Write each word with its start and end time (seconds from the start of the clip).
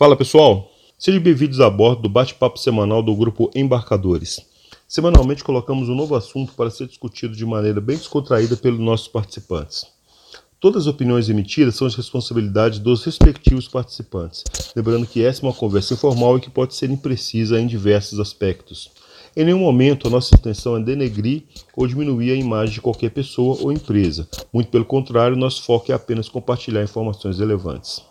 Fala 0.00 0.16
pessoal, 0.16 0.72
sejam 0.98 1.20
bem-vindos 1.20 1.60
a 1.60 1.68
bordo 1.68 2.00
do 2.00 2.08
bate-papo 2.08 2.58
semanal 2.58 3.02
do 3.02 3.14
grupo 3.14 3.50
Embarcadores. 3.54 4.40
Semanalmente 4.88 5.44
colocamos 5.44 5.90
um 5.90 5.94
novo 5.94 6.14
assunto 6.14 6.54
para 6.54 6.70
ser 6.70 6.86
discutido 6.86 7.36
de 7.36 7.44
maneira 7.44 7.82
bem 7.82 7.98
descontraída 7.98 8.56
pelos 8.56 8.80
nossos 8.80 9.08
participantes. 9.08 9.84
Todas 10.58 10.84
as 10.84 10.86
opiniões 10.86 11.28
emitidas 11.28 11.74
são 11.74 11.86
de 11.86 11.98
responsabilidade 11.98 12.80
dos 12.80 13.04
respectivos 13.04 13.68
participantes, 13.68 14.42
lembrando 14.74 15.06
que 15.06 15.22
essa 15.22 15.44
é 15.44 15.46
uma 15.46 15.54
conversa 15.54 15.92
informal 15.92 16.38
e 16.38 16.40
que 16.40 16.48
pode 16.48 16.74
ser 16.74 16.88
imprecisa 16.88 17.60
em 17.60 17.66
diversos 17.66 18.18
aspectos. 18.18 18.90
Em 19.36 19.44
nenhum 19.44 19.58
momento 19.58 20.08
a 20.08 20.10
nossa 20.10 20.34
intenção 20.34 20.78
é 20.78 20.80
denegrir 20.80 21.42
ou 21.76 21.86
diminuir 21.86 22.30
a 22.30 22.36
imagem 22.36 22.76
de 22.76 22.80
qualquer 22.80 23.10
pessoa 23.10 23.58
ou 23.60 23.70
empresa. 23.70 24.26
Muito 24.50 24.70
pelo 24.70 24.86
contrário, 24.86 25.36
nosso 25.36 25.62
foco 25.62 25.92
é 25.92 25.94
apenas 25.94 26.26
compartilhar 26.26 26.82
informações 26.82 27.38
relevantes. 27.38 28.08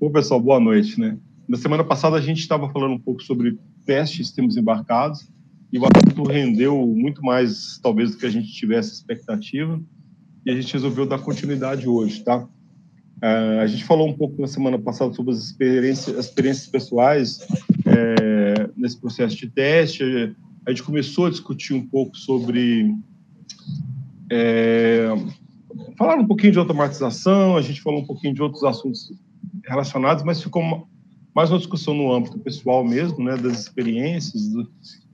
Bom, 0.00 0.10
pessoal, 0.10 0.40
boa 0.40 0.60
noite, 0.60 1.00
né? 1.00 1.18
Na 1.48 1.56
semana 1.56 1.84
passada 1.84 2.16
a 2.16 2.20
gente 2.20 2.40
estava 2.40 2.68
falando 2.70 2.94
um 2.94 2.98
pouco 2.98 3.22
sobre 3.22 3.58
testes 3.84 4.32
temos 4.32 4.56
embarcados 4.56 5.28
e 5.72 5.78
o 5.78 5.82
assunto 5.84 6.22
rendeu 6.24 6.86
muito 6.86 7.22
mais, 7.22 7.78
talvez, 7.82 8.12
do 8.12 8.16
que 8.18 8.26
a 8.26 8.30
gente 8.30 8.52
tivesse 8.52 8.92
expectativa 8.92 9.80
e 10.44 10.50
a 10.50 10.54
gente 10.54 10.72
resolveu 10.72 11.06
dar 11.06 11.18
continuidade 11.18 11.88
hoje, 11.88 12.22
tá? 12.22 12.46
Uh, 13.24 13.60
a 13.62 13.66
gente 13.66 13.84
falou 13.84 14.08
um 14.08 14.12
pouco 14.12 14.40
na 14.40 14.46
semana 14.46 14.78
passada 14.78 15.12
sobre 15.14 15.32
as 15.32 15.38
experiências, 15.38 16.18
as 16.18 16.26
experiências 16.26 16.66
pessoais 16.66 17.38
é, 17.86 18.70
nesse 18.76 19.00
processo 19.00 19.36
de 19.36 19.48
teste. 19.48 20.02
A 20.66 20.70
gente 20.70 20.82
começou 20.82 21.26
a 21.26 21.30
discutir 21.30 21.72
um 21.72 21.86
pouco 21.86 22.16
sobre 22.16 22.94
é, 24.30 25.08
falar 25.96 26.16
um 26.16 26.26
pouquinho 26.26 26.52
de 26.52 26.58
automatização, 26.58 27.56
a 27.56 27.62
gente 27.62 27.80
falou 27.80 28.00
um 28.00 28.06
pouquinho 28.06 28.34
de 28.34 28.42
outros 28.42 28.64
assuntos 28.64 29.12
relacionados, 29.66 30.24
mas 30.24 30.42
ficou 30.42 30.88
mais 31.34 31.50
uma 31.50 31.58
discussão 31.58 31.94
no 31.94 32.12
âmbito 32.12 32.38
pessoal 32.38 32.84
mesmo, 32.84 33.24
né, 33.24 33.36
das 33.36 33.60
experiências 33.60 34.48
do, 34.48 34.70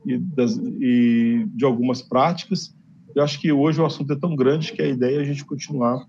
e, 0.07 0.19
das, 0.19 0.57
e, 0.57 1.47
de 1.55 1.65
algumas 1.65 2.03
práticas. 2.03 2.75
Eu 3.15 3.23
acho 3.23 3.41
que 3.41 3.51
hoje 3.51 3.81
o 3.81 3.87
assunto 3.87 4.13
é 4.13 4.17
tão 4.17 4.37
grande 4.37 4.73
que 4.73 4.83
a 4.83 4.89
ideia 4.89 5.17
é 5.17 5.21
a 5.21 5.25
gente 5.25 5.45
continuar 5.45 6.07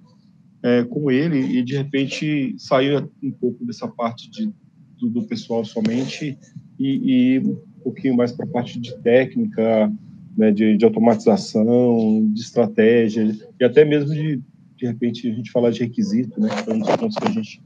é, 0.63 0.83
com 0.83 1.09
ele 1.09 1.39
e, 1.39 1.63
de 1.63 1.75
repente, 1.75 2.55
sair 2.57 3.07
um 3.23 3.31
pouco 3.31 3.65
dessa 3.65 3.87
parte 3.87 4.29
de, 4.29 4.53
do, 4.99 5.09
do 5.09 5.23
pessoal 5.23 5.65
somente 5.65 6.37
e, 6.79 7.35
e, 7.35 7.39
um 7.39 7.83
pouquinho 7.83 8.15
mais 8.15 8.31
para 8.31 8.45
a 8.45 8.49
parte 8.49 8.79
de 8.79 8.95
técnica, 9.01 9.91
né, 10.37 10.51
de, 10.51 10.77
de, 10.77 10.85
automatização, 10.85 12.29
de 12.33 12.41
estratégia 12.41 13.35
e 13.59 13.63
até 13.63 13.83
mesmo 13.83 14.13
de, 14.13 14.41
de 14.77 14.85
repente, 14.85 15.29
a 15.29 15.33
gente 15.33 15.51
falar 15.51 15.71
de 15.71 15.81
requisito, 15.81 16.39
né, 16.39 16.49
que 16.49 16.69
é 16.69 16.73
um 16.73 16.79
dos 16.79 16.95
pontos 16.95 17.17
que 17.17 17.27
a 17.27 17.31
gente 17.31 17.61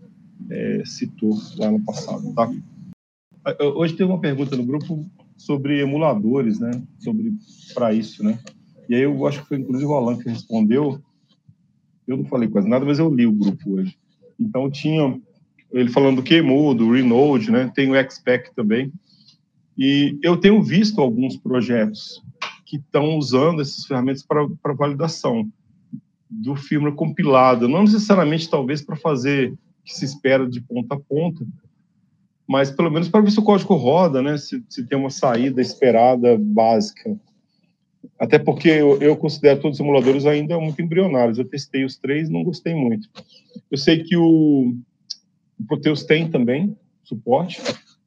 é, 0.49 0.83
citou 0.85 1.38
lá 1.57 1.72
no 1.72 1.83
passado, 1.83 2.33
tá? 2.33 2.52
Hoje 3.75 3.95
tem 3.95 4.05
uma 4.05 4.19
pergunta 4.19 4.55
no 4.57 4.66
grupo 4.66 5.05
sobre 5.38 5.80
emuladores, 5.80 6.59
né? 6.59 6.81
Sobre 6.97 7.33
para 7.75 7.94
isso, 7.94 8.23
né? 8.23 8.39
E 8.89 8.95
aí 8.95 9.02
eu 9.02 9.25
acho 9.27 9.44
que 9.44 9.50
foi 9.50 9.57
inclusive 9.59 9.85
o 9.85 9.94
Alan 9.94 10.17
que 10.17 10.27
respondeu. 10.27 11.00
Eu 12.07 12.17
não 12.17 12.25
falei 12.25 12.50
quase 12.50 12.67
nada, 12.67 12.85
mas 12.85 12.97
eu 12.97 13.13
li 13.13 13.27
o 13.27 13.31
grupo 13.31 13.75
hoje. 13.75 13.95
Então 14.39 14.69
tinha 14.72 15.19
ele 15.72 15.89
falando 15.89 16.17
do 16.17 16.23
QEMU, 16.23 16.73
do 16.73 16.91
Renode, 16.91 17.52
né? 17.52 17.72
Tem 17.75 17.91
o 17.91 18.09
XPEC 18.09 18.53
também. 18.55 18.91
E 19.77 20.17
eu 20.23 20.38
tenho 20.38 20.63
visto 20.63 21.00
alguns 21.00 21.38
projetos 21.38 22.23
que 22.66 22.77
estão 22.77 23.17
usando 23.17 23.61
essas 23.61 23.85
ferramentas 23.85 24.23
para 24.23 24.73
validação 24.73 25.49
do 26.30 26.55
firmware 26.55 26.95
compilado, 26.95 27.67
não 27.67 27.83
necessariamente 27.83 28.49
talvez 28.49 28.81
para 28.81 28.95
fazer 28.95 29.53
que 29.83 29.94
se 29.94 30.03
espera 30.03 30.49
de 30.49 30.59
ponta 30.59 30.95
a 30.95 31.00
ponta, 31.00 31.45
mas 32.47 32.72
pelo 32.72 32.91
menos 32.91 33.07
para 33.07 33.22
ver 33.22 33.31
se 33.31 33.39
o 33.39 33.44
código 33.44 33.75
roda, 33.75 34.22
né? 34.22 34.38
Se, 34.38 34.63
se 34.69 34.85
tem 34.85 34.97
uma 34.97 35.09
saída 35.09 35.62
esperada 35.62 36.38
básica. 36.38 37.17
Até 38.19 38.38
porque 38.38 38.69
eu, 38.69 39.01
eu, 39.01 39.16
considero 39.18 39.62
todos 39.62 39.75
os 39.75 39.84
simuladores 39.84 40.25
ainda 40.25 40.59
muito 40.59 40.81
embrionários. 40.81 41.38
Eu 41.38 41.45
testei 41.45 41.84
os 41.84 41.97
três, 41.97 42.29
não 42.29 42.44
gostei 42.44 42.75
muito. 42.75 43.09
Eu 43.69 43.78
sei 43.78 44.03
que 44.03 44.16
o, 44.16 44.75
o 45.59 45.66
Proteus 45.68 46.03
tem 46.03 46.29
também 46.29 46.78
suporte, 47.03 47.62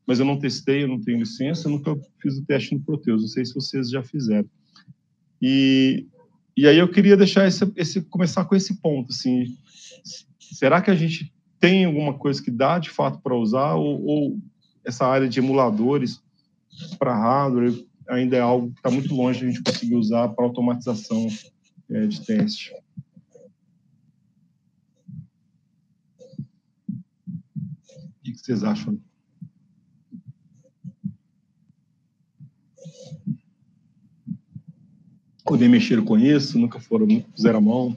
mas 0.08 0.18
eu 0.18 0.24
não 0.24 0.38
testei, 0.38 0.84
eu 0.84 0.88
não 0.88 0.98
tenho 0.98 1.18
licença, 1.18 1.68
eu 1.68 1.72
nunca 1.72 1.94
fiz 2.18 2.38
o 2.38 2.44
teste 2.46 2.74
no 2.74 2.80
Proteus. 2.80 3.20
Não 3.20 3.28
sei 3.28 3.44
se 3.44 3.52
vocês 3.52 3.90
já 3.90 4.02
fizeram. 4.02 4.48
E, 5.40 6.06
e 6.56 6.66
aí 6.66 6.78
eu 6.78 6.90
queria 6.90 7.14
deixar 7.14 7.46
esse, 7.46 7.70
esse 7.76 8.00
começar 8.00 8.46
com 8.46 8.56
esse 8.56 8.80
ponto, 8.80 9.12
assim, 9.12 9.54
será 10.40 10.80
que 10.80 10.90
a 10.90 10.94
gente 10.94 11.30
tem 11.60 11.84
alguma 11.84 12.14
coisa 12.14 12.42
que 12.42 12.50
dá 12.50 12.78
de 12.78 12.88
fato 12.88 13.20
para 13.20 13.36
usar 13.36 13.74
ou, 13.74 14.02
ou, 14.02 14.38
essa 14.82 15.06
área 15.06 15.28
de 15.28 15.40
emuladores 15.40 16.22
para 16.98 17.14
hardware 17.14 17.84
ainda 18.08 18.34
é 18.34 18.40
algo 18.40 18.70
que 18.70 18.78
está 18.78 18.90
muito 18.90 19.14
longe 19.14 19.40
de 19.40 19.44
a 19.44 19.50
gente 19.50 19.62
conseguir 19.62 19.94
usar 19.94 20.28
para 20.30 20.42
automatização 20.42 21.26
é, 21.90 22.06
de 22.06 22.24
teste? 22.24 22.72
O 28.18 28.22
que 28.22 28.38
vocês 28.38 28.64
acham? 28.64 28.98
Ou 35.50 35.58
nem 35.58 35.68
mexeram 35.68 36.04
com 36.04 36.18
isso, 36.18 36.58
nunca 36.58 36.78
foram, 36.78 37.06
puseram 37.34 37.58
a 37.58 37.62
mão? 37.62 37.96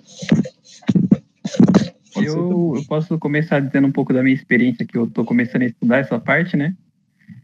Eu, 2.16 2.74
eu, 2.76 2.84
posso 2.88 3.18
começar 3.18 3.60
dizendo 3.60 3.88
um 3.88 3.92
pouco 3.92 4.14
da 4.14 4.22
minha 4.22 4.36
experiência, 4.36 4.86
que 4.86 4.98
eu 4.98 5.06
estou 5.06 5.26
começando 5.26 5.64
a 5.64 5.66
estudar 5.66 5.98
essa 5.98 6.20
parte, 6.20 6.56
né? 6.58 6.76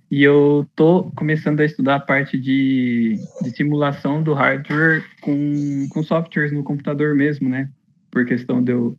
E 0.10 0.24
eu 0.24 0.66
estou 0.70 1.12
começando 1.12 1.60
a 1.60 1.66
estudar 1.66 1.96
a 1.96 2.00
parte 2.00 2.38
de, 2.38 3.20
de 3.42 3.52
simulação 3.52 4.24
do 4.24 4.34
hardware 4.34 5.04
com, 5.22 5.88
com 5.90 6.04
softwares 6.04 6.52
no 6.52 6.64
computador 6.64 7.14
mesmo, 7.14 7.50
né? 7.50 7.70
Por 8.10 8.26
questão 8.26 8.64
de 8.64 8.72
eu, 8.72 8.98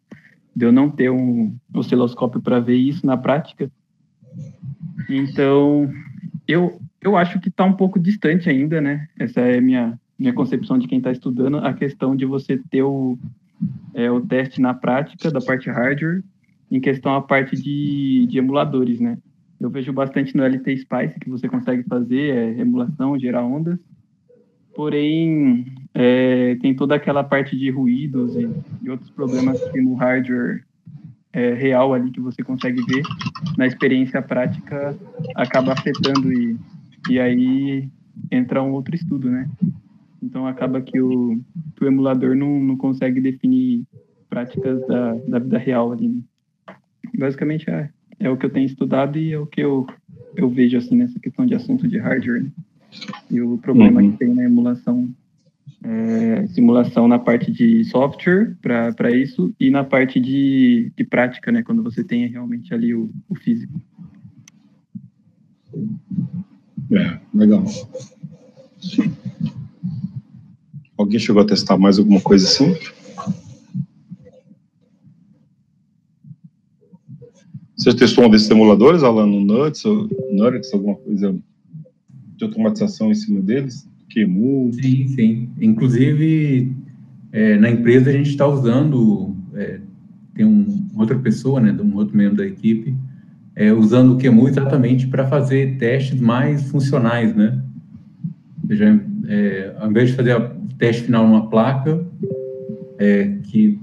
de 0.54 0.66
eu 0.66 0.72
não 0.72 0.90
ter 0.90 1.10
um 1.10 1.56
osciloscópio 1.74 2.42
para 2.42 2.60
ver 2.60 2.76
isso 2.76 3.06
na 3.06 3.16
prática. 3.16 3.70
Então, 5.08 5.90
eu, 6.46 6.78
eu 7.00 7.16
acho 7.16 7.40
que 7.40 7.48
está 7.48 7.64
um 7.64 7.72
pouco 7.72 7.98
distante 7.98 8.50
ainda, 8.50 8.80
né? 8.80 9.08
Essa 9.18 9.40
é 9.40 9.58
a 9.58 9.62
minha, 9.62 9.98
minha 10.18 10.32
concepção 10.32 10.78
de 10.78 10.88
quem 10.88 10.98
está 10.98 11.12
estudando, 11.12 11.58
a 11.58 11.72
questão 11.72 12.16
de 12.16 12.26
você 12.26 12.58
ter 12.70 12.82
o, 12.82 13.16
é, 13.94 14.10
o 14.10 14.20
teste 14.20 14.60
na 14.60 14.74
prática 14.74 15.30
da 15.30 15.40
parte 15.40 15.70
hardware, 15.70 16.24
em 16.70 16.80
questão 16.80 17.14
a 17.14 17.22
parte 17.22 17.56
de, 17.56 18.26
de 18.26 18.38
emuladores, 18.38 19.00
né? 19.00 19.16
Eu 19.60 19.70
vejo 19.70 19.92
bastante 19.92 20.36
no 20.36 20.44
LT 20.44 20.76
Spice 20.78 21.20
que 21.20 21.30
você 21.30 21.48
consegue 21.48 21.82
fazer 21.84 22.34
é, 22.34 22.60
emulação, 22.60 23.18
gerar 23.18 23.44
ondas, 23.44 23.78
porém 24.74 25.66
é, 25.94 26.56
tem 26.56 26.74
toda 26.74 26.94
aquela 26.94 27.24
parte 27.24 27.56
de 27.56 27.70
ruídos 27.70 28.36
e, 28.36 28.48
e 28.82 28.90
outros 28.90 29.10
problemas 29.10 29.60
que 29.70 29.80
no 29.80 29.94
hardware 29.94 30.64
é, 31.32 31.54
real 31.54 31.92
ali 31.92 32.10
que 32.10 32.20
você 32.20 32.42
consegue 32.42 32.82
ver 32.84 33.02
na 33.56 33.66
experiência 33.66 34.22
prática 34.22 34.96
acaba 35.34 35.72
afetando 35.72 36.32
e, 36.32 36.56
e 37.10 37.18
aí 37.18 37.88
entra 38.30 38.62
um 38.62 38.72
outro 38.72 38.94
estudo, 38.94 39.30
né? 39.30 39.48
Então 40.22 40.46
acaba 40.46 40.80
que 40.80 41.00
o, 41.00 41.40
que 41.76 41.84
o 41.84 41.86
emulador 41.86 42.34
não, 42.34 42.60
não 42.60 42.76
consegue 42.76 43.20
definir 43.20 43.84
práticas 44.28 44.86
da, 44.86 45.14
da 45.14 45.38
vida 45.38 45.58
real 45.58 45.92
ali. 45.92 46.08
Né? 46.08 46.20
Basicamente 47.16 47.70
é, 47.70 47.90
é 48.18 48.30
o 48.30 48.36
que 48.36 48.46
eu 48.46 48.50
tenho 48.50 48.66
estudado 48.66 49.18
e 49.18 49.32
é 49.32 49.38
o 49.38 49.46
que 49.46 49.60
eu, 49.60 49.86
eu 50.36 50.48
vejo 50.48 50.76
assim 50.76 50.96
nessa 50.96 51.18
questão 51.18 51.46
de 51.46 51.54
assunto 51.54 51.86
de 51.86 51.98
hardware. 51.98 52.42
Né? 52.42 52.50
E 53.30 53.40
o 53.40 53.58
problema 53.58 54.00
uhum. 54.00 54.12
que 54.12 54.18
tem 54.18 54.34
na 54.34 54.44
emulação, 54.44 55.08
é, 55.84 56.46
simulação 56.48 57.06
na 57.06 57.18
parte 57.18 57.52
de 57.52 57.84
software 57.84 58.56
para 58.60 59.10
isso 59.10 59.54
e 59.60 59.70
na 59.70 59.84
parte 59.84 60.18
de, 60.18 60.90
de 60.96 61.04
prática, 61.04 61.52
né? 61.52 61.62
Quando 61.62 61.82
você 61.82 62.02
tem 62.02 62.26
realmente 62.26 62.72
ali 62.72 62.94
o, 62.94 63.10
o 63.28 63.34
físico. 63.34 63.80
É, 66.90 67.18
legal. 67.34 67.64
Alguém 70.98 71.20
chegou 71.20 71.40
a 71.40 71.46
testar 71.46 71.78
mais 71.78 71.96
alguma 71.96 72.20
coisa 72.20 72.44
assim? 72.44 72.74
Você 77.76 77.94
testou 77.94 78.26
um 78.26 78.30
desses 78.30 78.50
emuladores, 78.50 79.04
Alan, 79.04 79.26
no 79.26 79.40
Nuts, 79.40 79.84
ou 79.84 80.08
Nuts, 80.32 80.74
alguma 80.74 80.96
coisa 80.96 81.38
de 82.36 82.44
automatização 82.44 83.12
em 83.12 83.14
cima 83.14 83.40
deles? 83.40 83.88
QEMU? 84.12 84.72
Sim, 84.72 85.08
sim. 85.08 85.48
Inclusive, 85.60 86.72
é, 87.30 87.56
na 87.56 87.70
empresa 87.70 88.10
a 88.10 88.12
gente 88.12 88.30
está 88.30 88.48
usando, 88.48 89.36
é, 89.54 89.78
tem 90.34 90.44
um, 90.44 90.88
outra 90.96 91.16
pessoa, 91.16 91.60
né, 91.60 91.76
um 91.80 91.94
outro 91.94 92.16
membro 92.16 92.38
da 92.38 92.46
equipe, 92.46 92.96
é, 93.54 93.72
usando 93.72 94.14
o 94.14 94.18
QEMU 94.18 94.48
exatamente 94.48 95.06
para 95.06 95.28
fazer 95.28 95.78
testes 95.78 96.20
mais 96.20 96.68
funcionais, 96.68 97.34
né? 97.36 97.62
Ou 98.62 98.68
seja, 98.68 99.00
é, 99.28 99.76
ao 99.78 99.88
invés 99.88 100.10
de 100.10 100.16
fazer 100.16 100.32
a 100.32 100.57
teste 100.78 101.02
final 101.02 101.26
numa 101.26 101.48
placa, 101.48 102.04
é, 102.98 103.38
que 103.44 103.78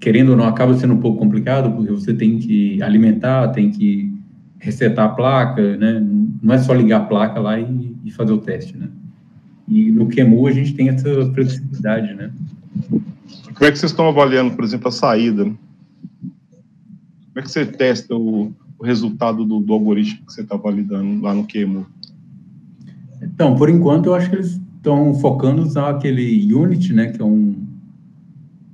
querendo 0.00 0.30
ou 0.30 0.36
não, 0.36 0.44
acaba 0.44 0.74
sendo 0.74 0.94
um 0.94 1.00
pouco 1.00 1.18
complicado, 1.18 1.72
porque 1.72 1.90
você 1.90 2.14
tem 2.14 2.38
que 2.38 2.80
alimentar, 2.82 3.48
tem 3.48 3.70
que 3.70 4.12
resetar 4.58 5.06
a 5.06 5.08
placa, 5.08 5.76
né? 5.76 6.04
Não 6.42 6.54
é 6.54 6.58
só 6.58 6.72
ligar 6.72 7.02
a 7.02 7.04
placa 7.04 7.40
lá 7.40 7.58
e, 7.58 7.96
e 8.04 8.10
fazer 8.10 8.32
o 8.32 8.38
teste, 8.38 8.76
né? 8.76 8.88
E 9.66 9.90
no 9.90 10.08
QEMU 10.08 10.46
a 10.46 10.52
gente 10.52 10.74
tem 10.74 10.88
essa 10.88 11.08
flexibilidade, 11.32 12.14
né? 12.14 12.30
Como 12.90 13.66
é 13.66 13.72
que 13.72 13.78
vocês 13.78 13.90
estão 13.90 14.08
avaliando, 14.08 14.54
por 14.54 14.64
exemplo, 14.64 14.88
a 14.88 14.92
saída? 14.92 15.44
Como 15.44 15.56
é 17.36 17.42
que 17.42 17.50
você 17.50 17.66
testa 17.66 18.14
o, 18.14 18.52
o 18.78 18.84
resultado 18.84 19.44
do, 19.44 19.60
do, 19.60 19.72
algoritmo 19.72 20.24
que 20.26 20.32
você 20.32 20.42
está 20.42 20.56
validando 20.56 21.20
lá 21.22 21.34
no 21.34 21.44
QEMU? 21.44 21.86
Então, 23.20 23.56
por 23.56 23.68
enquanto, 23.68 24.06
eu 24.06 24.14
acho 24.14 24.30
que 24.30 24.36
eles 24.36 24.60
estão 24.88 25.12
focando 25.14 25.62
usar 25.62 25.90
aquele 25.90 26.52
Unity, 26.52 26.94
né, 26.94 27.08
que 27.08 27.20
é 27.20 27.24
um, 27.24 27.54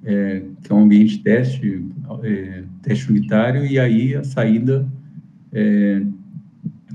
é, 0.05 0.43
que 0.62 0.70
é 0.70 0.75
um 0.75 0.84
ambiente 0.84 1.19
teste, 1.19 1.84
é, 2.22 2.62
teste 2.82 3.11
unitário, 3.11 3.66
e 3.66 3.78
aí 3.78 4.14
a 4.14 4.22
saída 4.22 4.87
é, 5.52 6.02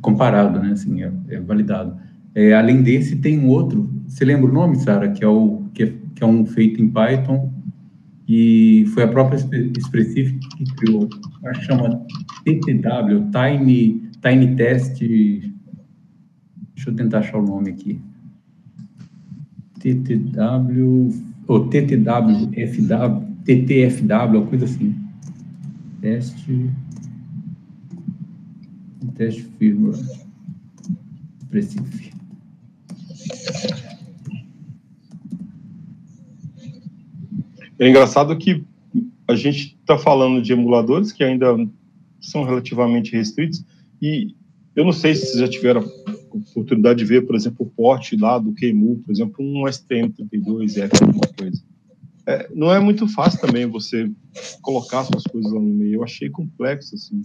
comparado, 0.01 0.59
né, 0.59 0.71
assim, 0.71 1.03
é, 1.03 1.11
é 1.27 1.39
validado. 1.41 1.97
É, 2.33 2.53
além 2.53 2.81
desse, 2.81 3.17
tem 3.17 3.37
um 3.37 3.47
outro, 3.47 3.89
você 4.07 4.23
lembra 4.23 4.49
o 4.49 4.53
nome, 4.53 4.77
Sara, 4.77 5.09
que 5.09 5.23
é 5.23 5.27
o 5.27 5.63
que 5.73 5.83
é, 5.83 5.93
que 6.15 6.23
é 6.23 6.25
um 6.25 6.45
feito 6.45 6.81
em 6.81 6.89
Python 6.89 7.51
e 8.27 8.85
foi 8.93 9.03
a 9.03 9.07
própria 9.07 9.37
Specific 9.37 10.39
que 10.55 10.63
criou, 10.75 11.09
chama 11.61 12.05
TTW, 12.45 13.29
Tiny, 13.31 14.01
Tiny 14.21 14.55
Test, 14.55 14.99
deixa 14.99 16.89
eu 16.89 16.95
tentar 16.95 17.19
achar 17.19 17.37
o 17.37 17.45
nome 17.45 17.71
aqui, 17.71 17.99
TTW, 19.79 21.13
ou 21.47 21.67
TTW, 21.67 22.51
FW, 22.53 23.29
TTFW, 23.45 24.45
coisa 24.47 24.65
assim, 24.65 24.95
teste, 26.01 26.69
teste 29.15 29.43
firmware, 29.57 29.97
Specific. 31.43 32.13
É 37.79 37.89
engraçado 37.89 38.37
que 38.37 38.63
a 39.27 39.35
gente 39.35 39.77
está 39.79 39.97
falando 39.97 40.41
de 40.41 40.51
emuladores 40.51 41.11
que 41.11 41.23
ainda 41.23 41.55
são 42.19 42.43
relativamente 42.43 43.13
restritos 43.13 43.63
e 44.01 44.35
eu 44.75 44.83
não 44.83 44.91
sei 44.91 45.15
se 45.15 45.27
vocês 45.27 45.39
já 45.39 45.47
tiveram 45.47 45.83
oportunidade 46.51 46.99
de 46.99 47.05
ver, 47.05 47.25
por 47.25 47.35
exemplo, 47.35 47.65
o 47.65 47.69
porte 47.69 48.15
lá 48.15 48.37
do 48.37 48.53
QEMU, 48.53 48.97
por 49.05 49.11
exemplo, 49.11 49.35
um 49.39 49.63
STM32F, 49.63 51.01
alguma 51.01 51.27
coisa. 51.37 51.63
É, 52.25 52.47
não 52.53 52.71
é 52.71 52.79
muito 52.79 53.07
fácil 53.07 53.41
também 53.41 53.65
você 53.65 54.11
colocar 54.61 55.03
suas 55.03 55.23
coisas 55.23 55.51
lá 55.51 55.59
no 55.59 55.73
meio. 55.73 55.95
Eu 55.95 56.03
achei 56.03 56.29
complexo, 56.29 56.93
assim. 56.93 57.21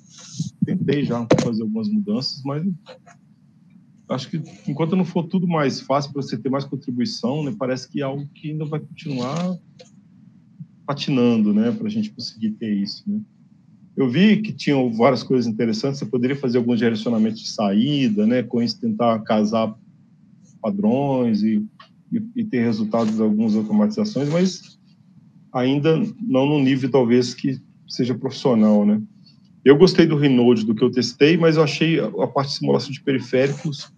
Tentei 0.65 1.05
já 1.05 1.27
fazer 1.43 1.63
algumas 1.63 1.89
mudanças, 1.89 2.43
mas 2.43 2.65
acho 4.09 4.31
que 4.31 4.43
enquanto 4.67 4.97
não 4.97 5.05
for 5.05 5.25
tudo 5.25 5.47
mais 5.47 5.81
fácil 5.81 6.13
para 6.13 6.23
você 6.23 6.39
ter 6.39 6.49
mais 6.49 6.65
contribuição, 6.65 7.45
né, 7.45 7.55
parece 7.59 7.89
que 7.89 8.01
é 8.01 8.05
algo 8.05 8.27
que 8.35 8.51
ainda 8.51 8.65
vai 8.65 8.81
continuar 8.81 9.59
patinando, 10.87 11.53
né, 11.53 11.71
para 11.71 11.87
a 11.87 11.91
gente 11.91 12.11
conseguir 12.11 12.53
ter 12.53 12.73
isso, 12.73 13.03
né. 13.07 13.21
Eu 13.97 14.09
vi 14.09 14.43
que 14.43 14.53
tinham 14.53 14.93
várias 14.93 15.23
coisas 15.23 15.47
interessantes, 15.47 15.99
você 15.99 16.07
poderia 16.07 16.37
fazer 16.37 16.59
alguns 16.59 16.79
direcionamentos 16.79 17.41
de 17.41 17.49
saída, 17.49 18.27
né, 18.27 18.43
com 18.43 18.63
isso 18.63 18.81
tentar 18.81 19.21
casar 19.21 19.75
padrões 20.61 21.43
e, 21.43 21.65
e, 22.13 22.23
e 22.37 22.45
ter 22.45 22.65
resultados 22.65 23.15
de 23.15 23.23
algumas 23.23 23.55
automatizações, 23.55 24.29
mas 24.29 24.79
ainda 25.53 25.97
não 26.21 26.47
no 26.47 26.59
nível, 26.59 26.91
talvez, 26.91 27.35
que 27.35 27.61
seja 27.87 28.15
profissional, 28.15 28.85
né. 28.85 29.01
Eu 29.65 29.79
gostei 29.79 30.05
do 30.05 30.17
Renode, 30.17 30.67
do 30.67 30.75
que 30.75 30.83
eu 30.83 30.91
testei, 30.91 31.39
mas 31.39 31.57
eu 31.57 31.63
achei 31.63 31.99
a 31.99 32.27
parte 32.27 32.51
de 32.51 32.57
simulação 32.57 32.91
de 32.91 33.01
periféricos 33.01 33.91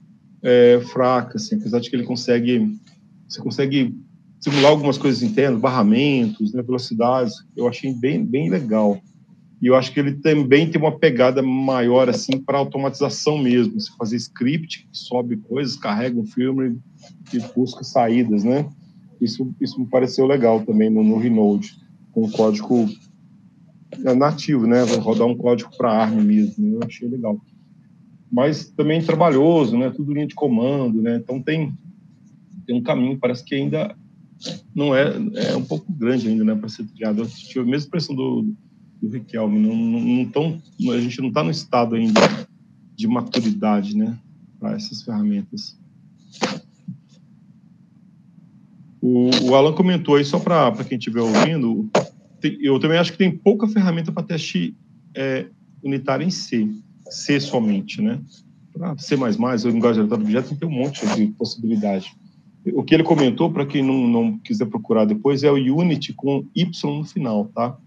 é, 0.42 0.80
fraca, 0.92 1.38
assim, 1.38 1.56
apesar 1.56 1.80
de 1.80 1.90
que 1.90 1.96
ele 1.96 2.04
consegue, 2.04 2.78
você 3.26 3.40
consegue 3.40 3.92
simular 4.38 4.70
algumas 4.70 4.96
coisas 4.96 5.22
internas, 5.22 5.60
barramentos, 5.60 6.52
né, 6.52 6.62
velocidades, 6.62 7.34
eu 7.56 7.66
achei 7.66 7.92
bem, 7.92 8.24
bem 8.24 8.48
legal. 8.48 9.00
E 9.60 9.66
eu 9.66 9.74
acho 9.74 9.92
que 9.92 9.98
ele 9.98 10.12
também 10.12 10.68
tem 10.70 10.80
uma 10.80 10.98
pegada 10.98 11.42
maior, 11.42 12.08
assim, 12.08 12.38
para 12.38 12.58
automatização 12.58 13.38
mesmo. 13.38 13.80
Você 13.80 13.90
fazer 13.96 14.16
script, 14.16 14.86
sobe 14.92 15.36
coisas, 15.38 15.76
carrega 15.76 16.18
um 16.18 16.26
firmware 16.26 16.76
e 17.32 17.38
busca 17.54 17.82
saídas, 17.82 18.44
né? 18.44 18.68
Isso, 19.20 19.54
isso 19.60 19.80
me 19.80 19.86
pareceu 19.86 20.26
legal 20.26 20.60
também 20.60 20.90
no, 20.90 21.02
no 21.02 21.16
Renode, 21.16 21.74
com 22.12 22.30
código 22.30 22.86
é, 24.04 24.14
nativo, 24.14 24.66
né? 24.66 24.82
Rodar 24.82 25.26
um 25.26 25.36
código 25.36 25.70
para 25.76 26.02
ARM 26.02 26.22
mesmo, 26.22 26.74
eu 26.74 26.80
achei 26.86 27.08
legal. 27.08 27.40
Mas 28.30 28.68
também 28.68 29.02
trabalhoso, 29.02 29.78
né? 29.78 29.88
Tudo 29.88 30.12
linha 30.12 30.26
de 30.26 30.34
comando, 30.34 31.00
né? 31.00 31.16
Então 31.16 31.40
tem, 31.40 31.72
tem 32.66 32.76
um 32.76 32.82
caminho, 32.82 33.18
parece 33.18 33.42
que 33.42 33.54
ainda 33.54 33.96
não 34.74 34.94
é, 34.94 35.14
é 35.50 35.56
um 35.56 35.64
pouco 35.64 35.90
grande 35.90 36.28
ainda, 36.28 36.44
né, 36.44 36.54
para 36.54 36.68
ser 36.68 36.84
criado. 36.84 37.22
Eu 37.22 37.26
tive 37.26 37.60
a 37.60 37.64
mesma 37.64 37.86
impressão 37.86 38.14
do, 38.14 38.54
do 39.06 39.14
Riquelme, 39.14 39.58
não, 39.58 39.76
não, 39.76 40.24
tão, 40.26 40.60
a 40.92 41.00
gente 41.00 41.20
não 41.20 41.28
está 41.28 41.42
no 41.42 41.50
estado 41.50 41.94
ainda 41.94 42.20
de 42.94 43.06
maturidade, 43.06 43.96
né, 43.96 44.18
para 44.58 44.74
essas 44.74 45.02
ferramentas. 45.02 45.78
O, 49.00 49.30
o 49.44 49.54
Alan 49.54 49.72
comentou 49.72 50.16
aí, 50.16 50.24
só 50.24 50.38
para 50.38 50.72
quem 50.84 50.98
estiver 50.98 51.20
ouvindo, 51.20 51.88
tem, 52.40 52.58
eu 52.60 52.78
também 52.80 52.98
acho 52.98 53.12
que 53.12 53.18
tem 53.18 53.30
pouca 53.30 53.68
ferramenta 53.68 54.10
para 54.10 54.22
teste 54.22 54.76
é, 55.14 55.46
unitário 55.82 56.26
em 56.26 56.30
C, 56.30 56.68
C 57.08 57.38
somente, 57.38 58.02
né? 58.02 58.20
Para 58.72 58.98
C++, 58.98 59.14
ou 59.14 59.26
linguagem 59.70 60.02
orientada 60.02 60.16
objeto, 60.16 60.56
tem 60.56 60.68
um 60.68 60.72
monte 60.72 61.06
de 61.14 61.28
possibilidade. 61.28 62.14
O 62.74 62.82
que 62.82 62.94
ele 62.94 63.04
comentou, 63.04 63.50
para 63.50 63.64
quem 63.64 63.82
não, 63.82 64.08
não 64.08 64.38
quiser 64.38 64.66
procurar 64.66 65.04
depois, 65.04 65.44
é 65.44 65.50
o 65.50 65.54
Unity 65.54 66.12
com 66.12 66.44
Y 66.54 66.98
no 66.98 67.04
final, 67.04 67.46
tá? 67.54 67.78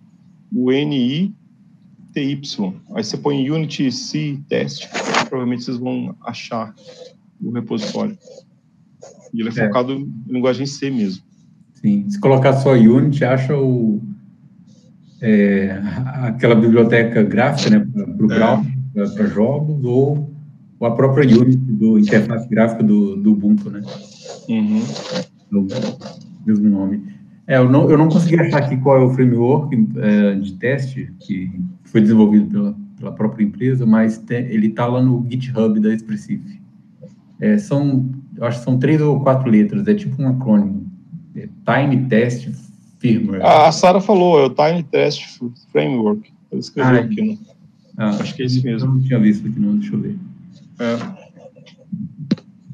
O 0.51 0.71
N-I-T-Y. 0.71 1.33
Aí 2.93 3.03
você 3.03 3.17
põe 3.17 3.49
Unity 3.49 3.91
C 3.91 4.39
test, 4.47 4.87
provavelmente 5.27 5.63
vocês 5.63 5.77
vão 5.77 6.15
achar 6.25 6.73
o 7.41 7.51
repositório. 7.51 8.17
E 9.33 9.41
ele 9.41 9.49
é, 9.49 9.51
é. 9.51 9.67
focado 9.67 9.93
em 9.93 10.11
linguagem 10.27 10.65
C 10.65 10.89
mesmo. 10.89 11.23
Sim, 11.75 12.09
se 12.09 12.19
colocar 12.19 12.53
só 12.57 12.73
Unity, 12.73 13.23
acha 13.23 13.57
o, 13.57 14.01
é, 15.21 15.81
aquela 16.23 16.56
biblioteca 16.56 17.23
gráfica, 17.23 17.69
né, 17.69 17.87
para 18.27 18.61
é. 18.95 19.07
para 19.07 19.27
jogos, 19.27 19.83
ou, 19.83 20.29
ou 20.79 20.87
a 20.87 20.95
própria 20.95 21.25
Unity 21.25 21.57
do 21.57 21.99
interface 21.99 22.47
gráfica 22.49 22.83
do, 22.83 23.15
do 23.15 23.33
Ubuntu, 23.33 23.69
né? 23.69 23.81
Uhum. 24.49 24.81
No 25.51 25.68
mesmo 26.45 26.69
nome. 26.69 27.19
É, 27.49 27.57
eu 27.57 27.68
não, 27.68 27.89
eu 27.89 27.97
não 27.97 28.07
consegui 28.07 28.39
achar 28.39 28.59
aqui 28.59 28.77
qual 28.77 29.01
é 29.01 29.03
o 29.03 29.09
framework 29.09 29.75
é, 29.97 30.35
de 30.35 30.53
teste 30.53 31.11
que 31.19 31.51
foi 31.83 31.99
desenvolvido 31.99 32.45
pela, 32.45 32.75
pela 32.95 33.11
própria 33.11 33.44
empresa, 33.44 33.87
mas 33.87 34.23
ele 34.29 34.68
está 34.68 34.85
lá 34.85 35.01
no 35.01 35.25
GitHub 35.27 35.79
da 35.79 35.91
Expressive. 35.91 36.61
É, 37.39 37.57
são, 37.57 38.07
eu 38.37 38.45
acho 38.45 38.59
que 38.59 38.65
são 38.65 38.77
três 38.77 39.01
ou 39.01 39.19
quatro 39.21 39.49
letras, 39.49 39.87
é 39.87 39.95
tipo 39.95 40.21
um 40.21 40.27
acrônimo. 40.27 40.85
É 41.35 41.49
Tiny 41.65 42.06
Test 42.07 42.49
Firmware. 42.99 43.44
A 43.44 43.71
Sara 43.71 43.99
falou, 43.99 44.39
é 44.39 44.45
o 44.45 44.51
Tiny 44.51 44.83
Test 44.83 45.39
Framework. 45.71 46.31
Eu 46.51 46.59
escrevi 46.59 46.97
ah, 46.97 46.99
aqui, 46.99 47.21
né? 47.29 47.37
Ah, 47.97 48.09
acho 48.09 48.35
que 48.35 48.44
é 48.44 48.45
esse 48.45 48.63
mesmo. 48.63 48.89
Eu 48.89 48.94
não 48.94 49.01
tinha 49.01 49.19
visto 49.19 49.47
aqui, 49.47 49.59
não, 49.59 49.75
deixa 49.75 49.95
eu 49.95 49.99
ver. 49.99 50.15
É. 50.77 50.99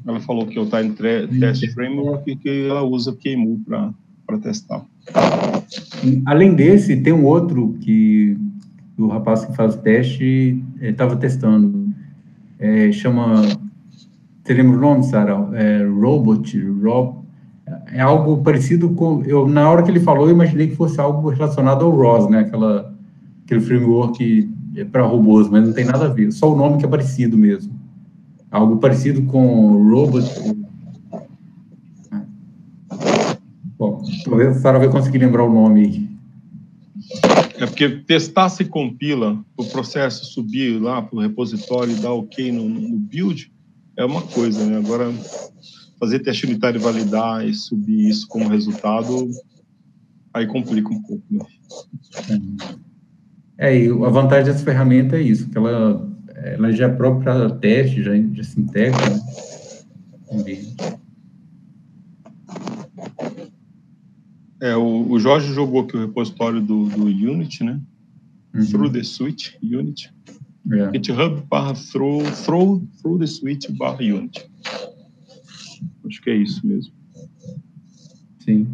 Ela 0.06 0.20
falou 0.20 0.46
que 0.46 0.58
é 0.58 0.60
o 0.60 0.66
Time 0.66 0.90
Test 1.40 1.66
Framework 1.72 2.30
e 2.30 2.36
que 2.36 2.68
ela 2.68 2.82
usa 2.82 3.16
QEMU 3.16 3.62
para 3.64 3.94
testar. 4.38 4.84
Além 6.24 6.54
desse, 6.54 6.96
tem 6.96 7.12
um 7.12 7.24
outro 7.24 7.76
que 7.80 8.36
o 8.98 9.08
rapaz 9.08 9.44
que 9.44 9.54
faz 9.54 9.74
o 9.74 9.78
teste 9.78 10.62
estava 10.80 11.14
eh, 11.14 11.16
testando. 11.16 11.88
É, 12.58 12.92
chama. 12.92 13.42
Você 14.42 14.54
lembra 14.54 14.76
o 14.76 14.80
nome, 14.80 15.04
Sara? 15.04 15.48
É, 15.54 15.84
Robot. 15.84 16.58
Rob, 16.82 17.18
é 17.92 18.00
algo 18.00 18.42
parecido 18.42 18.90
com. 18.90 19.22
Eu, 19.24 19.48
na 19.48 19.68
hora 19.70 19.82
que 19.82 19.90
ele 19.90 20.00
falou, 20.00 20.26
eu 20.26 20.34
imaginei 20.34 20.68
que 20.68 20.76
fosse 20.76 21.00
algo 21.00 21.28
relacionado 21.30 21.84
ao 21.84 21.90
ROS, 21.90 22.30
né? 22.30 22.40
Aquela, 22.40 22.94
aquele 23.44 23.60
framework 23.60 24.50
é 24.76 24.84
para 24.84 25.04
robôs, 25.04 25.48
mas 25.48 25.66
não 25.66 25.72
tem 25.72 25.84
nada 25.84 26.06
a 26.06 26.08
ver. 26.08 26.32
Só 26.32 26.52
o 26.52 26.56
nome 26.56 26.78
que 26.78 26.84
é 26.84 26.88
parecido 26.88 27.36
mesmo 27.36 27.76
algo 28.50 28.76
parecido 28.78 29.22
com 29.24 29.90
Robot. 29.90 30.24
Bom, 33.78 33.95
talvez 34.24 34.56
a 34.56 34.60
Sara 34.60 34.78
vai 34.78 34.88
conseguir 34.88 35.18
lembrar 35.18 35.44
o 35.44 35.52
nome 35.52 36.08
É 37.58 37.66
porque 37.66 37.88
testar 37.88 38.48
se 38.48 38.64
compila, 38.64 39.42
o 39.56 39.64
processo 39.64 40.26
subir 40.26 40.80
lá 40.80 41.00
para 41.02 41.16
o 41.16 41.20
repositório 41.20 41.92
e 41.92 42.00
dar 42.00 42.12
ok 42.12 42.52
no, 42.52 42.68
no, 42.68 42.98
build 42.98 43.50
é 43.96 44.04
uma 44.04 44.22
coisa, 44.22 44.64
né? 44.64 44.76
Agora, 44.76 45.10
fazer 45.98 46.18
teste 46.20 46.46
unitário 46.46 46.78
e 46.78 46.82
validar 46.82 47.46
e 47.46 47.54
subir 47.54 48.08
isso 48.08 48.28
como 48.28 48.48
resultado, 48.48 49.30
aí 50.34 50.46
complica 50.46 50.90
um 50.90 51.02
pouco. 51.02 51.24
Né? 51.30 51.46
É, 53.58 53.78
e 53.78 53.88
a 53.88 54.08
vantagem 54.10 54.44
dessa 54.44 54.64
ferramenta 54.64 55.16
é 55.16 55.22
isso, 55.22 55.48
que 55.48 55.56
ela, 55.56 56.06
ela 56.34 56.72
já 56.72 56.86
é 56.86 56.88
própria 56.88 57.48
teste, 57.50 58.02
já, 58.02 58.12
já 58.34 58.44
se 58.44 58.60
integra, 58.60 59.00
né? 59.10 59.20
É, 64.60 64.74
o, 64.76 65.10
o, 65.10 65.18
Jorge 65.18 65.52
jogou 65.52 65.82
aqui 65.82 65.96
o 65.96 66.00
repositório 66.00 66.60
do, 66.60 66.86
do 66.86 67.04
Unity, 67.04 67.64
né? 67.64 67.80
Uhum. 68.54 68.66
Through 68.66 68.92
the 68.92 69.02
Switch, 69.02 69.54
Unity. 69.62 70.10
Yeah. 70.66 70.90
É. 70.90 70.98
GitHub 70.98 71.42
barra 71.48 71.74
through, 71.74 72.24
through, 72.44 72.88
through 73.00 73.18
the 73.18 73.26
Switch 73.26 73.70
barra 73.70 73.98
Unity. 74.00 74.44
Acho 76.06 76.22
que 76.22 76.30
é 76.30 76.36
isso 76.36 76.66
mesmo. 76.66 76.92
Sim. 78.40 78.66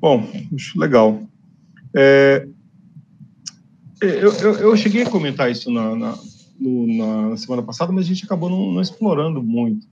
Bom, 0.00 0.26
acho 0.54 0.78
legal. 0.78 1.22
É, 1.94 2.48
eu, 4.00 4.32
eu, 4.32 4.52
eu, 4.54 4.76
cheguei 4.76 5.02
a 5.02 5.10
comentar 5.10 5.50
isso 5.50 5.70
na, 5.70 5.94
na, 5.94 6.18
no, 6.58 7.28
na, 7.30 7.36
semana 7.36 7.62
passada, 7.62 7.92
mas 7.92 8.04
a 8.04 8.08
gente 8.08 8.24
acabou 8.24 8.50
não, 8.50 8.72
não 8.72 8.80
explorando 8.80 9.40
muito. 9.42 9.86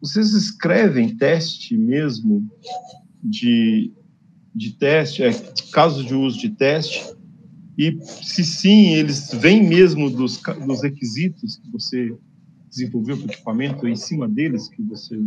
Vocês 0.00 0.32
escrevem 0.32 1.16
teste 1.16 1.76
mesmo 1.76 2.48
de, 3.22 3.92
de 4.54 4.72
teste, 4.72 5.22
é, 5.22 5.30
casos 5.72 6.06
de 6.06 6.14
uso 6.14 6.38
de 6.38 6.50
teste, 6.50 7.04
e 7.76 7.98
se 8.22 8.44
sim, 8.44 8.94
eles 8.94 9.30
vêm 9.32 9.66
mesmo 9.66 10.10
dos, 10.10 10.40
dos 10.66 10.82
requisitos 10.82 11.56
que 11.56 11.70
você 11.70 12.16
desenvolveu 12.68 13.16
para 13.16 13.26
o 13.26 13.30
equipamento, 13.30 13.88
em 13.88 13.96
cima 13.96 14.28
deles 14.28 14.68
que 14.68 14.82
você, 14.82 15.18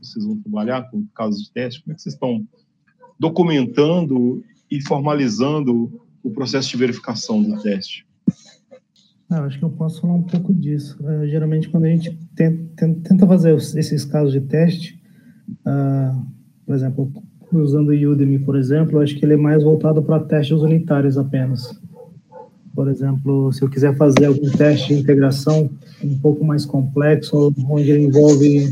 vocês 0.00 0.24
vão 0.24 0.36
trabalhar 0.36 0.90
com 0.90 1.06
casos 1.14 1.44
de 1.44 1.52
teste? 1.52 1.82
Como 1.82 1.92
é 1.92 1.96
que 1.96 2.02
vocês 2.02 2.14
estão 2.14 2.46
documentando 3.18 4.44
e 4.70 4.80
formalizando 4.82 6.00
o 6.22 6.30
processo 6.30 6.70
de 6.70 6.76
verificação 6.76 7.42
do 7.42 7.60
teste? 7.62 8.06
Ah, 9.30 9.44
acho 9.44 9.60
que 9.60 9.64
eu 9.64 9.70
posso 9.70 10.00
falar 10.00 10.14
um 10.14 10.22
pouco 10.22 10.52
disso. 10.52 10.98
Uh, 11.00 11.24
geralmente, 11.28 11.68
quando 11.68 11.84
a 11.84 11.88
gente 11.88 12.18
tenta, 12.34 12.88
tenta 13.04 13.26
fazer 13.28 13.54
esses 13.54 14.04
casos 14.04 14.32
de 14.32 14.40
teste, 14.40 15.00
uh, 15.64 16.20
por 16.66 16.74
exemplo, 16.74 17.12
usando 17.52 17.90
o 17.90 18.10
Udemy, 18.10 18.40
por 18.40 18.56
exemplo, 18.56 18.98
acho 18.98 19.16
que 19.16 19.24
ele 19.24 19.34
é 19.34 19.36
mais 19.36 19.62
voltado 19.62 20.02
para 20.02 20.18
testes 20.24 20.60
unitários 20.60 21.16
apenas. 21.16 21.80
Por 22.74 22.88
exemplo, 22.88 23.52
se 23.52 23.62
eu 23.62 23.70
quiser 23.70 23.96
fazer 23.96 24.24
algum 24.24 24.50
teste 24.50 24.88
de 24.88 25.00
integração 25.00 25.70
um 26.02 26.18
pouco 26.18 26.44
mais 26.44 26.66
complexo, 26.66 27.54
onde 27.68 27.88
ele 27.88 28.06
envolve 28.06 28.68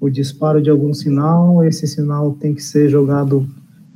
o 0.00 0.10
disparo 0.10 0.60
de 0.60 0.70
algum 0.70 0.92
sinal, 0.92 1.62
esse 1.64 1.86
sinal 1.86 2.32
tem 2.32 2.52
que 2.52 2.62
ser 2.64 2.88
jogado 2.88 3.48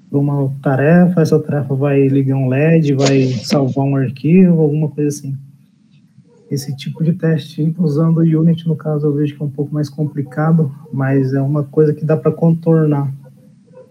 para 0.08 0.18
uma 0.18 0.52
tarefa, 0.62 1.22
essa 1.22 1.40
tarefa 1.40 1.74
vai 1.74 2.06
ligar 2.06 2.36
um 2.36 2.48
LED, 2.48 2.94
vai 2.94 3.32
salvar 3.32 3.84
um 3.84 3.96
arquivo, 3.96 4.60
alguma 4.60 4.88
coisa 4.88 5.08
assim 5.08 5.36
esse 6.52 6.76
tipo 6.76 7.02
de 7.02 7.14
teste 7.14 7.74
usando 7.78 8.18
o 8.18 8.40
Unity, 8.40 8.68
no 8.68 8.76
caso, 8.76 9.06
eu 9.06 9.14
vejo 9.14 9.34
que 9.34 9.42
é 9.42 9.46
um 9.46 9.50
pouco 9.50 9.72
mais 9.72 9.88
complicado, 9.88 10.70
mas 10.92 11.32
é 11.32 11.40
uma 11.40 11.62
coisa 11.62 11.94
que 11.94 12.04
dá 12.04 12.14
para 12.14 12.30
contornar 12.30 13.10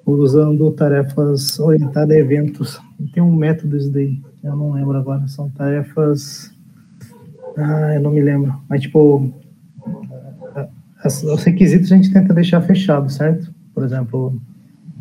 usando 0.05 0.69
tarefas 0.71 1.59
orientadas 1.59 2.15
a 2.15 2.19
eventos. 2.19 2.79
Tem 3.13 3.23
um 3.23 3.35
método 3.35 3.77
isso 3.77 3.91
daí, 3.91 4.21
eu 4.43 4.55
não 4.55 4.73
lembro 4.73 4.95
agora, 4.95 5.27
são 5.27 5.49
tarefas. 5.49 6.53
Ah, 7.57 7.95
eu 7.95 8.01
não 8.01 8.11
me 8.11 8.21
lembro. 8.21 8.53
Mas, 8.69 8.81
tipo, 8.81 9.33
os 11.03 11.43
requisitos 11.43 11.91
a 11.91 11.95
gente 11.95 12.13
tenta 12.13 12.31
deixar 12.31 12.61
fechado, 12.61 13.11
certo? 13.11 13.51
Por 13.73 13.83
exemplo, 13.83 14.39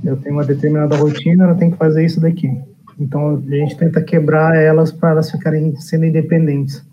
eu 0.02 0.16
tenho 0.16 0.36
uma 0.36 0.46
determinada 0.46 0.96
rotina, 0.96 1.44
eu 1.44 1.56
tenho 1.56 1.72
que 1.72 1.78
fazer 1.78 2.06
isso 2.06 2.22
daqui. 2.22 2.58
Então, 2.98 3.36
a 3.36 3.54
gente 3.54 3.76
tenta 3.76 4.00
quebrar 4.00 4.56
elas 4.56 4.90
para 4.90 5.10
elas 5.10 5.30
ficarem 5.30 5.76
sendo 5.76 6.06
independentes 6.06 6.88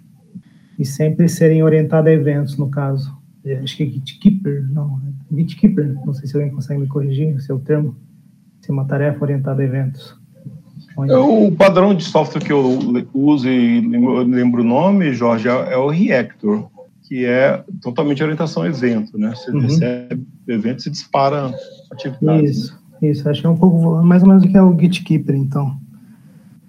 e 0.77 0.85
sempre 0.85 1.27
serem 1.27 1.63
orientadas 1.63 2.11
a 2.11 2.13
eventos, 2.13 2.57
no 2.57 2.69
caso. 2.69 3.15
É, 3.43 3.57
acho 3.59 3.77
que 3.77 3.83
é 3.83 3.85
Gitkeeper, 3.85 4.67
não, 4.69 4.99
Gitkeeper, 5.31 5.95
não 6.05 6.13
sei 6.13 6.27
se 6.27 6.35
alguém 6.35 6.51
consegue 6.51 6.81
me 6.81 6.87
corrigir, 6.87 7.39
se 7.41 7.51
é 7.51 7.55
o 7.55 7.59
termo, 7.59 7.95
se 8.61 8.69
é 8.69 8.73
uma 8.73 8.85
tarefa 8.85 9.23
orientada 9.23 9.61
a 9.61 9.65
eventos. 9.65 10.15
Onde... 10.97 11.11
É, 11.11 11.17
o 11.17 11.51
padrão 11.51 11.93
de 11.95 12.03
software 12.03 12.41
que 12.41 12.51
eu 12.51 12.79
uso 13.13 13.47
e 13.47 13.81
lembro 14.25 14.61
o 14.61 14.65
nome, 14.65 15.13
Jorge, 15.13 15.47
é, 15.47 15.73
é 15.73 15.77
o 15.77 15.89
Reactor, 15.89 16.67
que 17.03 17.23
é 17.23 17.63
totalmente 17.81 18.21
orientação 18.21 18.63
a 18.63 18.67
evento, 18.67 19.17
né? 19.17 19.33
Você 19.33 19.51
uhum. 19.51 19.61
recebe 19.61 20.27
eventos 20.47 20.85
e 20.85 20.89
dispara 20.89 21.53
atividades. 21.91 22.57
Isso, 22.57 22.79
isso, 23.01 23.29
acho 23.29 23.41
que 23.41 23.47
é 23.47 23.49
um 23.49 23.55
pouco 23.55 24.03
mais 24.03 24.23
ou 24.23 24.29
menos 24.29 24.43
o 24.43 24.47
que 24.47 24.57
é 24.57 24.61
o 24.61 24.77
Gitkeeper, 24.77 25.35
então. 25.35 25.77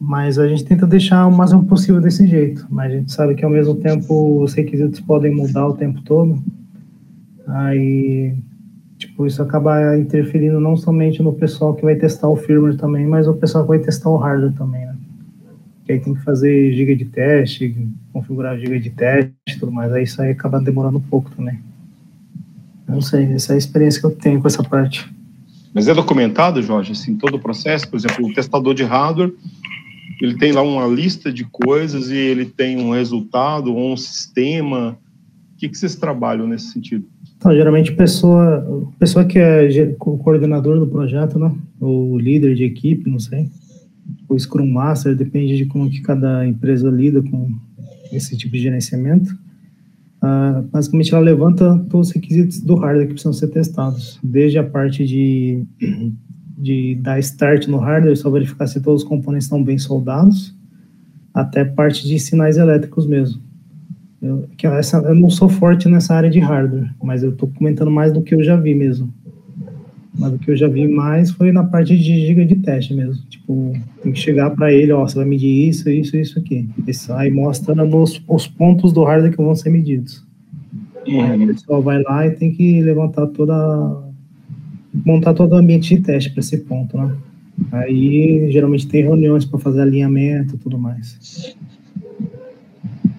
Mas 0.00 0.38
a 0.38 0.46
gente 0.46 0.64
tenta 0.64 0.86
deixar 0.86 1.26
o 1.26 1.36
máximo 1.36 1.64
possível 1.64 2.00
desse 2.00 2.26
jeito. 2.26 2.66
Mas 2.70 2.92
a 2.92 2.96
gente 2.96 3.12
sabe 3.12 3.34
que 3.34 3.44
ao 3.44 3.50
mesmo 3.50 3.74
tempo 3.74 4.42
os 4.42 4.54
requisitos 4.54 5.00
podem 5.00 5.34
mudar 5.34 5.66
o 5.66 5.74
tempo 5.74 6.00
todo. 6.02 6.40
Aí, 7.48 8.36
tipo, 8.96 9.26
isso 9.26 9.42
acaba 9.42 9.96
interferindo 9.96 10.60
não 10.60 10.76
somente 10.76 11.22
no 11.22 11.32
pessoal 11.32 11.74
que 11.74 11.82
vai 11.82 11.96
testar 11.96 12.28
o 12.28 12.36
firmware 12.36 12.76
também, 12.76 13.06
mas 13.06 13.26
o 13.26 13.34
pessoal 13.34 13.64
que 13.64 13.70
vai 13.70 13.78
testar 13.78 14.10
o 14.10 14.16
hardware 14.16 14.52
também, 14.52 14.86
né? 14.86 14.94
Que 15.84 15.92
aí 15.92 16.00
tem 16.00 16.14
que 16.14 16.22
fazer 16.22 16.72
giga 16.74 16.94
de 16.94 17.06
teste, 17.06 17.88
configurar 18.12 18.58
giga 18.58 18.78
de 18.78 18.90
teste 18.90 19.32
e 19.48 19.58
tudo 19.58 19.72
mais. 19.72 19.92
Aí 19.92 20.04
isso 20.04 20.20
aí 20.22 20.30
acaba 20.30 20.60
demorando 20.60 20.98
um 20.98 21.02
pouco 21.02 21.30
também. 21.30 21.58
Não 22.86 23.00
sei, 23.00 23.24
essa 23.32 23.52
é 23.52 23.54
a 23.54 23.58
experiência 23.58 24.00
que 24.00 24.06
eu 24.06 24.10
tenho 24.10 24.40
com 24.40 24.46
essa 24.46 24.62
parte. 24.62 25.10
Mas 25.74 25.86
é 25.88 25.94
documentado, 25.94 26.62
Jorge, 26.62 26.92
assim, 26.92 27.16
todo 27.16 27.36
o 27.36 27.38
processo? 27.38 27.88
Por 27.88 27.96
exemplo, 27.96 28.26
o 28.26 28.32
testador 28.32 28.74
de 28.74 28.84
hardware 28.84 29.32
ele 30.20 30.36
tem 30.36 30.52
lá 30.52 30.62
uma 30.62 30.86
lista 30.86 31.32
de 31.32 31.44
coisas 31.44 32.10
e 32.10 32.16
ele 32.16 32.44
tem 32.44 32.78
um 32.78 32.92
resultado 32.92 33.74
ou 33.74 33.92
um 33.92 33.96
sistema. 33.96 34.98
O 35.54 35.56
que, 35.58 35.68
que 35.68 35.78
vocês 35.78 35.96
trabalham 35.96 36.46
nesse 36.46 36.72
sentido? 36.72 37.04
Então, 37.36 37.54
geralmente, 37.54 37.92
pessoa, 37.92 38.90
pessoa 38.98 39.24
que 39.24 39.38
é 39.38 39.94
o 40.00 40.18
coordenador 40.18 40.78
do 40.78 40.88
projeto, 40.88 41.38
né? 41.38 41.54
ou 41.80 42.18
líder 42.18 42.54
de 42.54 42.64
equipe, 42.64 43.08
não 43.08 43.20
sei, 43.20 43.48
o 44.28 44.38
Scrum 44.38 44.66
Master, 44.66 45.14
depende 45.14 45.56
de 45.56 45.66
como 45.66 45.88
que 45.88 46.00
cada 46.00 46.46
empresa 46.46 46.90
lida 46.90 47.22
com 47.22 47.54
esse 48.12 48.36
tipo 48.36 48.54
de 48.54 48.62
gerenciamento. 48.62 49.32
Uh, 50.20 50.62
basicamente, 50.72 51.14
ela 51.14 51.22
levanta 51.22 51.78
todos 51.88 52.08
os 52.08 52.14
requisitos 52.14 52.60
do 52.60 52.74
hardware 52.74 53.06
que 53.06 53.12
precisam 53.12 53.32
ser 53.32 53.48
testados, 53.48 54.18
desde 54.22 54.58
a 54.58 54.64
parte 54.64 55.06
de 55.06 55.64
de 56.58 56.96
dar 56.96 57.18
start 57.20 57.68
no 57.68 57.78
hardware, 57.78 58.16
só 58.16 58.28
verificar 58.28 58.66
se 58.66 58.80
todos 58.80 59.02
os 59.02 59.08
componentes 59.08 59.46
estão 59.46 59.62
bem 59.62 59.78
soldados, 59.78 60.54
até 61.32 61.64
parte 61.64 62.06
de 62.06 62.18
sinais 62.18 62.56
elétricos 62.56 63.06
mesmo. 63.06 63.40
Eu, 64.20 64.48
que 64.56 64.66
essa, 64.66 64.98
eu 64.98 65.14
não 65.14 65.30
sou 65.30 65.48
forte 65.48 65.88
nessa 65.88 66.14
área 66.14 66.28
de 66.28 66.40
hardware, 66.40 66.92
mas 67.00 67.22
eu 67.22 67.30
estou 67.30 67.48
comentando 67.48 67.90
mais 67.90 68.12
do 68.12 68.20
que 68.20 68.34
eu 68.34 68.42
já 68.42 68.56
vi 68.56 68.74
mesmo. 68.74 69.14
Mas 70.18 70.32
o 70.32 70.38
que 70.38 70.50
eu 70.50 70.56
já 70.56 70.66
vi 70.66 70.88
mais 70.88 71.30
foi 71.30 71.52
na 71.52 71.62
parte 71.62 71.96
de 71.96 72.26
giga 72.26 72.44
de 72.44 72.56
teste 72.56 72.92
mesmo. 72.92 73.22
Tipo, 73.28 73.72
tem 74.02 74.10
que 74.10 74.18
chegar 74.18 74.50
para 74.50 74.72
ele, 74.72 74.90
ó, 74.90 75.06
você 75.06 75.14
vai 75.14 75.24
medir 75.24 75.68
isso, 75.68 75.88
isso, 75.88 76.16
isso 76.16 76.38
aqui. 76.40 76.68
Isso 76.88 77.12
aí 77.12 77.30
mostra 77.30 77.72
nos, 77.72 78.20
os 78.26 78.48
pontos 78.48 78.92
do 78.92 79.04
hardware 79.04 79.30
que 79.30 79.36
vão 79.36 79.54
ser 79.54 79.70
medidos. 79.70 80.26
Uhum. 81.06 81.22
Aí 81.22 81.44
o 81.44 81.46
pessoal 81.46 81.80
vai 81.80 82.02
lá 82.02 82.26
e 82.26 82.32
tem 82.32 82.50
que 82.52 82.82
levantar 82.82 83.28
toda 83.28 84.07
montar 84.92 85.34
todo 85.34 85.52
o 85.52 85.56
ambiente 85.56 85.94
de 85.94 86.02
teste 86.02 86.30
para 86.30 86.40
esse 86.40 86.58
ponto, 86.58 86.96
né? 86.96 87.14
Aí 87.72 88.50
geralmente 88.50 88.86
tem 88.86 89.02
reuniões 89.02 89.44
para 89.44 89.58
fazer 89.58 89.80
alinhamento 89.80 90.54
e 90.54 90.58
tudo 90.58 90.78
mais. 90.78 91.56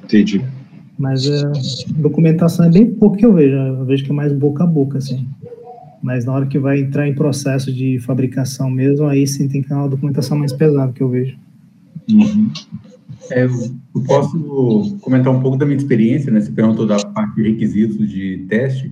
Entendi. 0.03 0.41
Mas 0.97 1.29
a 1.29 1.51
documentação 1.95 2.65
é 2.65 2.69
bem 2.69 2.85
pouco 2.85 3.17
que 3.17 3.25
eu 3.25 3.33
vejo, 3.33 3.55
eu 3.55 3.85
vejo 3.85 4.03
que 4.03 4.11
é 4.11 4.13
mais 4.13 4.33
boca 4.33 4.63
a 4.63 4.67
boca, 4.67 4.97
assim. 4.97 5.27
Mas 6.01 6.25
na 6.25 6.33
hora 6.33 6.45
que 6.45 6.57
vai 6.57 6.79
entrar 6.79 7.07
em 7.07 7.13
processo 7.13 7.71
de 7.71 7.99
fabricação 7.99 8.69
mesmo, 8.69 9.05
aí 9.05 9.27
sim 9.27 9.47
tem 9.47 9.61
que 9.61 9.67
ter 9.67 9.73
uma 9.73 9.87
documentação 9.87 10.37
mais 10.37 10.53
pesada 10.53 10.91
que 10.91 11.01
eu 11.01 11.09
vejo. 11.09 11.37
Uhum. 12.09 12.49
É, 13.31 13.45
eu 13.45 14.03
posso 14.05 14.97
comentar 15.01 15.33
um 15.33 15.39
pouco 15.39 15.57
da 15.57 15.65
minha 15.65 15.77
experiência, 15.77 16.31
né? 16.31 16.41
Você 16.41 16.51
perguntou 16.51 16.85
da 16.85 16.97
parte 16.97 17.35
de 17.35 17.43
requisitos 17.43 18.09
de 18.09 18.45
teste 18.49 18.91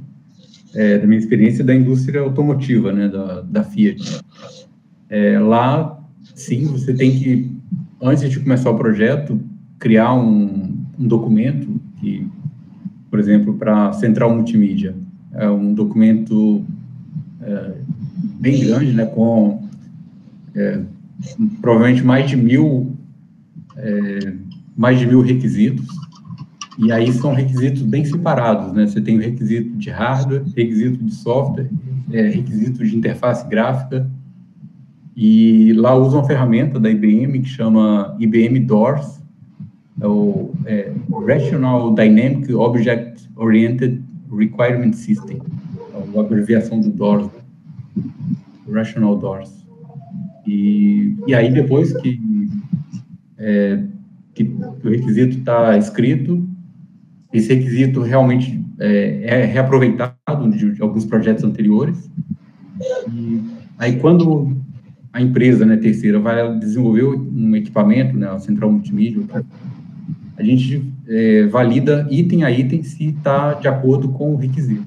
é, 0.76 0.98
da 0.98 1.08
minha 1.08 1.20
experiência 1.20 1.64
da 1.64 1.74
indústria 1.74 2.22
automotiva, 2.22 2.92
né, 2.92 3.08
da, 3.08 3.42
da 3.42 3.64
Fiat. 3.64 4.22
É, 5.10 5.40
lá, 5.40 6.00
sim, 6.36 6.66
você 6.66 6.94
tem 6.94 7.18
que, 7.18 7.52
antes 8.02 8.30
de 8.30 8.40
começar 8.40 8.70
o 8.70 8.78
projeto, 8.78 9.40
criar 9.80 10.14
um, 10.14 10.76
um 11.00 11.08
documento 11.08 11.80
que, 12.00 12.28
por 13.10 13.20
exemplo, 13.20 13.54
para 13.56 13.94
central 13.94 14.34
multimídia, 14.34 14.96
é 15.34 15.50
um 15.50 15.74
documento 15.74 16.66
é, 17.42 17.74
bem 18.40 18.60
grande, 18.66 18.92
né, 18.92 19.06
com 19.06 19.68
é, 20.56 20.82
provavelmente 21.62 22.04
mais 22.04 22.30
de 22.30 22.36
mil 22.36 22.92
é, 23.76 24.34
mais 24.76 25.00
de 25.00 25.06
mil 25.08 25.22
requisitos 25.22 25.88
e 26.78 26.92
aí 26.92 27.12
são 27.12 27.34
requisitos 27.34 27.82
bem 27.82 28.06
separados, 28.06 28.72
né? 28.72 28.86
Você 28.86 29.02
tem 29.02 29.18
o 29.18 29.22
requisito 29.22 29.76
de 29.78 29.90
hardware, 29.90 30.44
requisito 30.56 31.04
de 31.04 31.14
software, 31.14 31.70
é, 32.12 32.30
requisito 32.30 32.86
de 32.86 32.96
interface 32.96 33.48
gráfica. 33.48 34.10
E 35.16 35.74
lá 35.74 35.96
usa 35.96 36.18
uma 36.18 36.28
ferramenta 36.28 36.80
da 36.80 36.90
IBM 36.90 37.40
que 37.40 37.50
chama 37.50 38.16
IBM 38.20 38.60
DOORS, 38.60 39.20
é 40.00 40.08
o 40.08 40.52
é, 40.66 40.92
Rational 41.28 41.96
Dynamic 41.96 42.54
Object 42.54 43.28
Oriented 43.36 44.04
Requirement 44.32 44.94
System, 44.94 45.42
é 45.96 46.18
a 46.18 46.22
abreviação 46.22 46.80
do 46.80 46.90
DOORS, 46.90 47.32
Rational 48.72 49.18
DOORS. 49.18 49.66
E, 50.46 51.18
e 51.26 51.34
aí, 51.34 51.52
depois 51.52 51.92
que, 51.98 52.22
é, 53.40 53.84
que 54.36 54.44
o 54.44 54.90
requisito 54.90 55.40
está 55.40 55.76
escrito, 55.76 56.47
esse 57.38 57.54
requisito 57.54 58.02
realmente 58.02 58.64
é, 58.80 59.42
é 59.42 59.46
reaproveitado 59.46 60.50
de, 60.50 60.74
de, 60.74 60.82
alguns 60.82 61.06
projetos 61.06 61.44
anteriores. 61.44 62.10
E 63.12 63.42
aí, 63.78 64.00
quando 64.00 64.56
a 65.12 65.22
empresa 65.22 65.66
né, 65.66 65.78
terceira 65.78 66.20
vai 66.20 66.58
desenvolver 66.60 67.04
um 67.04 67.56
equipamento, 67.56 68.18
né, 68.18 68.28
a 68.30 68.40
central 68.40 68.72
multimídia, 68.72 69.24
a 70.38 70.44
gente 70.44 70.84
é, 71.08 71.48
valida 71.48 72.08
item 72.12 72.44
a 72.44 72.52
item 72.52 72.84
se 72.84 73.08
está 73.08 73.56
de 73.56 73.68
acordo 73.68 74.10
com 74.10 74.34
o 74.34 74.36
requisito. 74.36 74.86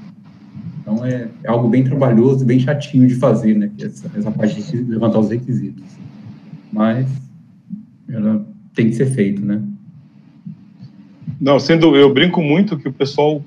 Então, 0.81 1.05
é, 1.05 1.29
é, 1.43 1.49
algo 1.49 1.69
bem 1.69 1.83
trabalhoso, 1.83 2.45
bem 2.45 2.59
chatinho 2.59 3.07
de 3.09 3.15
fazer, 3.17 3.57
né, 3.57 3.71
essa, 3.81 4.11
essa 4.17 4.31
parte 4.31 4.63
de 4.63 4.77
levantar 4.83 5.19
os 5.19 5.31
requisitos. 5.31 5.85
Mas 6.73 7.09
ela 8.09 8.47
tem 8.75 8.89
que 8.89 8.95
ser 8.95 9.07
feito, 9.07 9.45
né? 9.45 9.61
Não, 11.41 11.59
sendo 11.59 11.97
eu 11.97 12.13
brinco 12.13 12.43
muito 12.43 12.77
que 12.77 12.89
o 12.89 12.93
pessoal 12.93 13.43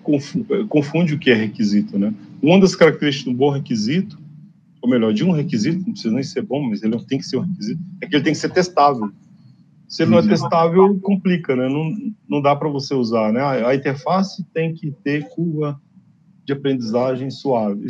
confunde 0.68 1.14
o 1.14 1.20
que 1.20 1.30
é 1.30 1.36
requisito, 1.36 2.00
né? 2.00 2.12
Uma 2.42 2.60
das 2.60 2.76
características 2.76 3.32
do 3.32 3.38
bom 3.38 3.52
requisito, 3.52 4.20
ou 4.82 4.90
melhor, 4.90 5.14
de 5.14 5.24
um 5.24 5.32
requisito, 5.32 5.86
não 5.86 5.94
precisa 5.94 6.14
nem 6.14 6.24
ser 6.24 6.42
bom, 6.42 6.68
mas 6.68 6.82
ele 6.82 7.00
tem 7.06 7.20
que 7.20 7.26
ser 7.26 7.38
um 7.38 7.42
requisito, 7.42 7.80
é 8.02 8.08
que 8.08 8.16
ele 8.16 8.24
tem 8.24 8.34
que 8.34 8.40
ser 8.40 8.50
testável. 8.50 9.12
Se 9.88 10.02
ele 10.02 10.12
não 10.12 10.18
é 10.18 10.28
testável, 10.28 11.00
complica, 11.02 11.56
né? 11.56 11.70
Não, 11.70 11.96
não 12.28 12.42
dá 12.42 12.56
para 12.56 12.68
você 12.68 12.96
usar, 12.96 13.32
né? 13.32 13.42
A 13.44 13.76
interface 13.76 14.44
tem 14.52 14.74
que 14.74 14.90
ter 15.04 15.30
curva 15.30 15.80
de 16.44 16.52
aprendizagem 16.52 17.30
suave. 17.30 17.88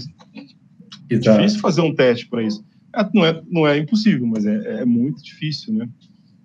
É 1.10 1.16
difícil 1.16 1.62
fazer 1.62 1.80
um 1.80 1.96
teste 1.96 2.28
para 2.28 2.44
isso. 2.44 2.64
É, 2.94 3.10
não 3.14 3.26
é, 3.26 3.42
não 3.50 3.68
é 3.68 3.78
impossível, 3.78 4.28
mas 4.28 4.46
é, 4.46 4.82
é 4.82 4.86
muito 4.86 5.24
difícil, 5.24 5.74
né? 5.74 5.88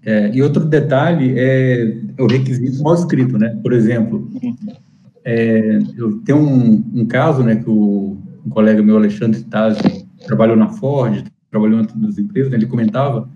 É, 0.05 0.31
e 0.33 0.41
outro 0.43 0.65
detalhe 0.65 1.35
é, 1.37 1.97
o 2.19 2.27
requisito 2.27 2.83
mal 2.83 2.95
escrito, 2.95 3.37
né? 3.37 3.59
Por 3.63 3.73
exemplo, 3.73 4.31
é, 5.25 5.79
eu 5.97 6.19
tenho 6.21 6.39
um, 6.39 6.85
um, 6.95 7.07
caso, 7.07 7.43
né, 7.43 7.57
que 7.57 7.69
o 7.69 8.17
um 8.47 8.51
colega 8.51 8.83
meu, 8.83 8.97
Alexandre 8.97 9.43
Tazzi, 9.43 10.07
trabalhou 10.27 10.57
na 10.57 10.69
Ford, 10.69 11.25
trabalhou 11.51 11.79
em 11.79 11.81
outras 11.83 12.19
empresas, 12.19 12.51
né, 12.51 12.57
ele 12.57 12.67
comentava 12.67 13.29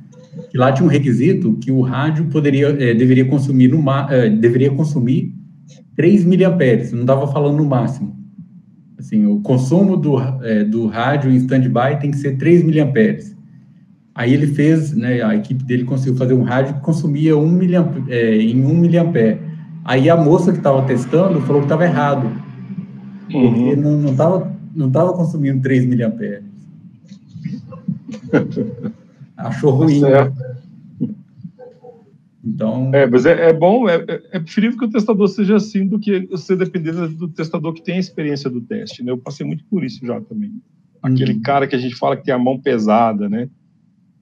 que 0.50 0.57
lá 0.57 0.73
tinha 0.73 0.87
um 0.87 0.90
requisito 0.90 1.54
que 1.59 1.71
o 1.71 1.83
rádio 1.83 2.26
poderia, 2.26 2.69
é, 2.69 2.95
deveria 2.95 3.25
consumir 3.25 3.69
no 3.69 3.83
é, 4.11 4.31
deveria 4.31 4.71
consumir 4.71 5.35
3 5.95 6.25
miliamperes, 6.25 6.92
não 6.92 7.02
estava 7.02 7.26
falando 7.31 7.59
no 7.59 7.66
máximo. 7.66 8.16
Assim, 8.99 9.26
o 9.26 9.40
consumo 9.40 9.97
do, 9.97 10.19
é, 10.42 10.64
do 10.64 10.87
rádio 10.87 11.31
em 11.31 11.37
standby 11.37 11.99
tem 12.00 12.11
que 12.11 12.16
ser 12.16 12.38
3 12.38 12.62
miliamperes. 12.62 13.32
Aí 14.14 14.33
ele 14.35 14.47
fez, 14.47 14.92
né, 14.92 15.23
a 15.23 15.35
equipe 15.35 15.64
dele 15.64 15.85
conseguiu 15.85 16.16
fazer 16.16 16.35
um 16.35 16.42
rádio 16.42 16.75
que 16.75 16.81
consumia 16.81 17.37
um 17.37 17.50
miliampere, 17.50 18.12
é, 18.12 18.37
em 18.37 18.62
1 18.64 18.75
miliampere. 18.75 19.40
Aí 19.85 20.11
a 20.11 20.16
moça 20.16 20.52
que 20.52 20.59
estava 20.59 20.83
testando 20.83 21.40
falou 21.40 21.62
que 21.62 21.66
estava 21.66 21.85
errado, 21.85 22.26
uhum. 23.33 23.54
porque 23.54 23.76
não 23.76 24.11
estava 24.11 24.52
não 24.75 24.90
tava 24.90 25.12
consumindo 25.12 25.62
3 25.62 25.87
miliamperes. 25.87 26.45
Achou 29.37 29.71
ruim. 29.71 30.00
Tá 30.00 30.33
então. 32.44 32.90
É, 32.92 33.07
mas 33.07 33.25
é, 33.25 33.51
é 33.51 33.53
bom, 33.53 33.88
é, 33.88 34.05
é, 34.33 34.40
preferível 34.40 34.79
que 34.79 34.85
o 34.85 34.90
testador 34.90 35.29
seja 35.29 35.57
assim 35.57 35.87
do 35.87 35.98
que 35.98 36.27
você 36.27 36.57
depender 36.57 36.92
do 36.92 37.29
testador 37.29 37.72
que 37.72 37.83
tem 37.83 37.96
a 37.96 38.01
experiência 38.01 38.51
do 38.51 38.61
teste, 38.61 39.03
né? 39.03 39.12
Eu 39.12 39.18
passei 39.18 39.46
muito 39.46 39.64
por 39.64 39.85
isso 39.85 40.05
já 40.05 40.20
também. 40.20 40.53
Aquele 41.03 41.35
uhum. 41.35 41.42
cara 41.42 41.66
que 41.66 41.77
a 41.77 41.79
gente 41.79 41.94
fala 41.94 42.16
que 42.16 42.25
tem 42.25 42.35
a 42.35 42.38
mão 42.38 42.59
pesada, 42.59 43.29
né? 43.29 43.48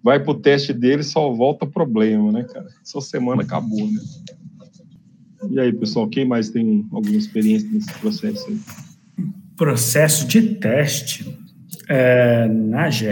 Vai 0.03 0.21
pro 0.21 0.35
teste 0.35 0.73
dele 0.73 1.03
só 1.03 1.33
volta 1.33 1.67
problema, 1.67 2.33
né, 2.33 2.45
cara? 2.45 2.69
Essa 2.83 3.01
semana 3.01 3.43
acabou, 3.43 3.87
né? 3.87 4.01
E 5.51 5.59
aí, 5.59 5.73
pessoal, 5.73 6.09
quem 6.09 6.27
mais 6.27 6.51
tem 6.51 6.87
alguma 6.93 7.17
experiência 7.17 7.69
nesse 7.73 7.93
processo 7.95 8.47
aí? 8.49 8.59
Processo 9.57 10.27
de 10.27 10.55
teste. 10.55 11.39
É, 11.89 12.47
na 12.47 12.89
GE, 12.89 13.07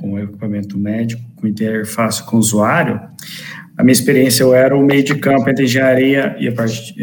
com 0.00 0.12
o 0.12 0.18
equipamento 0.18 0.78
médico, 0.78 1.22
com 1.36 1.46
interface 1.46 2.22
com 2.24 2.36
o 2.36 2.38
usuário, 2.38 3.00
a 3.76 3.82
minha 3.82 3.92
experiência, 3.92 4.44
eu 4.44 4.54
era 4.54 4.76
o 4.76 4.84
meio 4.84 5.02
de 5.02 5.14
campo 5.16 5.48
entre 5.48 5.64
engenharia 5.64 6.36
e 6.38 6.46
a, 6.46 6.52
parte, 6.52 6.94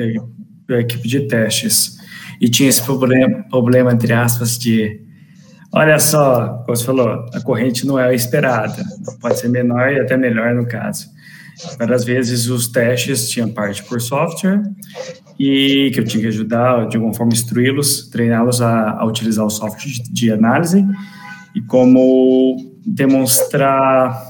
a 0.70 0.80
equipe 0.80 1.08
de 1.08 1.28
testes. 1.28 1.98
E 2.40 2.48
tinha 2.48 2.70
esse 2.70 2.82
problema, 2.82 3.44
problema, 3.50 3.92
entre 3.92 4.14
aspas, 4.14 4.58
de 4.58 5.02
Olha 5.72 6.00
só, 6.00 6.64
como 6.66 6.76
você 6.76 6.86
falou, 6.86 7.26
a 7.34 7.42
corrente 7.42 7.86
não 7.86 8.00
é 8.00 8.14
esperada, 8.14 8.84
pode 9.22 9.40
ser 9.40 9.50
menor 9.50 9.92
e 9.92 10.00
até 10.00 10.18
melhor 10.18 10.56
no 10.56 10.66
caso. 10.66 11.08
Várias 11.78 12.04
vezes 12.04 12.48
os 12.48 12.68
testes 12.70 13.30
tinham 13.30 13.50
parte 13.50 13.84
por 13.84 14.02
software 14.02 14.64
e 15.38 15.92
que 15.94 16.00
eu 16.00 16.06
tinha 16.06 16.22
que 16.22 16.28
ajudar, 16.28 16.88
de 16.88 16.98
alguma 16.98 17.14
forma, 17.14 17.34
instruí-los, 17.34 18.10
treiná-los 18.10 18.62
a, 18.62 18.92
a, 18.92 19.06
utilizar 19.06 19.46
o 19.46 19.50
software 19.50 19.92
de, 19.92 20.12
de 20.12 20.32
análise 20.32 20.86
e 21.54 21.62
como 21.62 22.56
demonstrar 22.86 24.30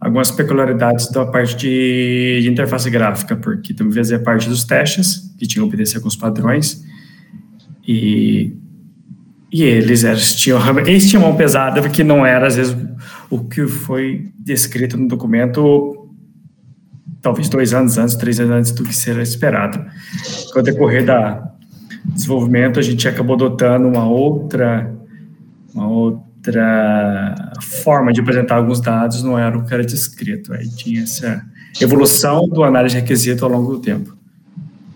algumas 0.00 0.30
peculiaridades 0.30 1.10
da 1.10 1.26
parte 1.26 1.56
de, 1.56 2.40
de 2.42 2.48
interface 2.48 2.88
gráfica, 2.88 3.36
porque 3.36 3.74
também 3.74 3.92
fazia 3.92 4.18
parte 4.18 4.48
dos 4.48 4.64
testes, 4.64 5.34
que 5.38 5.46
tinham 5.46 5.68
que 5.68 5.74
obedecer 5.74 5.98
alguns 5.98 6.16
padrões, 6.16 6.82
e 7.86 8.56
e 9.52 9.64
eles 9.64 10.02
tinham, 10.36 10.60
eles 10.86 11.12
mão 11.14 11.34
pesada, 11.34 11.82
porque 11.82 12.04
não 12.04 12.24
era, 12.24 12.46
às 12.46 12.54
vezes, 12.54 12.76
o 13.28 13.44
que 13.44 13.66
foi 13.66 14.30
descrito 14.38 14.96
no 14.96 15.08
documento, 15.08 16.08
talvez 17.20 17.48
dois 17.48 17.74
anos 17.74 17.98
antes, 17.98 18.14
três 18.14 18.38
anos 18.38 18.52
antes 18.52 18.72
do 18.72 18.84
que 18.84 18.94
seria 18.94 19.22
esperado. 19.22 19.84
Com 20.52 20.60
o 20.60 20.62
decorrer 20.62 21.04
da 21.04 21.50
desenvolvimento, 22.04 22.78
a 22.78 22.82
gente 22.82 23.08
acabou 23.08 23.34
adotando 23.34 23.88
uma 23.88 24.08
outra, 24.08 24.94
uma 25.74 25.88
outra 25.88 27.34
forma 27.60 28.12
de 28.12 28.20
apresentar 28.20 28.54
alguns 28.54 28.80
dados, 28.80 29.22
não 29.22 29.36
era 29.36 29.58
o 29.58 29.64
que 29.64 29.74
era 29.74 29.84
descrito. 29.84 30.54
Aí 30.54 30.68
tinha 30.68 31.02
essa 31.02 31.44
evolução 31.80 32.48
do 32.48 32.62
análise 32.62 32.94
de 32.94 33.00
requisito 33.00 33.44
ao 33.44 33.50
longo 33.50 33.72
do 33.72 33.80
tempo, 33.80 34.16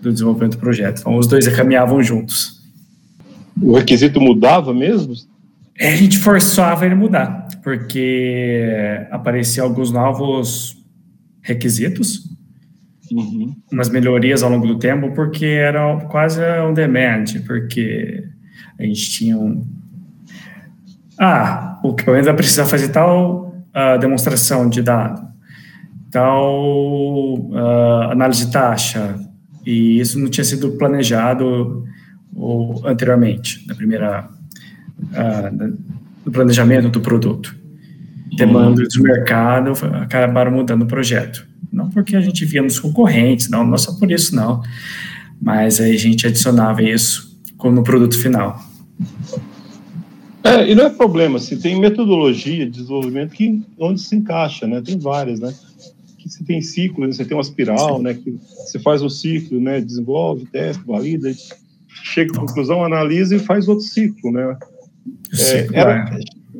do 0.01 0.13
desenvolvimento 0.13 0.53
do 0.53 0.59
projeto. 0.59 1.01
Então, 1.01 1.17
os 1.17 1.27
dois 1.27 1.49
caminhavam 1.49 2.01
juntos 2.01 2.64
o 3.61 3.77
requisito 3.77 4.21
mudava 4.21 4.73
mesmo? 4.75 5.15
É, 5.79 5.93
a 5.93 5.97
gente 5.97 6.19
forçava 6.19 6.87
ele 6.87 6.95
mudar, 6.95 7.49
porque 7.63 9.07
apareciam 9.11 9.67
alguns 9.67 9.91
novos 9.91 10.77
requisitos, 11.43 12.31
uhum. 13.11 13.55
umas 13.73 13.89
melhorias 13.89 14.43
ao 14.43 14.51
longo 14.51 14.67
do 14.67 14.79
tempo, 14.79 15.13
porque 15.15 15.47
era 15.47 15.97
quase 16.07 16.41
um 16.61 16.73
demand, 16.73 17.25
porque 17.47 18.25
a 18.79 18.85
gente 18.85 19.11
tinha 19.11 19.37
um. 19.37 19.67
Ah, 21.19 21.81
o 21.83 21.91
equipamento 21.91 22.27
vai 22.27 22.35
precisar 22.35 22.67
fazer 22.67 22.89
tal 22.89 23.55
uh, 23.75 23.99
demonstração 23.99 24.69
de 24.69 24.81
dado, 24.81 25.27
tal 26.11 27.35
uh, 27.51 28.11
análise 28.11 28.47
de 28.47 28.53
taxa, 28.53 29.19
e 29.67 29.99
isso 29.99 30.19
não 30.19 30.29
tinha 30.29 30.45
sido 30.45 30.73
planejado 30.73 31.85
ou 32.35 32.87
anteriormente, 32.87 33.65
na 33.67 33.75
primeira 33.75 34.29
uh, 34.99 35.79
no 36.25 36.33
planejamento 36.33 36.89
do 36.89 37.01
produto. 37.01 37.55
Demandas 38.37 38.89
do 38.95 39.03
mercado 39.03 39.73
acabaram 40.03 40.51
mudando 40.51 40.83
o 40.83 40.87
projeto. 40.87 41.47
Não 41.73 41.89
porque 41.91 42.17
a 42.17 42.21
gente 42.21 42.45
via 42.45 42.63
nos 42.63 42.79
concorrentes, 42.79 43.49
não, 43.49 43.65
não 43.65 43.79
só 43.79 43.93
por 43.93 44.11
isso, 44.11 44.35
não. 44.35 44.63
Mas 45.41 45.81
aí 45.81 45.95
a 45.95 45.99
gente 45.99 46.27
adicionava 46.27 46.83
isso 46.83 47.35
no 47.63 47.83
produto 47.83 48.19
final. 48.19 48.61
É, 50.43 50.71
e 50.71 50.75
não 50.75 50.85
é 50.85 50.91
problema, 50.91 51.39
se 51.39 51.57
tem 51.57 51.81
metodologia 51.81 52.67
de 52.67 52.73
desenvolvimento 52.73 53.31
que 53.31 53.63
onde 53.79 54.01
se 54.01 54.15
encaixa, 54.15 54.67
né? 54.67 54.83
Tem 54.85 54.99
várias, 54.99 55.41
né? 55.41 55.55
Que 56.19 56.29
você 56.29 56.45
tem 56.45 56.61
ciclo, 56.61 57.07
né? 57.07 57.13
você 57.13 57.25
tem 57.25 57.35
uma 57.35 57.43
espiral, 57.43 57.97
Sim. 57.97 58.03
né? 58.03 58.15
Que 58.15 58.39
você 58.59 58.79
faz 58.79 59.03
o 59.03 59.09
ciclo, 59.09 59.59
né? 59.59 59.81
Desenvolve, 59.81 60.45
testa, 60.47 60.83
valida, 60.87 61.33
chega 62.05 62.33
à 62.35 62.41
conclusão, 62.41 62.85
analisa 62.85 63.35
e 63.35 63.39
faz 63.39 63.67
outro 63.67 63.85
ciclo, 63.85 64.31
né? 64.31 64.57
É, 65.41 65.69
era, 65.73 66.19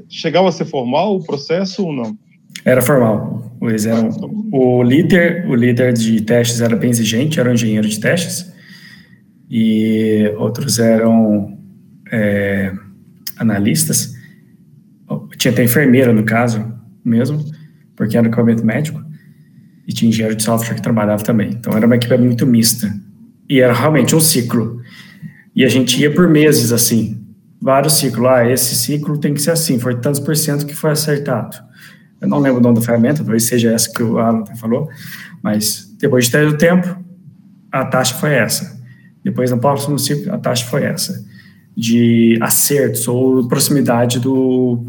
chegava 0.09 0.49
a 0.49 0.53
ser 0.53 0.65
formal 0.65 1.17
o 1.17 1.25
processo 1.25 1.85
ou 1.85 1.93
não? 1.93 2.19
Era 2.65 2.81
formal. 2.81 3.55
Eles 3.61 3.85
eram, 3.85 4.09
o 4.51 4.83
líder, 4.83 5.47
o 5.47 5.55
líder 5.55 5.93
de 5.93 6.23
testes 6.23 6.61
era 6.61 6.75
bem 6.75 6.91
exigente, 6.91 7.39
era 7.39 7.51
um 7.51 7.53
engenheiro 7.53 7.87
de 7.87 8.01
testes, 8.01 8.53
e 9.51 10.33
outros 10.39 10.79
eram 10.79 11.59
é, 12.11 12.73
analistas. 13.37 14.15
Tinha 15.37 15.53
até 15.53 15.63
enfermeira, 15.63 16.13
no 16.13 16.25
caso, 16.25 16.73
mesmo, 17.05 17.45
porque 17.95 18.17
era 18.17 18.27
equipamento 18.27 18.65
médico, 18.65 19.03
e 19.87 19.93
tinha 19.93 20.09
engenheiro 20.09 20.35
de 20.35 20.43
software 20.43 20.75
que 20.75 20.83
trabalhava 20.83 21.23
também. 21.23 21.51
Então 21.51 21.77
era 21.77 21.85
uma 21.87 21.97
equipe 21.97 22.17
muito 22.17 22.47
mista. 22.47 22.91
E 23.49 23.61
era 23.61 23.75
realmente 23.75 24.17
um 24.17 24.21
ciclo. 24.21 24.81
E 25.55 25.65
a 25.65 25.69
gente 25.69 26.01
ia 26.01 26.13
por 26.13 26.29
meses 26.29 26.73
assim, 26.73 27.21
vários 27.61 27.95
ciclos. 27.95 28.27
Ah, 28.27 28.49
esse 28.49 28.75
ciclo 28.75 29.19
tem 29.19 29.33
que 29.33 29.41
ser 29.41 29.53
assim, 29.53 29.79
foi 29.79 30.01
tantos 30.01 30.21
por 30.21 30.37
cento 30.37 30.67
que 30.67 30.75
foi 30.75 30.91
acertado. 30.91 31.57
Eu 32.21 32.29
não 32.29 32.39
lembro 32.39 32.59
o 32.59 32.63
nome 32.63 32.77
da 32.77 32.83
ferramenta, 32.83 33.23
talvez 33.23 33.45
seja 33.45 33.73
essa 33.73 33.93
que 33.93 34.03
o 34.03 34.19
Alan 34.19 34.45
falou, 34.57 34.89
mas 35.43 35.95
depois 35.99 36.27
de 36.27 36.33
ter 36.33 36.47
o 36.47 36.57
tempo, 36.57 36.97
a 37.71 37.85
taxa 37.85 38.15
foi 38.15 38.35
essa. 38.35 38.83
Depois, 39.23 39.51
no 39.51 39.59
próximo 39.59 39.99
ciclo, 39.99 40.33
a 40.33 40.39
taxa 40.39 40.65
foi 40.67 40.85
essa. 40.85 41.25
De 41.77 42.39
acertos 42.41 43.09
ou 43.09 43.49
proximidade 43.49 44.21
do 44.21 44.85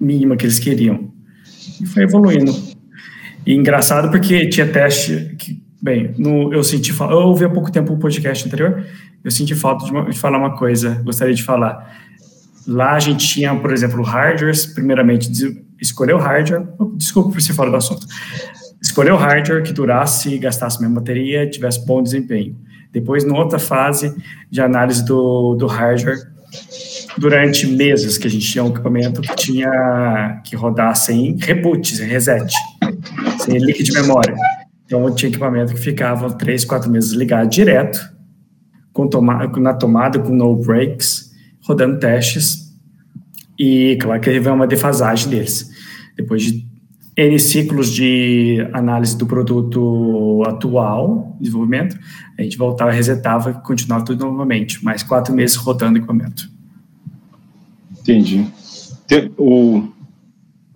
mínimo 0.00 0.36
que 0.36 0.44
eles 0.44 0.58
queriam. 0.58 1.10
E 1.80 1.86
foi 1.86 2.02
evoluindo. 2.02 2.54
E 3.46 3.54
engraçado 3.54 4.10
porque 4.10 4.48
tinha 4.48 4.66
teste 4.66 5.34
que, 5.38 5.62
bem, 5.80 6.14
no, 6.18 6.52
eu 6.52 6.62
senti 6.62 6.90
eu 6.90 7.18
ouvi 7.18 7.44
há 7.44 7.48
pouco 7.48 7.70
tempo 7.72 7.94
o 7.94 7.98
podcast 7.98 8.46
anterior, 8.46 8.84
eu 9.28 9.30
senti 9.30 9.54
falta 9.54 9.84
de, 9.84 9.92
uma, 9.92 10.08
de, 10.08 10.18
falar 10.18 10.38
uma 10.38 10.56
coisa, 10.56 11.02
gostaria 11.04 11.34
de 11.34 11.42
falar. 11.42 11.94
Lá 12.66 12.94
a 12.94 12.98
gente 12.98 13.28
tinha, 13.28 13.54
por 13.54 13.72
exemplo, 13.72 14.02
hardwares, 14.02 14.64
primeiramente, 14.64 15.30
escolher 15.78 16.14
o 16.14 16.18
hardware, 16.18 16.66
desculpa 16.96 17.32
por 17.32 17.40
ser 17.42 17.52
fora 17.52 17.70
do 17.70 17.76
assunto, 17.76 18.06
escolher 18.80 19.12
o 19.12 19.16
hardware 19.16 19.62
que 19.62 19.72
durasse 19.72 20.38
gastasse 20.38 20.80
mesma 20.80 21.00
bateria, 21.00 21.48
tivesse 21.48 21.84
bom 21.84 22.02
desempenho. 22.02 22.56
Depois, 22.90 23.22
na 23.22 23.36
outra 23.36 23.58
fase 23.58 24.16
de 24.50 24.62
análise 24.62 25.04
do, 25.04 25.54
do 25.56 25.66
hardware, 25.66 26.16
durante 27.18 27.66
meses 27.66 28.16
que 28.16 28.26
a 28.26 28.30
gente 28.30 28.50
tinha 28.50 28.64
um 28.64 28.68
equipamento 28.68 29.20
que 29.20 29.36
tinha 29.36 30.40
que 30.42 30.56
rodar 30.56 30.96
sem 30.96 31.36
reboot, 31.36 31.96
sem 31.96 32.08
reset, 32.08 32.50
sem 33.40 33.58
link 33.58 33.82
de 33.82 33.92
memória. 33.92 34.34
Então, 34.86 35.14
tinha 35.14 35.28
equipamento 35.28 35.74
que 35.74 35.80
ficava 35.80 36.32
três, 36.32 36.64
quatro 36.64 36.90
meses 36.90 37.12
ligado 37.12 37.46
direto, 37.50 38.16
com 38.98 39.06
toma 39.06 39.46
na 39.60 39.72
tomada, 39.72 40.18
com 40.18 40.34
no 40.34 40.56
breaks, 40.56 41.32
rodando 41.60 42.00
testes, 42.00 42.74
e 43.56 43.96
claro 44.00 44.20
que 44.20 44.28
teve 44.28 44.48
uma 44.48 44.66
defasagem 44.66 45.30
deles. 45.30 45.70
Depois 46.16 46.42
de 46.42 46.66
N 47.16 47.38
ciclos 47.38 47.92
de 47.92 48.58
análise 48.72 49.16
do 49.16 49.24
produto 49.24 50.42
atual, 50.48 51.36
desenvolvimento, 51.40 51.96
a 52.36 52.42
gente 52.42 52.58
voltava, 52.58 52.90
resetava 52.90 53.50
e 53.52 53.54
continuava 53.64 54.04
tudo 54.04 54.24
novamente, 54.24 54.84
mais 54.84 55.04
quatro 55.04 55.32
meses 55.32 55.54
rodando 55.54 55.94
o 55.94 55.98
equipamento. 55.98 56.50
Entendi. 58.00 58.48
Tem, 59.06 59.30
o, 59.38 59.86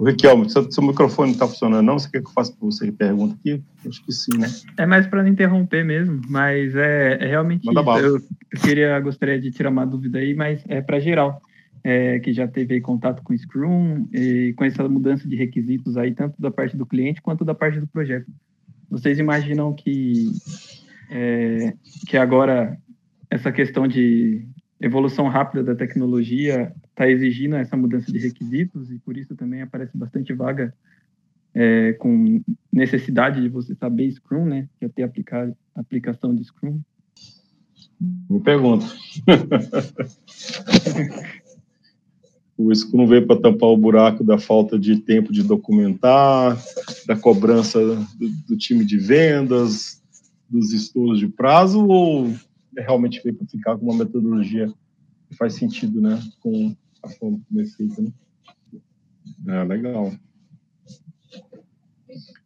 o 0.03 0.05
Riquelme, 0.05 0.51
seu, 0.51 0.69
seu 0.69 0.83
microfone 0.83 1.29
não 1.29 1.35
está 1.35 1.47
funcionando, 1.47 1.87
não? 1.87 1.97
Você 1.97 2.11
quer 2.11 2.21
que 2.21 2.27
eu 2.27 2.33
faça 2.33 2.53
para 2.53 2.67
você 2.67 2.91
pergunta 2.91 3.37
aqui? 3.39 3.63
Acho 3.87 4.05
que 4.05 4.11
sim, 4.11 4.37
né? 4.37 4.49
É 4.77 4.85
mais 4.85 5.07
para 5.07 5.23
não 5.23 5.29
interromper 5.31 5.85
mesmo, 5.85 6.21
mas 6.29 6.75
é, 6.75 7.19
é 7.21 7.27
realmente 7.29 7.65
Manda 7.65 7.83
isso. 8.01 8.17
Eu, 8.53 8.61
queria, 8.61 8.99
gostaria 8.99 9.41
de 9.41 9.53
tirar 9.53 9.71
uma 9.71 9.87
dúvida 9.87 10.19
aí, 10.19 10.35
mas 10.35 10.61
é 10.67 10.81
para 10.81 10.99
geral 10.99 11.41
é, 11.85 12.19
que 12.19 12.33
já 12.33 12.49
teve 12.49 12.81
contato 12.81 13.23
com 13.23 13.37
Scrum 13.37 14.09
e 14.13 14.53
com 14.57 14.65
essa 14.65 14.89
mudança 14.89 15.29
de 15.29 15.37
requisitos 15.37 15.97
aí, 15.97 16.13
tanto 16.13 16.35
da 16.43 16.51
parte 16.51 16.77
do 16.77 16.85
cliente 16.85 17.23
quanto 17.23 17.45
da 17.45 17.55
parte 17.55 17.79
do 17.79 17.87
projeto. 17.87 18.27
Vocês 18.91 19.21
imaginam 19.21 19.73
que, 19.73 20.33
é, 21.13 21.75
que 22.09 22.17
agora 22.17 22.77
essa 23.31 23.53
questão 23.53 23.87
de 23.87 24.45
evolução 24.81 25.29
rápida 25.29 25.63
da 25.63 25.77
tecnologia 25.77 26.73
está 26.93 27.09
exigindo 27.09 27.57
essa 27.57 27.77
mudança 27.77 28.13
de 28.13 28.19
requisitos 28.19 28.93
e 28.93 28.99
por 28.99 29.17
isso 29.17 29.35
também 29.35 29.63
aparece 29.63 29.97
bastante 29.97 30.33
vaga 30.33 30.75
é, 31.55 31.95
com 31.95 32.43
necessidade 32.73 33.41
de 33.41 33.49
você 33.49 33.75
saber 33.75 34.11
Scrum, 34.13 34.45
né? 34.45 34.69
Que 34.79 34.85
é 34.85 34.89
ter 34.89 35.03
aplicar, 35.03 35.51
aplicação 35.75 36.35
de 36.35 36.45
Scrum. 36.45 36.81
Me 38.29 38.41
pergunto. 38.41 38.87
O 42.55 42.73
Scrum 42.73 43.09
veio 43.09 43.27
para 43.27 43.41
tampar 43.41 43.71
o 43.71 43.77
buraco 43.77 44.23
da 44.23 44.39
falta 44.39 44.79
de 44.79 45.01
tempo 45.01 45.33
de 45.33 45.43
documentar, 45.43 46.57
da 47.07 47.17
cobrança 47.17 47.81
do, 47.81 48.29
do 48.47 48.57
time 48.57 48.85
de 48.85 48.99
vendas, 48.99 50.01
dos 50.49 50.73
estudos 50.73 51.19
de 51.19 51.27
prazo, 51.27 51.85
ou 51.85 52.29
é 52.77 52.83
realmente 52.83 53.21
veio 53.25 53.35
para 53.35 53.47
ficar 53.49 53.77
com 53.77 53.87
uma 53.87 54.05
metodologia 54.05 54.73
que 55.29 55.37
faz 55.37 55.55
sentido, 55.55 56.01
né, 56.01 56.23
com 56.41 56.77
a 57.03 57.09
como 57.19 57.43
é 57.59 57.65
feita, 57.65 58.03
né? 58.03 58.13
É, 59.49 59.65
legal. 59.65 60.13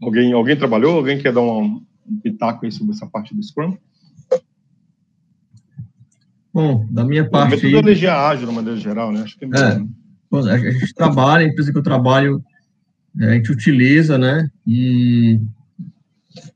Alguém, 0.00 0.32
alguém 0.32 0.56
trabalhou? 0.56 0.96
Alguém 0.96 1.18
quer 1.18 1.32
dar 1.32 1.42
um, 1.42 1.84
um 2.06 2.20
pitaco 2.20 2.64
aí 2.64 2.72
sobre 2.72 2.94
essa 2.94 3.06
parte 3.06 3.34
do 3.34 3.42
Scrum? 3.42 3.76
Bom, 6.52 6.86
da 6.90 7.04
minha 7.04 7.28
parte. 7.28 7.54
A 7.54 7.56
metodologia 7.56 8.14
ágil, 8.14 8.48
de 8.48 8.54
maneira 8.54 8.78
geral, 8.78 9.12
né? 9.12 9.22
Acho 9.22 9.38
que 9.38 9.44
é, 9.44 9.48
é 9.48 10.52
a 10.52 10.70
gente 10.70 10.94
trabalha, 10.94 11.44
a 11.44 11.48
empresa 11.48 11.70
que 11.70 11.76
eu 11.76 11.82
trabalho, 11.82 12.42
é, 13.20 13.26
a 13.26 13.34
gente 13.34 13.52
utiliza, 13.52 14.16
né? 14.16 14.50
E, 14.66 15.38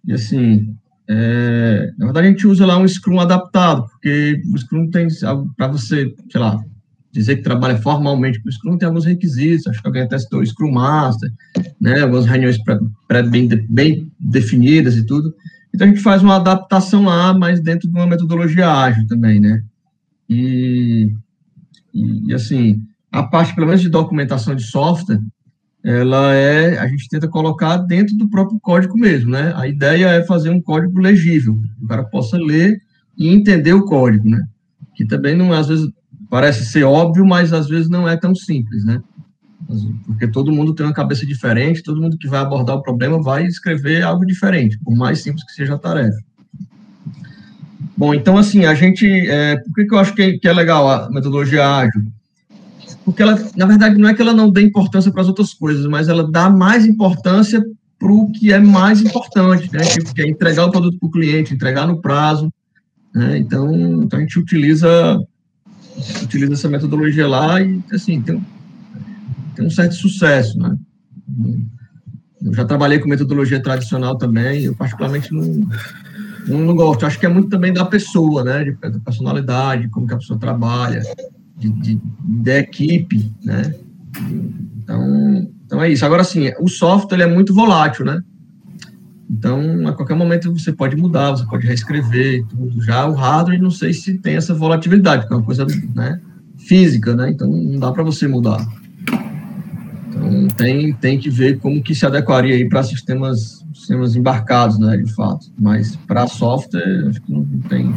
e 0.06 0.12
assim, 0.12 0.74
é, 1.06 1.92
na 1.98 2.06
verdade 2.06 2.28
a 2.28 2.30
gente 2.30 2.46
usa 2.46 2.64
lá 2.64 2.78
um 2.78 2.88
Scrum 2.88 3.20
adaptado, 3.20 3.86
porque 3.90 4.40
o 4.50 4.56
Scrum 4.56 4.88
tem, 4.90 5.06
para 5.56 5.68
você, 5.68 6.14
sei 6.30 6.40
lá, 6.40 6.64
dizer 7.12 7.36
que 7.36 7.42
trabalha 7.42 7.76
formalmente 7.78 8.40
com 8.40 8.48
o 8.48 8.52
Scrum, 8.52 8.78
tem 8.78 8.86
alguns 8.86 9.04
requisitos, 9.04 9.66
acho 9.66 9.80
que 9.80 9.86
alguém 9.86 10.02
até 10.02 10.18
citou 10.18 10.40
o 10.40 10.46
Scrum 10.46 10.72
Master, 10.72 11.30
né? 11.80 12.00
Algumas 12.00 12.26
reuniões 12.26 12.58
pré, 13.08 13.22
bem, 13.22 13.48
bem 13.68 14.12
definidas 14.18 14.96
e 14.96 15.04
tudo. 15.04 15.34
Então 15.74 15.86
a 15.86 15.90
gente 15.90 16.02
faz 16.02 16.22
uma 16.22 16.36
adaptação 16.36 17.04
lá, 17.04 17.32
mas 17.32 17.60
dentro 17.60 17.88
de 17.88 17.94
uma 17.94 18.06
metodologia 18.06 18.70
ágil 18.70 19.06
também, 19.06 19.40
né? 19.40 19.62
E, 20.28 21.12
e, 21.92 22.32
assim, 22.32 22.82
a 23.10 23.22
parte, 23.22 23.54
pelo 23.54 23.66
menos, 23.66 23.80
de 23.80 23.88
documentação 23.88 24.54
de 24.54 24.62
software, 24.62 25.20
ela 25.82 26.34
é, 26.34 26.78
a 26.78 26.86
gente 26.86 27.08
tenta 27.08 27.26
colocar 27.26 27.78
dentro 27.78 28.16
do 28.16 28.28
próprio 28.28 28.60
código 28.60 28.96
mesmo, 28.98 29.30
né? 29.30 29.52
A 29.56 29.66
ideia 29.66 30.06
é 30.08 30.24
fazer 30.24 30.50
um 30.50 30.60
código 30.60 31.00
legível, 31.00 31.54
que 31.54 31.84
o 31.84 31.88
cara 31.88 32.04
possa 32.04 32.36
ler 32.36 32.80
e 33.16 33.28
entender 33.28 33.72
o 33.72 33.84
código, 33.84 34.28
né? 34.28 34.40
Que 34.94 35.04
também 35.04 35.36
não, 35.36 35.52
às 35.52 35.68
vezes, 35.68 35.88
parece 36.30 36.64
ser 36.64 36.84
óbvio, 36.84 37.26
mas 37.26 37.52
às 37.52 37.68
vezes 37.68 37.90
não 37.90 38.08
é 38.08 38.16
tão 38.16 38.34
simples, 38.34 38.84
né? 38.84 39.02
Porque 40.06 40.26
todo 40.26 40.52
mundo 40.52 40.74
tem 40.74 40.86
uma 40.86 40.94
cabeça 40.94 41.26
diferente, 41.26 41.82
todo 41.82 42.00
mundo 42.00 42.16
que 42.16 42.28
vai 42.28 42.40
abordar 42.40 42.76
o 42.76 42.82
problema 42.82 43.22
vai 43.22 43.44
escrever 43.44 44.02
algo 44.02 44.24
diferente, 44.24 44.78
por 44.78 44.96
mais 44.96 45.20
simples 45.20 45.44
que 45.44 45.52
seja 45.52 45.74
a 45.74 45.78
tarefa. 45.78 46.18
Bom, 47.96 48.14
então, 48.14 48.38
assim, 48.38 48.64
a 48.64 48.74
gente, 48.74 49.06
é, 49.06 49.56
por 49.56 49.74
que, 49.74 49.84
que 49.84 49.94
eu 49.94 49.98
acho 49.98 50.14
que, 50.14 50.38
que 50.38 50.48
é 50.48 50.52
legal 50.52 50.88
a 50.88 51.10
metodologia 51.10 51.66
ágil? 51.68 52.02
porque 53.04 53.22
ela, 53.22 53.36
na 53.56 53.66
verdade, 53.66 53.98
não 53.98 54.08
é 54.08 54.14
que 54.14 54.22
ela 54.22 54.32
não 54.32 54.50
dê 54.50 54.62
importância 54.62 55.10
para 55.10 55.22
as 55.22 55.28
outras 55.28 55.52
coisas, 55.52 55.86
mas 55.86 56.08
ela 56.08 56.30
dá 56.30 56.48
mais 56.48 56.86
importância 56.86 57.62
para 57.98 58.12
o 58.12 58.30
que 58.30 58.52
é 58.52 58.58
mais 58.58 59.00
importante, 59.00 59.70
né? 59.72 59.84
Tipo, 59.84 60.14
que 60.14 60.22
é 60.22 60.28
entregar 60.28 60.66
o 60.66 60.70
produto 60.70 60.98
para 60.98 61.06
o 61.06 61.10
cliente, 61.10 61.54
entregar 61.54 61.86
no 61.86 62.00
prazo. 62.00 62.52
Né? 63.14 63.38
Então, 63.38 63.74
então, 64.02 64.18
a 64.18 64.22
gente 64.22 64.38
utiliza, 64.38 65.20
utiliza 66.22 66.52
essa 66.52 66.68
metodologia 66.68 67.26
lá 67.28 67.60
e, 67.60 67.82
assim, 67.92 68.20
tem, 68.20 68.44
tem 69.54 69.66
um 69.66 69.70
certo 69.70 69.94
sucesso, 69.94 70.58
né? 70.58 70.76
Eu 72.42 72.54
já 72.54 72.64
trabalhei 72.64 72.98
com 72.98 73.08
metodologia 73.08 73.62
tradicional 73.62 74.16
também, 74.16 74.64
eu 74.64 74.74
particularmente 74.74 75.32
não, 75.32 75.66
não, 76.46 76.58
não 76.60 76.74
gosto. 76.74 77.04
Acho 77.04 77.18
que 77.18 77.26
é 77.26 77.28
muito 77.28 77.50
também 77.50 77.72
da 77.72 77.84
pessoa, 77.84 78.42
né? 78.42 78.64
De, 78.64 78.72
da 78.72 78.98
personalidade, 78.98 79.88
como 79.88 80.06
que 80.06 80.14
a 80.14 80.18
pessoa 80.18 80.38
trabalha 80.38 81.02
de, 81.56 81.68
de, 81.70 82.00
da 82.24 82.58
equipe, 82.58 83.30
né? 83.44 83.74
Então, 84.78 85.50
então 85.66 85.82
é 85.82 85.90
isso. 85.90 86.04
Agora, 86.04 86.24
sim, 86.24 86.50
o 86.58 86.68
software 86.68 87.16
ele 87.16 87.30
é 87.30 87.34
muito 87.34 87.54
volátil, 87.54 88.04
né? 88.04 88.22
Então, 89.30 89.86
a 89.86 89.92
qualquer 89.92 90.16
momento 90.16 90.52
você 90.52 90.72
pode 90.72 90.96
mudar, 90.96 91.30
você 91.30 91.46
pode 91.46 91.64
reescrever 91.64 92.44
tudo. 92.46 92.82
Já 92.82 93.06
o 93.06 93.14
hardware, 93.14 93.62
não 93.62 93.70
sei 93.70 93.92
se 93.92 94.18
tem 94.18 94.34
essa 94.34 94.52
volatilidade, 94.52 95.22
porque 95.22 95.34
é 95.34 95.36
uma 95.36 95.46
coisa 95.46 95.64
né, 95.94 96.20
física, 96.58 97.14
né? 97.14 97.30
Então, 97.30 97.48
não 97.48 97.78
dá 97.78 97.92
para 97.92 98.02
você 98.02 98.26
mudar. 98.26 98.66
Então, 100.08 100.48
tem, 100.56 100.92
tem 100.94 101.16
que 101.16 101.30
ver 101.30 101.60
como 101.60 101.80
que 101.80 101.94
se 101.94 102.04
adequaria 102.04 102.56
aí 102.56 102.68
para 102.68 102.82
sistemas, 102.82 103.64
sistemas 103.72 104.16
embarcados, 104.16 104.80
né, 104.80 104.96
de 104.96 105.12
fato. 105.14 105.46
Mas 105.56 105.94
para 105.94 106.26
software, 106.26 107.06
acho 107.08 107.22
que 107.22 107.32
não 107.32 107.44
tem... 107.68 107.94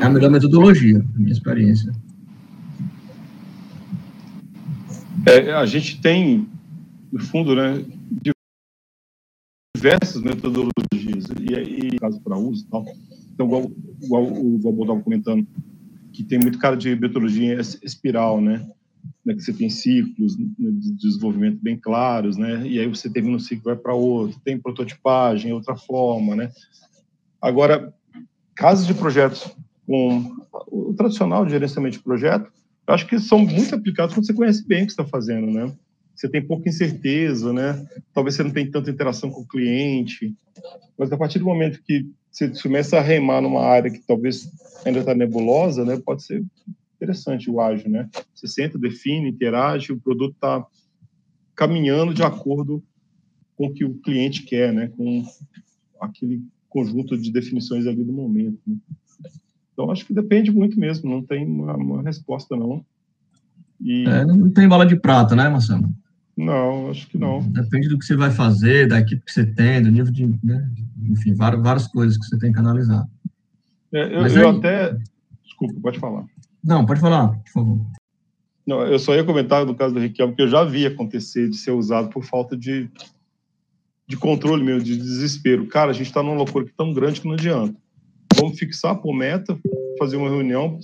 É 0.00 0.06
a 0.06 0.08
melhor 0.08 0.30
metodologia, 0.30 0.98
na 0.98 1.18
minha 1.18 1.32
experiência. 1.32 1.92
É, 5.26 5.52
a 5.52 5.66
gente 5.66 6.00
tem, 6.00 6.48
no 7.12 7.20
fundo, 7.20 7.54
né, 7.54 7.84
diversas 9.80 10.20
metodologias, 10.20 11.26
e, 11.40 11.94
e 11.94 11.98
caso 11.98 12.20
para 12.20 12.36
uso 12.36 12.66
tal. 12.70 12.84
Então, 13.32 13.46
igual, 13.46 13.70
igual 14.02 14.24
o 14.24 14.58
Valbo 14.58 14.82
estava 14.82 15.00
comentando, 15.00 15.46
que 16.12 16.22
tem 16.22 16.38
muito 16.38 16.58
cara 16.58 16.76
de 16.76 16.94
metodologia 16.94 17.58
espiral, 17.82 18.40
né? 18.40 18.68
né, 19.24 19.34
que 19.34 19.40
você 19.40 19.52
tem 19.52 19.70
ciclos 19.70 20.36
né, 20.38 20.46
de 20.58 20.92
desenvolvimento 20.92 21.58
bem 21.62 21.78
claros, 21.78 22.36
né? 22.36 22.66
E 22.66 22.78
aí 22.78 22.86
você 22.86 23.08
termina 23.08 23.36
um 23.36 23.40
ciclo 23.40 23.64
vai 23.64 23.76
para 23.76 23.94
outro, 23.94 24.38
tem 24.44 24.58
prototipagem, 24.58 25.52
outra 25.52 25.76
forma, 25.76 26.36
né? 26.36 26.50
Agora, 27.40 27.94
casos 28.54 28.86
de 28.86 28.92
projetos 28.92 29.50
com 29.86 30.36
o 30.68 30.92
tradicional 30.94 31.44
de 31.46 31.52
gerenciamento 31.52 31.96
de 31.96 32.02
projeto, 32.02 32.50
eu 32.86 32.94
acho 32.94 33.06
que 33.06 33.18
são 33.18 33.38
muito 33.38 33.74
aplicados 33.74 34.14
quando 34.14 34.26
você 34.26 34.34
conhece 34.34 34.66
bem 34.66 34.82
o 34.82 34.86
que 34.86 34.92
está 34.92 35.04
fazendo, 35.04 35.50
né? 35.50 35.72
Você 36.20 36.28
tem 36.28 36.46
pouca 36.46 36.68
incerteza, 36.68 37.50
né? 37.50 37.82
Talvez 38.12 38.34
você 38.34 38.42
não 38.42 38.50
tenha 38.50 38.70
tanta 38.70 38.90
interação 38.90 39.30
com 39.30 39.40
o 39.40 39.46
cliente, 39.46 40.36
mas 40.98 41.10
a 41.10 41.16
partir 41.16 41.38
do 41.38 41.46
momento 41.46 41.82
que 41.82 42.06
você 42.30 42.50
começa 42.62 42.98
a 42.98 43.00
remar 43.00 43.40
numa 43.40 43.62
área 43.62 43.90
que 43.90 44.00
talvez 44.06 44.46
ainda 44.84 44.98
está 44.98 45.14
nebulosa, 45.14 45.82
né? 45.82 45.98
Pode 46.04 46.22
ser 46.22 46.44
interessante 46.96 47.50
o 47.50 47.58
ágil, 47.58 47.88
né? 47.88 48.06
Você 48.34 48.46
senta, 48.46 48.78
define, 48.78 49.30
interage, 49.30 49.92
o 49.92 49.98
produto 49.98 50.34
está 50.34 50.62
caminhando 51.56 52.12
de 52.12 52.22
acordo 52.22 52.84
com 53.56 53.68
o 53.68 53.72
que 53.72 53.86
o 53.86 53.94
cliente 53.94 54.42
quer, 54.42 54.74
né? 54.74 54.92
Com 54.94 55.24
aquele 55.98 56.42
conjunto 56.68 57.16
de 57.16 57.32
definições 57.32 57.86
ali 57.86 58.04
do 58.04 58.12
momento. 58.12 58.60
Né? 58.66 58.76
Então, 59.72 59.90
acho 59.90 60.04
que 60.04 60.12
depende 60.12 60.50
muito 60.50 60.78
mesmo, 60.78 61.08
não 61.08 61.22
tem 61.22 61.46
uma, 61.46 61.74
uma 61.74 62.02
resposta, 62.02 62.54
não. 62.54 62.84
E... 63.80 64.04
É, 64.06 64.26
não 64.26 64.50
tem 64.50 64.68
bala 64.68 64.84
de 64.84 64.96
prata, 64.96 65.34
né, 65.34 65.48
Marcelo? 65.48 65.88
Não, 66.40 66.90
acho 66.90 67.06
que 67.06 67.18
não. 67.18 67.42
Depende 67.42 67.88
do 67.88 67.98
que 67.98 68.04
você 68.06 68.16
vai 68.16 68.30
fazer, 68.30 68.88
da 68.88 68.98
equipe 68.98 69.22
que 69.22 69.30
você 69.30 69.44
tem, 69.44 69.82
do 69.82 69.90
nível 69.90 70.10
de. 70.10 70.26
Né? 70.42 70.70
Enfim, 71.10 71.34
várias, 71.34 71.62
várias 71.62 71.86
coisas 71.86 72.16
que 72.16 72.24
você 72.24 72.38
tem 72.38 72.50
que 72.50 72.58
analisar. 72.58 73.06
É, 73.92 74.04
eu, 74.04 74.26
eu 74.26 74.48
aí... 74.48 74.56
até. 74.56 74.96
Desculpa, 75.44 75.74
pode 75.82 75.98
falar. 75.98 76.24
Não, 76.64 76.86
pode 76.86 76.98
falar, 76.98 77.28
por 77.28 77.52
favor. 77.52 77.86
Não, 78.66 78.86
eu 78.86 78.98
só 78.98 79.14
ia 79.14 79.24
comentar 79.24 79.66
no 79.66 79.74
caso 79.74 79.92
do 79.92 80.00
Riquelme, 80.00 80.34
que 80.34 80.40
eu 80.40 80.48
já 80.48 80.64
vi 80.64 80.86
acontecer 80.86 81.50
de 81.50 81.56
ser 81.56 81.72
usado 81.72 82.08
por 82.08 82.24
falta 82.24 82.56
de, 82.56 82.88
de 84.08 84.16
controle 84.16 84.64
mesmo, 84.64 84.82
de 84.82 84.96
desespero. 84.96 85.66
Cara, 85.66 85.90
a 85.90 85.94
gente 85.94 86.06
está 86.06 86.22
numa 86.22 86.36
loucura 86.36 86.64
que 86.64 86.72
tão 86.72 86.94
grande 86.94 87.20
que 87.20 87.26
não 87.26 87.34
adianta. 87.34 87.76
Vamos 88.34 88.58
fixar 88.58 88.96
por 88.96 89.14
meta, 89.14 89.58
fazer 89.98 90.16
uma 90.16 90.30
reunião, 90.30 90.78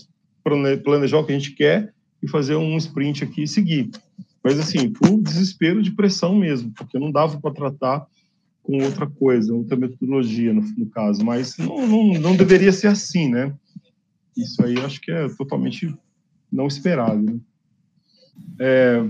planejar 0.84 1.18
o 1.18 1.24
que 1.24 1.32
a 1.32 1.38
gente 1.38 1.52
quer 1.52 1.94
e 2.22 2.28
fazer 2.28 2.56
um 2.56 2.76
sprint 2.76 3.24
aqui 3.24 3.44
e 3.44 3.48
seguir. 3.48 3.90
Mas 4.46 4.60
assim, 4.60 4.90
por 4.90 5.20
desespero 5.20 5.82
de 5.82 5.90
pressão 5.90 6.32
mesmo, 6.32 6.70
porque 6.70 7.00
não 7.00 7.10
dava 7.10 7.36
para 7.40 7.52
tratar 7.52 8.06
com 8.62 8.80
outra 8.80 9.04
coisa, 9.04 9.52
outra 9.52 9.76
metodologia 9.76 10.54
no, 10.54 10.62
no 10.78 10.86
caso. 10.86 11.24
Mas 11.24 11.58
não, 11.58 11.84
não, 11.84 12.12
não 12.20 12.36
deveria 12.36 12.70
ser 12.70 12.86
assim, 12.86 13.28
né? 13.28 13.52
Isso 14.36 14.64
aí 14.64 14.78
acho 14.78 15.00
que 15.00 15.10
é 15.10 15.28
totalmente 15.30 15.92
não 16.50 16.68
esperado. 16.68 17.20
Né? 17.20 17.40
É, 18.60 19.04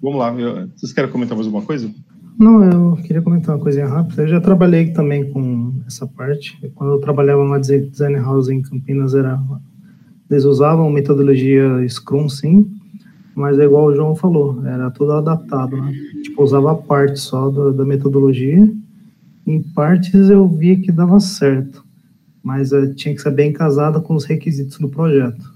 vamos 0.00 0.20
lá, 0.20 0.30
vocês 0.76 0.92
querem 0.92 1.10
comentar 1.10 1.36
mais 1.36 1.48
alguma 1.48 1.66
coisa? 1.66 1.92
Não, 2.38 2.62
eu 2.62 2.96
queria 3.02 3.20
comentar 3.20 3.56
uma 3.56 3.62
coisinha 3.62 3.88
rápida. 3.88 4.22
Eu 4.22 4.28
já 4.28 4.40
trabalhei 4.40 4.92
também 4.92 5.28
com 5.32 5.82
essa 5.88 6.06
parte. 6.06 6.56
Quando 6.76 6.92
eu 6.92 7.00
trabalhava 7.00 7.42
numa 7.42 7.58
design 7.58 8.14
house 8.14 8.48
em 8.48 8.62
Campinas, 8.62 9.12
era, 9.12 9.42
eles 10.30 10.44
usavam 10.44 10.88
metodologia 10.88 11.84
Scrum, 11.88 12.28
sim, 12.28 12.71
mas 13.34 13.58
é 13.58 13.64
igual 13.64 13.86
o 13.86 13.94
João 13.94 14.14
falou, 14.14 14.64
era 14.66 14.90
tudo 14.90 15.12
adaptado, 15.12 15.76
né? 15.76 15.92
Tipo, 16.22 16.42
usava 16.42 16.74
parte 16.74 17.18
só 17.18 17.50
da, 17.50 17.84
metodologia. 17.84 18.70
Em 19.46 19.62
partes 19.62 20.30
eu 20.30 20.48
via 20.48 20.78
que 20.78 20.92
dava 20.92 21.18
certo 21.20 21.84
mas 22.42 22.72
uh, 22.72 22.92
tinha 22.94 23.14
que 23.14 23.22
ser 23.22 23.30
bem 23.30 23.52
casada 23.52 24.00
com 24.00 24.14
os 24.14 24.24
requisitos 24.24 24.78
do 24.78 24.88
projeto. 24.88 25.52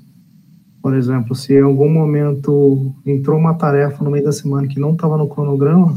Por 0.80 0.94
exemplo, 0.94 1.34
se 1.34 1.54
em 1.54 1.62
algum 1.62 1.90
momento 1.90 2.94
entrou 3.04 3.36
uma 3.36 3.54
tarefa 3.54 4.04
no 4.04 4.10
meio 4.10 4.24
da 4.24 4.30
semana 4.30 4.68
que 4.68 4.78
não 4.78 4.92
estava 4.92 5.16
no 5.16 5.28
cronograma, 5.28 5.94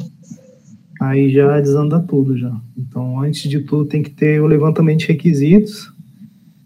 aí 0.99 1.31
já 1.31 1.59
desanda 1.59 1.99
tudo 1.99 2.35
já. 2.35 2.53
Então, 2.75 3.21
antes 3.21 3.47
de 3.47 3.59
tudo, 3.59 3.85
tem 3.85 4.01
que 4.01 4.09
ter 4.09 4.41
o 4.41 4.47
levantamento 4.47 4.99
de 4.99 5.07
requisitos 5.07 5.93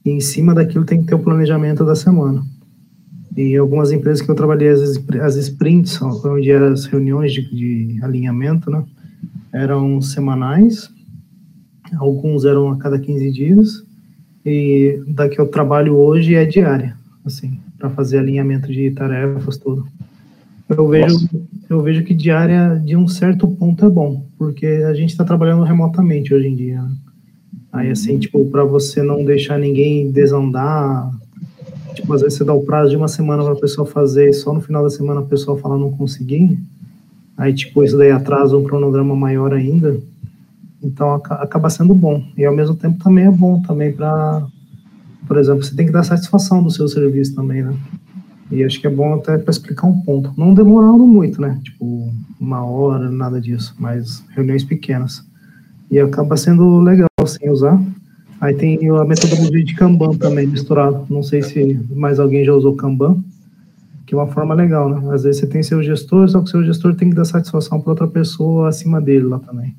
e 0.06 0.10
em 0.10 0.22
cima 0.22 0.56
daquilo 0.56 0.86
tem 0.86 1.02
que 1.02 1.08
ter 1.08 1.16
o 1.16 1.20
planejamento 1.20 1.86
da 1.86 1.96
semana. 1.96 2.42
E 3.36 3.56
algumas 3.58 3.92
empresas 3.92 4.22
que 4.22 4.30
eu 4.30 4.36
trabalhei, 4.36 4.70
as, 4.70 5.00
as 5.22 5.36
sprints, 5.36 6.00
onde 6.02 6.52
eram 6.52 6.72
as 6.72 6.86
reuniões 6.86 7.34
de, 7.34 7.42
de 7.42 8.04
alinhamento, 8.04 8.70
né, 8.70 8.84
eram 9.52 10.02
semanais, 10.02 10.90
alguns 11.98 12.46
eram 12.46 12.70
a 12.70 12.78
cada 12.78 13.00
15 13.00 13.32
dias, 13.32 13.84
e 14.46 15.02
da 15.08 15.30
que 15.30 15.40
eu 15.40 15.48
trabalho 15.48 15.96
hoje 15.96 16.36
é 16.36 16.46
diária, 16.46 16.96
assim, 17.26 17.60
para 17.78 17.90
fazer 17.90 18.20
alinhamento 18.20 18.72
de 18.72 18.92
tarefas, 18.92 19.58
tudo. 19.58 19.88
Eu 20.70 20.88
vejo, 20.88 21.30
eu 21.70 21.82
vejo 21.82 22.04
que 22.04 22.14
diária, 22.14 22.82
de 22.84 22.96
um 22.96 23.08
certo 23.08 23.48
ponto, 23.48 23.86
é 23.86 23.90
bom, 23.90 24.26
porque 24.38 24.66
a 24.66 24.94
gente 24.94 25.10
está 25.10 25.24
trabalhando 25.24 25.64
remotamente 25.64 26.34
hoje 26.34 26.48
em 26.48 26.56
dia. 26.56 26.82
Né? 26.82 26.92
Aí, 27.72 27.90
assim, 27.90 28.20
tipo, 28.20 28.46
para 28.46 28.64
você 28.64 29.02
não 29.02 29.26
deixar 29.26 29.58
ninguém 29.58 30.12
desandar, 30.12 31.12
tipo, 31.94 32.14
às 32.14 32.22
vezes 32.22 32.38
você 32.38 32.44
dá 32.44 32.54
o 32.54 32.64
prazo 32.64 32.92
de 32.92 32.98
uma 32.98 33.08
semana 33.08 33.44
para 33.44 33.54
a 33.54 33.60
pessoa 33.60 33.86
fazer 33.86 34.30
e 34.30 34.34
só 34.34 34.54
no 34.54 34.62
final 34.62 34.84
da 34.84 34.90
semana 34.90 35.22
a 35.22 35.26
pessoa 35.26 35.58
fala 35.58 35.78
não 35.78 35.92
consegui, 35.92 36.60
aí, 37.38 37.54
tipo, 37.54 37.84
isso 37.84 37.98
daí 37.98 38.12
atrasa 38.12 38.58
um 38.58 38.64
cronograma 38.64 39.16
maior 39.16 39.54
ainda. 39.54 40.00
Então 40.82 41.14
acaba 41.14 41.70
sendo 41.70 41.96
bom. 41.96 42.22
E 42.38 42.44
ao 42.46 42.54
mesmo 42.54 42.76
tempo 42.76 43.02
também 43.02 43.26
é 43.26 43.32
bom 43.32 43.62
também 43.62 43.94
para, 43.94 44.46
por 45.28 45.38
exemplo, 45.38 45.64
você 45.64 45.74
tem 45.76 45.86
que 45.86 45.94
dar 45.94 46.04
satisfação 46.04 46.62
do 46.62 46.70
seu 46.70 46.88
serviço 46.88 47.34
também, 47.34 47.64
né? 47.64 47.74
E 48.52 48.64
acho 48.64 48.80
que 48.80 48.86
é 48.86 48.90
bom 48.90 49.16
até 49.16 49.38
para 49.38 49.50
explicar 49.50 49.88
um 49.88 50.02
ponto. 50.02 50.34
Não 50.38 50.54
demorando 50.54 51.08
muito, 51.08 51.42
né? 51.42 51.60
Tipo, 51.64 52.14
uma 52.40 52.64
hora, 52.66 53.10
nada 53.10 53.40
disso, 53.40 53.74
mas 53.80 54.24
reuniões 54.36 54.64
pequenas. 54.64 55.26
E 55.90 56.00
acaba 56.00 56.36
sendo 56.36 56.80
legal 56.80 57.08
sem 57.26 57.50
usar. 57.50 57.82
Aí 58.44 58.54
tem 58.54 58.78
a 58.90 59.06
metodologia 59.06 59.64
de 59.64 59.74
Kanban 59.74 60.18
também 60.18 60.46
misturado. 60.46 61.06
Não 61.10 61.24
sei 61.24 61.42
se 61.42 61.80
mais 61.96 62.20
alguém 62.20 62.44
já 62.44 62.54
usou 62.54 62.76
Kanban, 62.76 63.24
que 64.06 64.14
é 64.14 64.18
uma 64.18 64.28
forma 64.28 64.54
legal, 64.54 64.90
né? 64.90 65.14
Às 65.14 65.24
vezes 65.24 65.40
você 65.40 65.48
tem 65.48 65.64
seu 65.64 65.82
gestor, 65.82 66.28
só 66.28 66.42
que 66.42 66.50
seu 66.50 66.62
gestor 66.62 66.94
tem 66.94 67.10
que 67.10 67.16
dar 67.16 67.24
satisfação 67.24 67.80
para 67.80 67.92
outra 67.92 68.06
pessoa 68.06 68.68
acima 68.68 69.00
dele 69.00 69.28
lá 69.28 69.40
também. 69.40 69.74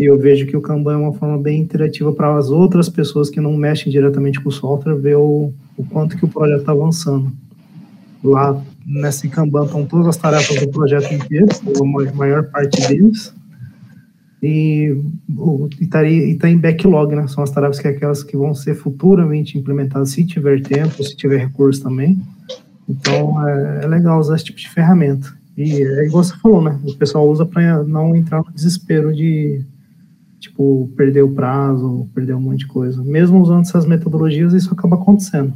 E 0.00 0.04
eu 0.06 0.18
vejo 0.18 0.46
que 0.46 0.56
o 0.56 0.62
Kanban 0.62 0.94
é 0.94 0.96
uma 0.96 1.12
forma 1.12 1.36
bem 1.36 1.60
interativa 1.60 2.10
para 2.10 2.34
as 2.38 2.48
outras 2.48 2.88
pessoas 2.88 3.28
que 3.28 3.38
não 3.38 3.54
mexem 3.54 3.92
diretamente 3.92 4.40
com 4.40 4.48
o 4.48 4.52
software 4.52 4.94
ver 4.94 5.18
o, 5.18 5.52
o 5.76 5.84
quanto 5.84 6.16
que 6.16 6.24
o 6.24 6.28
projeto 6.28 6.60
está 6.60 6.72
avançando. 6.72 7.30
Lá 8.24 8.58
nesse 8.86 9.28
Kanban 9.28 9.66
estão 9.66 9.84
todas 9.84 10.06
as 10.06 10.16
tarefas 10.16 10.58
do 10.58 10.68
projeto 10.68 11.12
inteiro, 11.12 11.48
a 11.52 12.16
maior 12.16 12.44
parte 12.44 12.80
deles. 12.88 13.34
E 14.46 14.94
está 15.80 16.00
tá 16.38 16.50
em 16.50 16.58
backlog, 16.58 17.16
né? 17.16 17.26
São 17.28 17.42
as 17.42 17.50
tarefas 17.50 17.78
que 17.80 17.88
é 17.88 17.92
aquelas 17.92 18.22
que 18.22 18.36
vão 18.36 18.54
ser 18.54 18.74
futuramente 18.74 19.56
implementadas, 19.56 20.10
se 20.10 20.22
tiver 20.22 20.60
tempo, 20.60 21.02
se 21.02 21.16
tiver 21.16 21.38
recurso 21.38 21.82
também. 21.82 22.20
Então 22.86 23.48
é, 23.48 23.84
é 23.84 23.86
legal 23.86 24.20
usar 24.20 24.34
esse 24.36 24.44
tipo 24.44 24.58
de 24.58 24.68
ferramenta. 24.68 25.32
E 25.56 25.82
é 25.82 26.04
igual 26.04 26.22
você 26.22 26.36
falou, 26.36 26.60
né? 26.60 26.78
O 26.84 26.94
pessoal 26.94 27.26
usa 27.26 27.46
para 27.46 27.82
não 27.84 28.14
entrar 28.14 28.42
no 28.44 28.52
desespero 28.52 29.14
de 29.14 29.62
tipo, 30.38 30.90
perder 30.94 31.22
o 31.22 31.30
prazo, 31.30 32.06
perder 32.14 32.34
um 32.34 32.40
monte 32.40 32.60
de 32.60 32.66
coisa. 32.66 33.02
Mesmo 33.02 33.40
usando 33.40 33.62
essas 33.62 33.86
metodologias, 33.86 34.52
isso 34.52 34.74
acaba 34.74 34.96
acontecendo. 34.96 35.54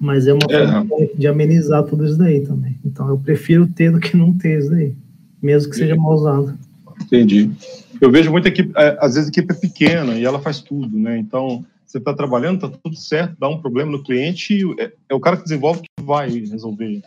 Mas 0.00 0.28
é 0.28 0.32
uma 0.32 0.46
é. 0.50 0.70
forma 0.70 1.08
de 1.16 1.26
amenizar 1.26 1.82
tudo 1.82 2.04
isso 2.04 2.16
daí 2.16 2.42
também. 2.42 2.78
Então 2.84 3.08
eu 3.08 3.18
prefiro 3.18 3.66
ter 3.66 3.90
do 3.90 3.98
que 3.98 4.16
não 4.16 4.32
ter 4.32 4.60
isso 4.60 4.70
daí, 4.70 4.94
mesmo 5.42 5.68
que 5.70 5.76
seja 5.76 5.96
mal 5.96 6.14
usado. 6.14 6.54
Entendi. 7.00 7.50
Eu 8.00 8.10
vejo 8.10 8.30
muita 8.30 8.48
equipe, 8.48 8.72
é, 8.76 8.96
às 9.00 9.14
vezes 9.14 9.28
a 9.28 9.30
equipe 9.30 9.52
é 9.52 9.56
pequena 9.56 10.14
e 10.14 10.24
ela 10.24 10.40
faz 10.40 10.60
tudo, 10.60 10.98
né? 10.98 11.18
Então, 11.18 11.64
você 11.86 11.98
está 11.98 12.12
trabalhando, 12.14 12.66
está 12.66 12.78
tudo 12.82 12.96
certo, 12.96 13.36
dá 13.38 13.48
um 13.48 13.60
problema 13.60 13.92
no 13.92 14.02
cliente, 14.02 14.58
é, 14.78 14.92
é 15.08 15.14
o 15.14 15.20
cara 15.20 15.36
que 15.36 15.44
desenvolve 15.44 15.82
que 15.82 16.04
vai 16.04 16.28
resolver 16.30 17.02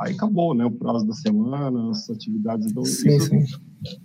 aí 0.00 0.12
acabou, 0.14 0.54
né? 0.54 0.64
O 0.64 0.70
prazo 0.70 1.06
da 1.06 1.12
semana, 1.12 1.90
as 1.90 2.08
atividades. 2.08 2.70
Então, 2.70 2.84
sim, 2.84 3.16
isso, 3.16 3.28
sim. 3.28 3.44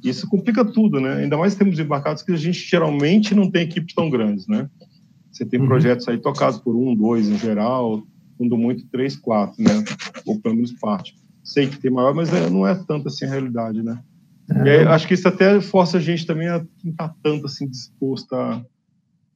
isso 0.03 0.27
complica 0.27 0.65
tudo, 0.65 0.99
né? 0.99 1.15
Ainda 1.15 1.37
mais 1.37 1.55
temos 1.55 1.79
embarcados 1.79 2.21
que 2.21 2.33
a 2.33 2.37
gente 2.37 2.59
geralmente 2.59 3.33
não 3.33 3.49
tem 3.49 3.63
equipes 3.63 3.95
tão 3.95 4.09
grandes, 4.09 4.45
né? 4.47 4.69
Você 5.31 5.45
tem 5.45 5.59
uhum. 5.59 5.67
projetos 5.67 6.07
aí 6.07 6.17
tocados 6.17 6.59
por 6.59 6.75
um, 6.75 6.93
dois 6.93 7.27
em 7.29 7.37
geral, 7.37 8.03
quando 8.37 8.57
muito 8.57 8.85
três, 8.87 9.15
quatro, 9.15 9.63
né? 9.63 9.83
Ou 10.25 10.39
pelo 10.39 10.55
menos 10.55 10.73
parte. 10.73 11.15
Sei 11.43 11.67
que 11.67 11.79
tem 11.79 11.91
maior, 11.91 12.13
mas 12.13 12.33
é, 12.33 12.49
não 12.49 12.67
é 12.67 12.75
tanto 12.75 13.07
assim 13.07 13.25
a 13.25 13.29
realidade, 13.29 13.81
né? 13.81 13.99
É. 14.49 14.65
E 14.65 14.69
aí, 14.69 14.83
acho 14.85 15.07
que 15.07 15.13
isso 15.13 15.27
até 15.27 15.59
força 15.59 15.97
a 15.97 16.01
gente 16.01 16.25
também 16.25 16.47
a 16.47 16.59
não 16.83 16.91
estar 16.91 17.09
tá 17.09 17.15
tanto 17.23 17.45
assim 17.45 17.67
disposto 17.67 18.33
a 18.33 18.63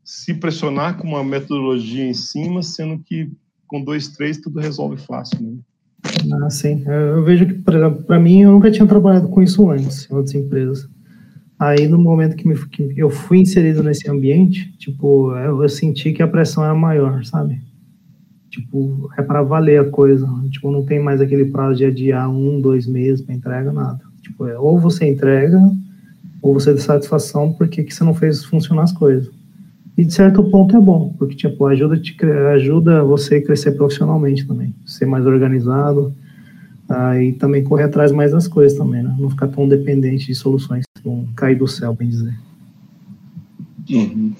se 0.03 0.33
pressionar 0.33 0.97
com 0.97 1.07
uma 1.07 1.23
metodologia 1.23 2.05
em 2.05 2.13
cima, 2.13 2.63
sendo 2.63 2.99
que 2.99 3.31
com 3.67 3.83
dois, 3.83 4.07
três 4.07 4.37
tudo 4.37 4.59
resolve 4.59 4.97
fácil, 4.97 5.39
né? 5.41 5.57
Ah, 6.41 6.49
sim. 6.49 6.83
Eu 6.85 7.23
vejo 7.23 7.45
que, 7.45 7.53
por 7.53 7.75
exemplo, 7.75 8.03
para 8.03 8.19
mim, 8.19 8.41
eu 8.41 8.51
nunca 8.51 8.71
tinha 8.71 8.87
trabalhado 8.87 9.27
com 9.27 9.41
isso 9.41 9.69
antes, 9.69 10.09
em 10.09 10.15
outras 10.15 10.33
empresas. 10.33 10.87
Aí, 11.59 11.87
no 11.87 11.99
momento 11.99 12.35
que, 12.35 12.47
me, 12.47 12.55
que 12.67 12.93
eu 12.95 13.09
fui 13.09 13.39
inserido 13.39 13.83
nesse 13.83 14.09
ambiente, 14.09 14.71
tipo, 14.77 15.35
eu, 15.35 15.61
eu, 15.61 15.69
senti 15.69 16.13
que 16.13 16.23
a 16.23 16.27
pressão 16.27 16.63
era 16.63 16.73
maior, 16.73 17.23
sabe? 17.25 17.61
tipo, 18.49 19.09
é 19.17 19.21
para 19.21 19.41
valer 19.41 19.79
a 19.79 19.89
coisa. 19.89 20.27
Tipo, 20.49 20.71
não 20.71 20.83
tem 20.83 20.99
mais 20.99 21.21
aquele 21.21 21.45
prazo 21.45 21.77
de 21.77 21.85
adiar 21.85 22.29
um, 22.29 22.59
dois 22.59 22.85
meses 22.85 23.21
para 23.21 23.35
entrega, 23.35 23.71
nada. 23.71 24.03
Tipo, 24.39 24.47
é, 24.47 24.57
ou 24.57 24.79
você 24.79 25.05
entrega, 25.05 25.59
ou 26.41 26.53
você 26.53 26.73
tem 26.73 26.81
satisfação 26.81 27.51
porque 27.51 27.83
que 27.83 27.93
você 27.93 28.03
não 28.05 28.13
fez 28.13 28.45
funcionar 28.45 28.83
as 28.83 28.93
coisas. 28.93 29.29
E 29.97 30.05
de 30.05 30.13
certo 30.13 30.41
ponto 30.49 30.77
é 30.77 30.79
bom, 30.79 31.13
porque 31.17 31.35
tipo, 31.35 31.65
ajuda, 31.65 31.99
te, 31.99 32.15
ajuda 32.53 33.03
você 33.03 33.35
a 33.35 33.45
crescer 33.45 33.73
profissionalmente 33.73 34.47
também, 34.47 34.73
ser 34.85 35.05
mais 35.05 35.25
organizado, 35.25 36.15
ah, 36.87 37.21
e 37.21 37.33
também 37.33 37.63
correr 37.65 37.83
atrás 37.83 38.13
mais 38.13 38.31
das 38.31 38.47
coisas 38.47 38.77
também, 38.77 39.03
né? 39.03 39.13
Não 39.19 39.29
ficar 39.29 39.49
tão 39.49 39.67
dependente 39.67 40.27
de 40.27 40.35
soluções 40.35 40.85
que 40.95 41.03
vão 41.03 41.27
cair 41.35 41.57
do 41.57 41.67
céu, 41.67 41.93
bem 41.93 42.07
dizer. 42.07 42.33
Uhum. 43.89 44.33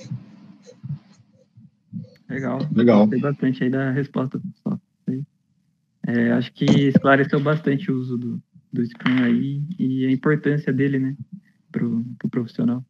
Legal. 2.29 2.59
Legal. 2.73 2.99
Gostei 3.01 3.19
bastante 3.19 3.63
aí 3.65 3.69
da 3.69 3.91
resposta, 3.91 4.39
pessoal. 4.39 4.79
É, 6.07 6.31
acho 6.31 6.51
que 6.53 6.65
esclareceu 6.87 7.39
bastante 7.39 7.91
o 7.91 7.99
uso 7.99 8.17
do, 8.17 8.41
do 8.71 8.85
Scrum 8.85 9.23
aí 9.23 9.61
e 9.77 10.05
a 10.05 10.11
importância 10.11 10.71
dele, 10.71 10.99
né, 10.99 11.15
para 11.71 11.85
o 11.85 12.03
pro 12.17 12.29
profissional. 12.29 12.83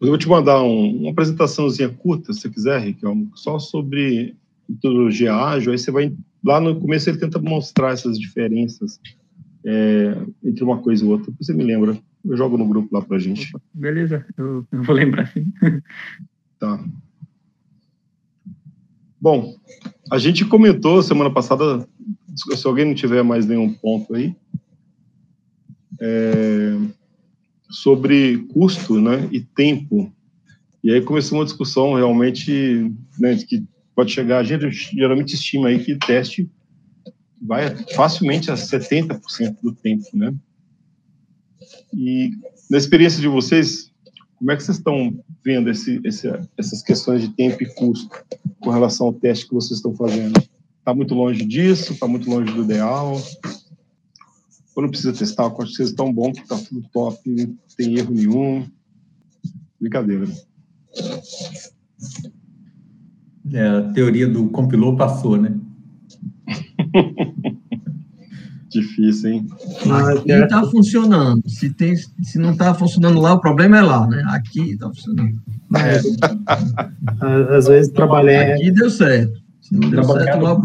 Eu 0.00 0.08
vou 0.08 0.18
te 0.18 0.28
mandar 0.28 0.62
um, 0.62 1.02
uma 1.02 1.10
apresentaçãozinha 1.12 1.88
curta, 1.88 2.32
se 2.32 2.40
você 2.40 2.50
quiser, 2.50 2.80
Riquelme, 2.80 3.30
só 3.34 3.58
sobre 3.58 4.36
metodologia 4.68 5.34
ágil, 5.34 5.72
aí 5.72 5.78
você 5.78 5.90
vai, 5.90 6.12
lá 6.42 6.60
no 6.60 6.80
começo 6.80 7.08
ele 7.08 7.18
tenta 7.18 7.38
mostrar 7.38 7.92
essas 7.92 8.18
diferenças 8.18 9.00
é, 9.64 10.16
entre 10.42 10.64
uma 10.64 10.78
coisa 10.78 11.04
e 11.04 11.08
outra, 11.08 11.32
você 11.40 11.54
me 11.54 11.64
lembra, 11.64 11.98
eu 12.24 12.36
jogo 12.36 12.58
no 12.58 12.66
grupo 12.66 12.94
lá 12.94 13.02
pra 13.02 13.18
gente. 13.18 13.52
Beleza, 13.72 14.26
eu, 14.36 14.66
eu 14.70 14.82
vou 14.82 14.94
lembrar 14.94 15.26
sim. 15.28 15.52
Tá. 16.58 16.82
Bom, 19.20 19.56
a 20.10 20.18
gente 20.18 20.44
comentou 20.44 21.02
semana 21.02 21.30
passada, 21.30 21.86
se 22.34 22.66
alguém 22.66 22.84
não 22.84 22.94
tiver 22.94 23.22
mais 23.22 23.46
nenhum 23.46 23.72
ponto 23.72 24.14
aí, 24.14 24.34
é, 26.00 26.76
sobre 27.70 28.38
custo 28.52 29.00
né, 29.00 29.28
e 29.32 29.40
tempo. 29.40 30.12
E 30.82 30.92
aí 30.92 31.00
começou 31.00 31.38
uma 31.38 31.44
discussão 31.44 31.94
realmente 31.94 32.92
né, 33.18 33.36
que 33.36 33.64
pode 33.94 34.12
chegar, 34.12 34.38
a 34.38 34.42
gente 34.42 34.70
geralmente 34.70 35.34
estima 35.34 35.68
aí 35.68 35.82
que 35.82 35.96
teste 35.96 36.50
vai 37.40 37.76
facilmente 37.94 38.50
a 38.50 38.54
70% 38.54 39.56
do 39.62 39.72
tempo, 39.72 40.04
né? 40.14 40.34
E 41.92 42.32
na 42.70 42.78
experiência 42.78 43.20
de 43.20 43.28
vocês, 43.28 43.92
como 44.36 44.50
é 44.50 44.56
que 44.56 44.62
vocês 44.62 44.78
estão 44.78 45.22
vendo 45.44 45.70
esse, 45.70 46.00
esse, 46.04 46.28
essas 46.56 46.82
questões 46.82 47.20
de 47.20 47.28
tempo 47.28 47.62
e 47.62 47.74
custo 47.74 48.08
com 48.60 48.70
relação 48.70 49.08
ao 49.08 49.12
teste 49.12 49.46
que 49.46 49.54
vocês 49.54 49.78
estão 49.78 49.94
fazendo? 49.94 50.42
Está 50.84 50.94
muito 50.94 51.14
longe 51.14 51.46
disso? 51.46 51.94
Está 51.94 52.06
muito 52.06 52.28
longe 52.28 52.52
do 52.52 52.62
ideal? 52.62 53.18
Ou 54.76 54.82
não 54.82 54.90
precisa 54.90 55.14
testar? 55.14 55.48
Que 55.48 55.56
vocês 55.56 55.88
estão 55.88 56.12
bom, 56.12 56.30
que 56.30 56.42
está 56.42 56.58
tudo 56.58 56.86
top, 56.92 57.18
não 57.26 57.56
tem 57.74 57.98
erro 57.98 58.12
nenhum. 58.12 58.66
Brincadeira. 59.80 60.26
É, 63.50 63.66
a 63.66 63.82
teoria 63.94 64.28
do 64.28 64.50
compilou 64.50 64.94
passou, 64.94 65.38
né? 65.38 65.58
Difícil, 68.68 69.30
hein? 69.30 69.46
Aqui 70.18 70.32
está 70.32 70.64
funcionando. 70.64 71.48
Se, 71.48 71.70
tem, 71.70 71.96
se 71.96 72.38
não 72.38 72.50
está 72.52 72.74
funcionando 72.74 73.22
lá, 73.22 73.32
o 73.32 73.40
problema 73.40 73.78
é 73.78 73.82
lá, 73.82 74.06
né? 74.06 74.22
Aqui 74.26 74.72
está 74.72 74.88
funcionando. 74.88 75.40
É. 75.76 77.56
Às 77.56 77.68
vezes 77.68 77.90
trabalhei. 77.90 78.52
Aqui 78.52 78.70
deu 78.70 78.90
certo. 78.90 79.43
Se 79.64 79.74
não 79.74 79.88
deu 79.88 80.04
certo, 80.04 80.42
lá. 80.42 80.60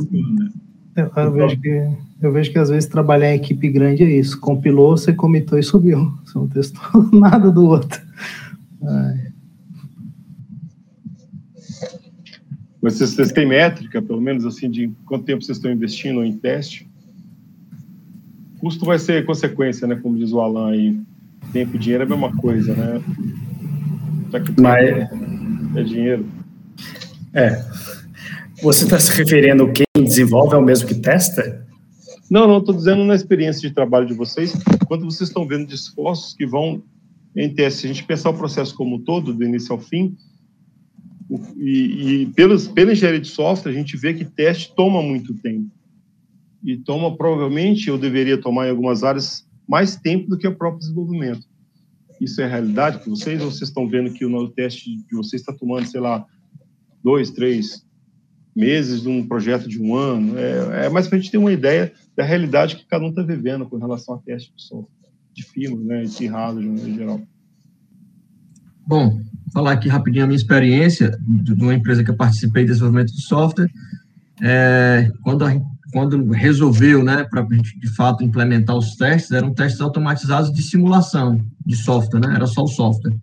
Eu, 0.95 1.11
eu, 1.15 1.31
vejo 1.31 1.61
que, 1.61 1.89
eu 2.21 2.31
vejo 2.33 2.51
que 2.51 2.59
às 2.59 2.69
vezes 2.69 2.89
trabalhar 2.89 3.31
em 3.31 3.37
equipe 3.37 3.69
grande 3.69 4.03
é 4.03 4.11
isso. 4.11 4.37
Compilou, 4.41 4.97
você 4.97 5.13
comitou 5.13 5.57
e 5.57 5.63
subiu. 5.63 6.13
Você 6.25 6.37
não 6.37 6.47
testou 6.47 6.81
nada 7.17 7.49
do 7.49 7.65
outro. 7.65 8.01
Ai. 8.83 9.29
Mas 12.81 12.93
vocês, 12.93 13.11
vocês 13.11 13.31
têm 13.31 13.47
métrica, 13.47 14.01
pelo 14.01 14.21
menos 14.21 14.45
assim, 14.45 14.69
de 14.69 14.89
quanto 15.05 15.25
tempo 15.25 15.43
vocês 15.43 15.57
estão 15.57 15.71
investindo 15.71 16.23
em 16.23 16.37
teste? 16.37 16.89
Custo 18.59 18.85
vai 18.85 18.99
ser 18.99 19.25
consequência, 19.25 19.87
né? 19.87 19.95
Como 19.95 20.17
diz 20.17 20.33
o 20.33 20.41
Alan 20.41 20.71
aí. 20.71 20.99
Tempo 21.53 21.77
e 21.77 21.79
dinheiro 21.79 22.03
é 22.03 22.05
a 22.05 22.09
mesma 22.09 22.35
coisa, 22.35 22.73
né? 22.73 23.01
Já 24.29 24.39
que 24.41 24.61
Mas... 24.61 25.09
é 25.75 25.83
dinheiro. 25.83 26.25
É. 27.33 27.63
Você 28.61 28.83
está 28.83 28.99
se 28.99 29.11
referindo 29.11 29.63
a 29.63 29.71
quem 29.71 30.03
desenvolve 30.03 30.53
é 30.53 30.57
o 30.57 30.61
mesmo 30.61 30.85
que 30.85 30.95
testa? 30.95 31.65
Não, 32.29 32.45
não, 32.45 32.57
estou 32.57 32.75
dizendo 32.75 33.05
na 33.05 33.15
experiência 33.15 33.67
de 33.67 33.73
trabalho 33.73 34.05
de 34.05 34.13
vocês, 34.13 34.53
quando 34.85 35.05
vocês 35.05 35.29
estão 35.29 35.47
vendo 35.47 35.73
esforços 35.73 36.33
que 36.33 36.45
vão 36.45 36.83
em 37.35 37.53
teste, 37.53 37.81
se 37.81 37.85
a 37.85 37.93
gente 37.93 38.03
pensar 38.03 38.31
o 38.31 38.37
processo 38.37 38.75
como 38.75 38.97
um 38.97 39.01
todo, 39.01 39.33
do 39.33 39.43
início 39.43 39.71
ao 39.71 39.79
fim, 39.79 40.15
e, 41.57 42.23
e 42.23 42.25
pelos, 42.27 42.67
pela 42.67 42.91
engenharia 42.91 43.21
de 43.21 43.29
software, 43.29 43.71
a 43.71 43.75
gente 43.75 43.95
vê 43.95 44.13
que 44.13 44.25
teste 44.25 44.73
toma 44.75 45.01
muito 45.01 45.33
tempo. 45.35 45.69
E 46.61 46.75
toma, 46.75 47.15
provavelmente, 47.15 47.87
eu 47.87 47.97
deveria 47.97 48.39
tomar 48.39 48.67
em 48.67 48.71
algumas 48.71 49.03
áreas 49.03 49.47
mais 49.65 49.95
tempo 49.95 50.29
do 50.29 50.37
que 50.37 50.47
o 50.47 50.55
próprio 50.55 50.81
desenvolvimento. 50.81 51.47
Isso 52.19 52.41
é 52.41 52.47
realidade 52.47 52.99
para 52.99 53.09
vocês? 53.09 53.41
Ou 53.41 53.49
vocês 53.49 53.69
estão 53.69 53.87
vendo 53.87 54.11
que 54.11 54.25
o 54.25 54.49
teste 54.49 54.97
de 54.97 55.15
vocês 55.15 55.41
está 55.41 55.53
tomando, 55.53 55.87
sei 55.87 56.01
lá, 56.01 56.25
dois, 57.01 57.31
três 57.31 57.87
meses 58.59 59.01
de 59.01 59.07
um 59.07 59.25
projeto 59.25 59.67
de 59.67 59.81
um 59.81 59.95
ano? 59.95 60.37
É, 60.37 60.85
é 60.85 60.89
mais 60.89 61.07
para 61.07 61.17
a 61.17 61.21
gente 61.21 61.31
ter 61.31 61.37
uma 61.37 61.51
ideia 61.51 61.91
da 62.15 62.23
realidade 62.23 62.75
que 62.75 62.85
cada 62.85 63.05
um 63.05 63.09
está 63.09 63.23
vivendo 63.23 63.65
com 63.65 63.77
relação 63.77 64.15
a 64.15 64.17
teste 64.17 64.53
de 64.55 64.61
software, 64.61 65.09
de 65.33 65.43
firma, 65.43 65.81
né, 65.81 66.03
de 66.03 66.27
hardware 66.27 66.65
em 66.65 66.95
geral. 66.95 67.21
Bom, 68.85 69.21
falar 69.53 69.71
aqui 69.71 69.87
rapidinho 69.87 70.25
a 70.25 70.27
minha 70.27 70.35
experiência 70.35 71.17
de 71.21 71.53
uma 71.53 71.73
empresa 71.73 72.03
que 72.03 72.11
eu 72.11 72.15
participei 72.15 72.63
de 72.63 72.71
desenvolvimento 72.71 73.13
de 73.13 73.21
software. 73.21 73.69
É, 74.41 75.11
quando, 75.23 75.45
a, 75.45 75.61
quando 75.93 76.29
resolveu, 76.31 77.03
né, 77.03 77.25
para 77.29 77.43
de 77.43 77.95
fato 77.95 78.23
implementar 78.23 78.75
os 78.75 78.95
testes, 78.95 79.31
eram 79.31 79.53
testes 79.53 79.79
automatizados 79.79 80.51
de 80.51 80.61
simulação 80.61 81.39
de 81.65 81.75
software, 81.75 82.19
né, 82.19 82.35
era 82.35 82.47
só 82.47 82.63
o 82.63 82.67
software. 82.67 83.15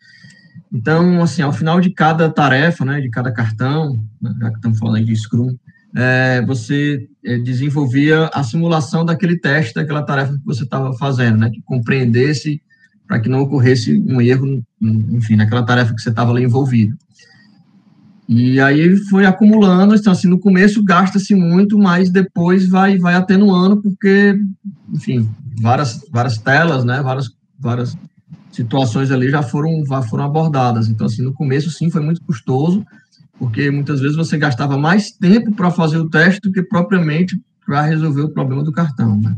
Então, 0.72 1.22
assim, 1.22 1.42
ao 1.42 1.52
final 1.52 1.80
de 1.80 1.90
cada 1.90 2.28
tarefa, 2.28 2.84
né, 2.84 3.00
de 3.00 3.08
cada 3.08 3.32
cartão, 3.32 3.98
né, 4.20 4.34
já 4.40 4.50
que 4.50 4.56
estamos 4.56 4.78
falando 4.78 5.04
de 5.04 5.16
Scrum, 5.16 5.56
é, 5.94 6.42
você 6.46 7.08
é, 7.24 7.38
desenvolvia 7.38 8.26
a 8.34 8.42
simulação 8.42 9.04
daquele 9.04 9.38
teste, 9.38 9.74
daquela 9.74 10.02
tarefa 10.02 10.34
que 10.34 10.44
você 10.44 10.64
estava 10.64 10.92
fazendo, 10.94 11.38
né, 11.38 11.50
que 11.50 11.62
compreendesse 11.62 12.60
para 13.06 13.20
que 13.20 13.28
não 13.28 13.42
ocorresse 13.42 14.02
um 14.06 14.20
erro, 14.20 14.62
enfim, 14.82 15.36
naquela 15.36 15.62
tarefa 15.62 15.94
que 15.94 16.02
você 16.02 16.10
estava 16.10 16.32
ali 16.32 16.42
envolvido. 16.42 16.96
E 18.28 18.60
aí 18.60 18.96
foi 19.08 19.24
acumulando, 19.24 19.94
então 19.94 20.12
assim, 20.12 20.26
no 20.26 20.40
começo 20.40 20.82
gasta-se 20.82 21.32
muito, 21.34 21.78
mas 21.78 22.10
depois 22.10 22.68
vai 22.68 22.98
vai 22.98 23.14
atenuando 23.14 23.80
porque, 23.80 24.36
enfim, 24.92 25.30
várias 25.60 26.04
várias 26.10 26.36
telas, 26.36 26.84
né, 26.84 27.00
várias 27.00 27.30
várias 27.56 27.96
situações 28.56 29.10
ali 29.10 29.30
já 29.30 29.42
foram 29.42 29.84
já 29.86 30.02
foram 30.02 30.24
abordadas. 30.24 30.88
Então 30.88 31.06
assim, 31.06 31.22
no 31.22 31.32
começo 31.32 31.70
sim 31.70 31.90
foi 31.90 32.00
muito 32.00 32.22
custoso, 32.22 32.84
porque 33.38 33.70
muitas 33.70 34.00
vezes 34.00 34.16
você 34.16 34.38
gastava 34.38 34.78
mais 34.78 35.10
tempo 35.10 35.54
para 35.54 35.70
fazer 35.70 35.98
o 35.98 36.08
teste 36.08 36.40
do 36.40 36.52
que 36.52 36.62
propriamente 36.62 37.38
para 37.64 37.82
resolver 37.82 38.22
o 38.22 38.30
problema 38.30 38.62
do 38.64 38.72
cartão, 38.72 39.20
né? 39.20 39.36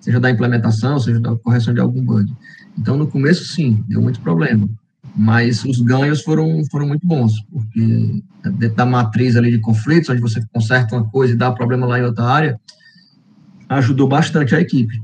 Seja 0.00 0.20
da 0.20 0.30
implementação, 0.30 0.98
seja 0.98 1.20
da 1.20 1.34
correção 1.36 1.72
de 1.72 1.80
algum 1.80 2.04
bug. 2.04 2.32
Então, 2.78 2.96
no 2.96 3.06
começo, 3.06 3.44
sim, 3.44 3.84
deu 3.88 4.02
muito 4.02 4.20
problema. 4.20 4.68
Mas 5.16 5.64
os 5.64 5.80
ganhos 5.80 6.22
foram, 6.22 6.62
foram 6.70 6.86
muito 6.86 7.06
bons, 7.06 7.32
porque 7.50 8.22
dentro 8.56 8.76
da 8.76 8.86
matriz 8.86 9.36
ali 9.36 9.50
de 9.50 9.58
conflitos, 9.58 10.10
onde 10.10 10.20
você 10.20 10.40
conserta 10.52 10.96
uma 10.96 11.08
coisa 11.08 11.34
e 11.34 11.36
dá 11.36 11.50
problema 11.50 11.86
lá 11.86 11.98
em 11.98 12.02
outra 12.02 12.24
área, 12.24 12.60
ajudou 13.68 14.08
bastante 14.08 14.54
a 14.54 14.60
equipe. 14.60 15.00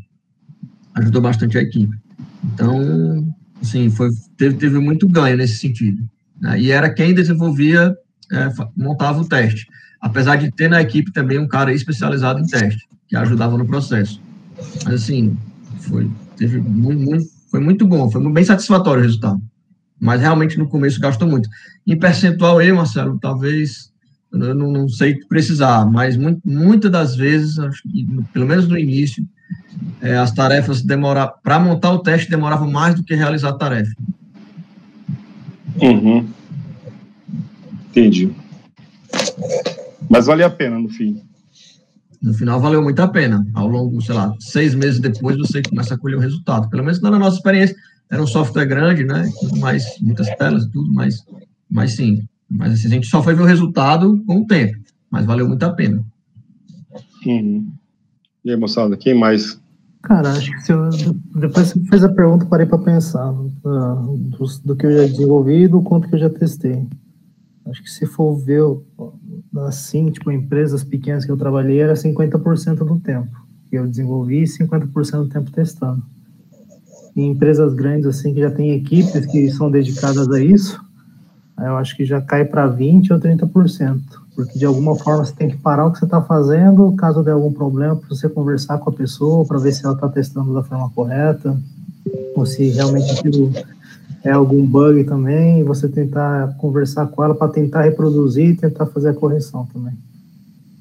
Ajudou 0.94 1.20
bastante 1.20 1.58
a 1.58 1.62
equipe. 1.62 1.96
Então, 2.44 3.34
assim, 3.64 3.90
foi, 3.90 4.10
teve, 4.36 4.56
teve 4.56 4.78
muito 4.78 5.08
ganho 5.08 5.36
nesse 5.36 5.56
sentido. 5.56 6.02
Né? 6.40 6.60
E 6.60 6.70
era 6.70 6.92
quem 6.92 7.14
desenvolvia, 7.14 7.96
é, 8.32 8.48
montava 8.76 9.20
o 9.20 9.28
teste. 9.28 9.66
Apesar 10.00 10.36
de 10.36 10.50
ter 10.50 10.68
na 10.68 10.82
equipe 10.82 11.12
também 11.12 11.38
um 11.38 11.48
cara 11.48 11.72
especializado 11.72 12.40
em 12.40 12.46
teste, 12.46 12.86
que 13.08 13.16
ajudava 13.16 13.56
no 13.56 13.66
processo. 13.66 14.20
Mas, 14.84 14.94
assim, 14.94 15.36
foi, 15.80 16.10
teve 16.36 16.60
muito, 16.60 17.00
muito 17.00 17.34
foi 17.54 17.60
muito 17.60 17.86
bom, 17.86 18.10
foi 18.10 18.32
bem 18.32 18.42
satisfatório 18.42 19.00
o 19.00 19.04
resultado. 19.04 19.40
Mas 20.00 20.20
realmente 20.20 20.58
no 20.58 20.68
começo 20.68 20.98
gastou 20.98 21.28
muito. 21.28 21.48
Em 21.86 21.96
percentual 21.96 22.58
aí, 22.58 22.72
Marcelo, 22.72 23.16
talvez, 23.20 23.92
eu 24.32 24.52
não, 24.56 24.72
não 24.72 24.88
sei 24.88 25.20
precisar, 25.28 25.86
mas 25.86 26.16
muito, 26.16 26.40
muitas 26.44 26.90
das 26.90 27.14
vezes, 27.14 27.54
pelo 28.32 28.46
menos 28.46 28.66
no 28.66 28.76
início, 28.76 29.24
é, 30.00 30.16
as 30.16 30.32
tarefas 30.32 30.82
demorar 30.82 31.28
para 31.42 31.58
montar 31.58 31.92
o 31.92 31.98
teste 31.98 32.30
demoravam 32.30 32.70
mais 32.70 32.94
do 32.94 33.02
que 33.02 33.14
realizar 33.14 33.50
a 33.50 33.54
tarefa. 33.54 33.94
Uhum. 35.80 36.28
Entendi. 37.90 38.30
Mas 40.08 40.26
vale 40.26 40.42
a 40.42 40.50
pena 40.50 40.78
no 40.78 40.88
fim. 40.88 41.22
No 42.20 42.32
final 42.34 42.60
valeu 42.60 42.82
muito 42.82 43.00
a 43.00 43.08
pena. 43.08 43.46
Ao 43.54 43.68
longo, 43.68 44.00
sei 44.00 44.14
lá, 44.14 44.34
seis 44.40 44.74
meses 44.74 45.00
depois 45.00 45.36
você 45.36 45.62
começa 45.62 45.94
a 45.94 45.98
colher 45.98 46.16
o 46.16 46.20
resultado. 46.20 46.68
Pelo 46.70 46.84
menos 46.84 47.00
na 47.00 47.10
nossa 47.10 47.36
experiência, 47.36 47.76
era 48.10 48.22
um 48.22 48.26
software 48.26 48.66
grande, 48.66 49.04
né? 49.04 49.28
Mais, 49.58 49.84
muitas 50.00 50.28
telas, 50.36 50.66
tudo 50.66 50.92
mais, 50.92 51.24
mas 51.70 51.92
sim. 51.92 52.26
Mas 52.50 52.74
assim, 52.74 52.86
a 52.86 52.90
gente 52.90 53.06
só 53.06 53.22
foi 53.22 53.34
ver 53.34 53.42
o 53.42 53.46
resultado 53.46 54.22
com 54.26 54.40
o 54.40 54.46
tempo, 54.46 54.78
mas 55.10 55.26
valeu 55.26 55.48
muito 55.48 55.62
a 55.64 55.70
pena. 55.70 56.04
Uhum. 57.26 57.70
E 58.44 58.50
aí, 58.50 58.56
moçada, 58.56 58.96
quem 58.96 59.14
mais? 59.14 59.60
Cara, 60.04 60.32
acho 60.32 60.52
que 60.52 60.60
se 60.60 60.70
eu, 60.70 60.90
depois 61.34 61.72
que 61.72 61.80
fez 61.88 62.04
a 62.04 62.10
pergunta, 62.10 62.44
parei 62.44 62.66
para 62.66 62.76
pensar 62.76 63.32
uh, 63.32 64.16
do, 64.18 64.44
do, 64.62 64.76
que 64.76 64.84
eu 64.84 64.92
já 64.92 65.06
desenvolvi 65.06 65.62
e 65.62 65.68
do 65.68 65.80
quanto 65.80 66.08
que 66.08 66.14
eu 66.14 66.18
já 66.18 66.28
testei. 66.28 66.86
Acho 67.64 67.82
que 67.82 67.90
se 67.90 68.04
for 68.04 68.36
ver 68.36 68.62
assim, 69.66 70.10
tipo, 70.10 70.30
empresas 70.30 70.84
pequenas 70.84 71.24
que 71.24 71.32
eu 71.32 71.38
trabalhei, 71.38 71.80
era 71.80 71.94
50% 71.94 72.76
do 72.84 73.00
tempo 73.00 73.34
que 73.70 73.76
eu 73.76 73.86
desenvolvi 73.86 74.42
e 74.42 74.46
50% 74.46 75.22
do 75.22 75.28
tempo 75.28 75.50
testando. 75.50 76.02
Em 77.16 77.30
empresas 77.30 77.72
grandes, 77.72 78.06
assim, 78.06 78.34
que 78.34 78.40
já 78.40 78.50
tem 78.50 78.72
equipes 78.72 79.24
que 79.24 79.50
são 79.50 79.70
dedicadas 79.70 80.28
a 80.30 80.38
isso, 80.38 80.78
eu 81.58 81.78
acho 81.78 81.96
que 81.96 82.04
já 82.04 82.20
cai 82.20 82.44
para 82.44 82.68
20% 82.68 83.10
ou 83.10 83.18
30%, 83.18 84.02
porque 84.34 84.58
de 84.58 84.64
alguma 84.64 84.96
forma 84.96 85.24
você 85.24 85.32
tem 85.32 85.48
que 85.48 85.56
parar 85.56 85.86
o 85.86 85.92
que 85.92 85.98
você 85.98 86.04
está 86.04 86.20
fazendo, 86.20 86.92
caso 86.92 87.22
der 87.22 87.32
algum 87.32 87.52
problema, 87.52 87.96
para 87.96 88.08
você 88.08 88.28
conversar 88.28 88.78
com 88.78 88.90
a 88.90 88.92
pessoa, 88.92 89.44
para 89.44 89.58
ver 89.58 89.72
se 89.72 89.84
ela 89.84 89.94
está 89.94 90.08
testando 90.08 90.52
da 90.52 90.62
forma 90.62 90.90
correta, 90.90 91.56
ou 92.34 92.44
se 92.44 92.70
realmente 92.70 93.12
aquilo 93.12 93.52
é 94.24 94.30
algum 94.30 94.66
bug 94.66 95.04
também, 95.04 95.60
e 95.60 95.62
você 95.62 95.88
tentar 95.88 96.56
conversar 96.58 97.06
com 97.06 97.22
ela 97.22 97.34
para 97.34 97.52
tentar 97.52 97.82
reproduzir 97.82 98.50
e 98.50 98.56
tentar 98.56 98.86
fazer 98.86 99.10
a 99.10 99.14
correção 99.14 99.66
também. 99.72 99.94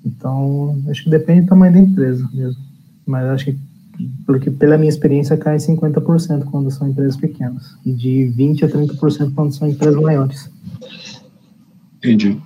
Então, 0.05 0.81
acho 0.89 1.03
que 1.03 1.09
depende 1.09 1.41
do 1.41 1.49
tamanho 1.49 1.73
da 1.73 1.79
empresa 1.79 2.27
mesmo. 2.33 2.61
Mas 3.05 3.25
acho 3.25 3.45
que, 3.45 3.59
porque 4.25 4.49
pela 4.49 4.77
minha 4.77 4.89
experiência, 4.89 5.37
cai 5.37 5.57
50% 5.57 6.45
quando 6.45 6.71
são 6.71 6.87
empresas 6.87 7.17
pequenas, 7.17 7.75
e 7.85 7.91
de 7.93 8.33
20% 8.35 8.63
a 8.63 8.67
30% 8.67 9.33
quando 9.35 9.53
são 9.53 9.67
empresas 9.67 10.01
maiores. 10.01 10.49
Entendi. 11.97 12.41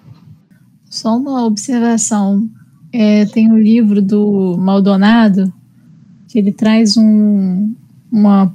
Só 0.97 1.15
uma 1.15 1.45
observação. 1.45 2.49
É, 2.91 3.25
tem 3.25 3.51
um 3.51 3.57
livro 3.57 4.01
do 4.01 4.57
Maldonado 4.57 5.53
que 6.27 6.39
ele 6.39 6.51
traz 6.51 6.97
um, 6.97 7.71
uma 8.11 8.51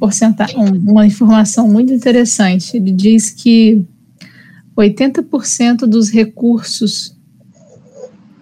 uma 0.84 1.06
informação 1.06 1.68
muito 1.70 1.92
interessante. 1.92 2.76
Ele 2.76 2.90
diz 2.90 3.30
que 3.30 3.86
80% 4.76 5.86
dos 5.86 6.10
recursos, 6.10 7.16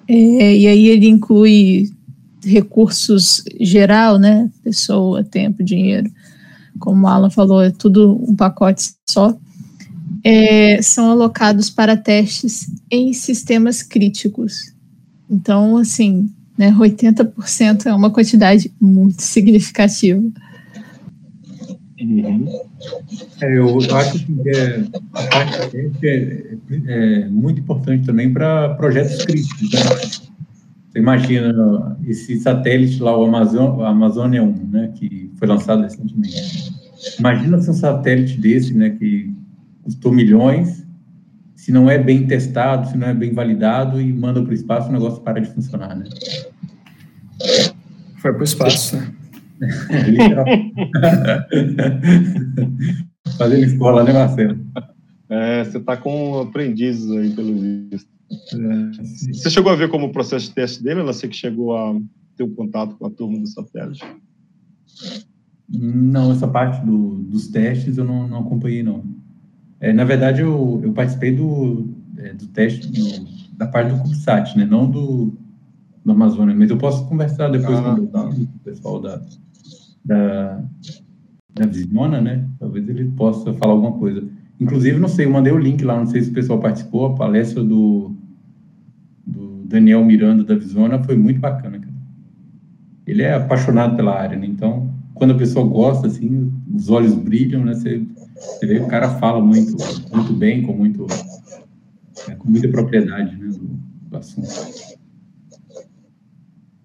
é, 0.08 0.56
e 0.56 0.66
aí 0.66 0.86
ele 0.86 1.06
inclui 1.06 1.90
recursos 2.42 3.44
geral, 3.60 4.18
né? 4.18 4.50
Pessoa, 4.64 5.22
tempo, 5.22 5.62
dinheiro. 5.62 6.10
Como 6.78 7.04
o 7.04 7.06
Alan 7.06 7.28
falou, 7.28 7.60
é 7.60 7.70
tudo 7.70 8.18
um 8.26 8.34
pacote 8.34 8.94
só. 9.10 9.36
É, 10.24 10.82
são 10.82 11.10
alocados 11.10 11.70
para 11.70 11.96
testes 11.96 12.70
em 12.90 13.12
sistemas 13.12 13.82
críticos. 13.82 14.74
Então, 15.28 15.76
assim, 15.76 16.28
né, 16.58 16.72
80% 16.72 17.86
é 17.86 17.94
uma 17.94 18.10
quantidade 18.10 18.72
muito 18.80 19.22
significativa. 19.22 20.20
Uhum. 22.00 22.48
É, 23.42 23.58
eu 23.58 23.78
acho 23.94 24.26
que 24.26 24.48
é, 24.48 24.84
a 25.12 25.22
parte 25.24 25.76
é, 26.02 26.56
é, 26.86 27.28
muito 27.28 27.60
importante 27.60 28.06
também 28.06 28.32
para 28.32 28.74
projetos 28.74 29.24
críticos. 29.24 29.70
Né? 29.70 29.80
Você 30.90 30.98
imagina 30.98 31.96
esse 32.06 32.40
satélite 32.40 33.02
lá, 33.02 33.16
o 33.16 33.24
Amazon, 33.24 33.80
Amazônia 33.82 34.42
1, 34.42 34.52
né, 34.70 34.92
que 34.94 35.30
foi 35.36 35.46
lançado 35.46 35.82
recentemente. 35.82 36.72
Imagina 37.18 37.60
se 37.60 37.70
um 37.70 37.74
satélite 37.74 38.40
desse, 38.40 38.74
né, 38.74 38.90
que 38.90 39.32
custou 39.90 40.12
milhões, 40.12 40.86
se 41.56 41.72
não 41.72 41.90
é 41.90 41.98
bem 41.98 42.26
testado, 42.26 42.88
se 42.88 42.96
não 42.96 43.08
é 43.08 43.14
bem 43.14 43.32
validado 43.32 44.00
e 44.00 44.12
manda 44.12 44.40
para 44.40 44.50
o 44.50 44.54
espaço, 44.54 44.88
o 44.88 44.92
negócio 44.92 45.20
para 45.20 45.40
de 45.40 45.50
funcionar, 45.50 45.96
né? 45.96 46.04
Foi 48.18 48.32
para 48.32 48.40
o 48.40 48.44
espaço, 48.44 48.96
né? 48.96 49.12
Fazendo 53.36 53.64
escola, 53.64 54.04
né, 54.04 54.12
Marcelo? 54.12 54.58
É, 55.28 55.64
você 55.64 55.78
está 55.78 55.96
com 55.96 56.40
aprendizes 56.40 57.10
aí, 57.10 57.30
pelo 57.30 57.54
visto. 57.90 58.08
É, 58.30 59.32
você 59.32 59.50
chegou 59.50 59.72
a 59.72 59.76
ver 59.76 59.88
como 59.88 60.06
o 60.06 60.12
processo 60.12 60.48
de 60.48 60.54
teste 60.54 60.82
dele? 60.82 61.00
Ela 61.00 61.12
sei 61.12 61.28
que 61.28 61.36
chegou 61.36 61.76
a 61.76 61.94
ter 62.36 62.44
um 62.44 62.54
contato 62.54 62.96
com 62.96 63.06
a 63.06 63.10
turma 63.10 63.38
do 63.38 63.46
satélite. 63.46 64.04
Não, 65.68 66.32
essa 66.32 66.48
parte 66.48 66.84
do, 66.84 67.16
dos 67.16 67.48
testes 67.48 67.98
eu 67.98 68.04
não, 68.04 68.26
não 68.26 68.40
acompanhei, 68.40 68.82
não. 68.82 69.04
É, 69.80 69.92
na 69.92 70.04
verdade, 70.04 70.42
eu, 70.42 70.80
eu 70.84 70.92
participei 70.92 71.34
do, 71.34 71.88
é, 72.18 72.34
do 72.34 72.46
teste 72.48 72.86
do, 72.86 73.26
da 73.56 73.66
parte 73.66 73.92
do 73.92 74.02
CubeSat, 74.02 74.56
né? 74.56 74.66
Não 74.66 74.88
do, 74.88 75.32
do 76.04 76.12
Amazônia, 76.12 76.54
mas 76.54 76.70
eu 76.70 76.76
posso 76.76 77.06
conversar 77.06 77.48
depois 77.48 77.78
ah, 77.78 77.96
com, 77.96 78.06
tá. 78.06 78.28
o 78.28 78.46
pessoal 78.62 79.00
da, 79.00 79.22
da, 80.04 80.62
da 81.54 81.66
Vismona, 81.66 82.20
né? 82.20 82.46
Talvez 82.58 82.88
ele 82.88 83.06
possa 83.12 83.54
falar 83.54 83.72
alguma 83.72 83.92
coisa. 83.92 84.22
Inclusive, 84.60 84.98
não 84.98 85.08
sei, 85.08 85.24
eu 85.24 85.30
mandei 85.30 85.52
o 85.52 85.58
link 85.58 85.82
lá, 85.82 85.98
não 85.98 86.06
sei 86.06 86.20
se 86.20 86.30
o 86.30 86.34
pessoal 86.34 86.58
participou, 86.58 87.06
a 87.06 87.14
palestra 87.14 87.64
do, 87.64 88.14
do 89.26 89.62
Daniel 89.64 90.04
Miranda 90.04 90.44
da 90.44 90.54
Visona 90.54 91.02
foi 91.02 91.16
muito 91.16 91.40
bacana, 91.40 91.78
cara. 91.78 91.90
Ele 93.06 93.22
é 93.22 93.34
apaixonado 93.34 93.96
pela 93.96 94.14
área, 94.14 94.36
né? 94.36 94.46
Então, 94.46 94.92
quando 95.14 95.32
a 95.32 95.36
pessoa 95.38 95.66
gosta, 95.66 96.06
assim, 96.06 96.52
os 96.74 96.90
olhos 96.90 97.14
brilham, 97.14 97.64
né? 97.64 97.74
Você, 97.74 98.06
você 98.40 98.66
vê 98.66 98.76
que 98.76 98.84
o 98.84 98.88
cara 98.88 99.10
fala 99.18 99.40
muito, 99.40 99.76
muito 100.12 100.32
bem, 100.32 100.62
com, 100.62 100.72
muito, 100.72 101.06
é, 102.28 102.34
com 102.34 102.48
muita 102.48 102.68
propriedade, 102.68 103.36
né, 103.36 103.48
do, 103.48 103.78
do 104.08 104.16
assunto. 104.16 104.48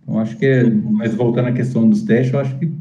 Então, 0.04 0.20
acho 0.20 0.38
que 0.38 0.46
é, 0.46 0.70
mas 0.70 1.16
voltando 1.16 1.48
à 1.48 1.52
questão 1.54 1.90
dos 1.90 2.04
testes, 2.04 2.34
eu 2.34 2.40
acho 2.40 2.58
que 2.60 2.72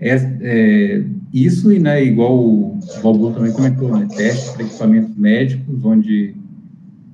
é, 0.00 0.14
é, 0.40 1.04
isso 1.32 1.70
e, 1.70 1.78
né, 1.78 2.02
igual 2.02 2.36
o 2.36 2.78
Valbur 3.02 3.34
também 3.34 3.52
comentou, 3.52 3.96
né, 3.96 4.08
testes 4.16 4.50
para 4.50 4.64
equipamentos 4.64 5.16
médicos, 5.16 5.84
onde 5.84 6.34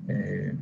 é, 0.08 0.54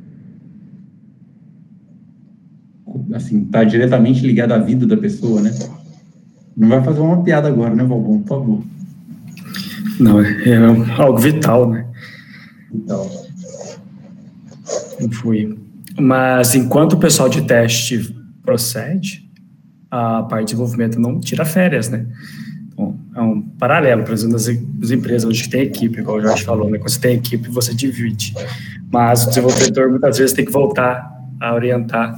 assim, 3.13 3.43
está 3.43 3.63
diretamente 3.63 4.25
ligado 4.25 4.51
à 4.51 4.57
vida 4.57 4.85
da 4.87 4.97
pessoa, 4.97 5.41
né? 5.41 5.51
Não 6.57 6.67
vai 6.67 6.83
fazer 6.83 6.99
uma 6.99 7.23
piada 7.23 7.47
agora, 7.47 7.73
né, 7.73 7.83
Valbur, 7.83 8.19
por 8.19 8.27
favor. 8.27 8.63
Não, 9.99 10.21
é, 10.21 10.49
é 10.49 10.57
algo 10.97 11.17
vital, 11.17 11.69
né? 11.69 11.85
Vital. 12.71 13.09
Não 14.99 15.11
fui. 15.11 15.57
Mas 15.99 16.55
enquanto 16.55 16.93
o 16.93 16.97
pessoal 16.97 17.29
de 17.29 17.41
teste 17.41 18.15
procede, 18.43 19.29
a 19.91 20.23
parte 20.23 20.39
de 20.41 20.45
desenvolvimento 20.53 20.99
não 20.99 21.19
tira 21.19 21.43
férias, 21.45 21.89
né? 21.89 22.05
Então, 22.71 22.97
é 23.15 23.21
um 23.21 23.41
paralelo, 23.41 24.03
por 24.03 24.13
exemplo, 24.13 24.33
das, 24.33 24.91
empresas 24.91 25.25
onde 25.25 25.49
tem 25.49 25.63
equipe, 25.63 25.99
igual 25.99 26.17
o 26.17 26.21
Jorge 26.21 26.43
falou, 26.43 26.69
né? 26.69 26.77
Quando 26.77 26.89
você 26.89 26.99
tem 26.99 27.15
equipe, 27.17 27.49
você 27.49 27.73
divide. 27.73 28.33
Mas 28.91 29.25
o 29.25 29.29
desenvolvedor 29.29 29.89
muitas 29.89 30.17
vezes 30.17 30.33
tem 30.33 30.45
que 30.45 30.51
voltar 30.51 31.11
a 31.39 31.53
orientar 31.53 32.15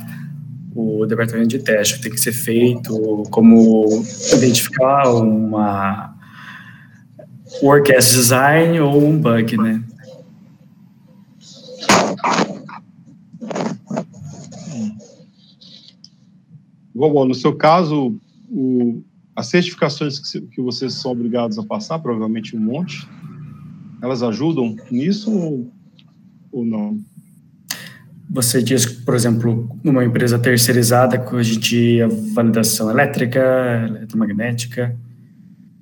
o 0.75 1.05
departamento 1.05 1.49
de 1.49 1.59
teste, 1.59 2.01
tem 2.01 2.11
que 2.11 2.19
ser 2.19 2.31
feito, 2.31 3.23
como 3.29 4.03
identificar 4.33 5.09
uma 5.09 6.10
work 7.61 7.93
as 7.93 8.11
design 8.11 8.79
ou 8.79 9.03
um 9.03 9.17
bug, 9.17 9.57
né? 9.57 9.83
Bom, 16.93 17.25
no 17.25 17.33
seu 17.33 17.55
caso, 17.55 18.15
o, 18.49 19.03
as 19.35 19.47
certificações 19.47 20.19
que, 20.19 20.41
que, 20.41 20.61
vocês 20.61 20.93
são 20.93 21.11
obrigados 21.11 21.57
a 21.57 21.63
passar, 21.63 21.99
provavelmente 21.99 22.55
um 22.55 22.59
monte, 22.59 23.07
elas 24.01 24.21
ajudam 24.21 24.75
nisso 24.91 25.31
ou, 25.31 25.71
ou 26.51 26.65
não? 26.65 27.01
Você 28.29 28.61
diz, 28.61 28.85
por 28.85 29.15
exemplo, 29.15 29.69
numa 29.83 30.05
empresa 30.05 30.37
terceirizada 30.37 31.17
que 31.17 31.35
hoje 31.35 31.57
em 31.57 31.59
dia 31.59 32.07
validação 32.07 32.89
elétrica, 32.89 33.85
eletromagnética, 33.89 34.95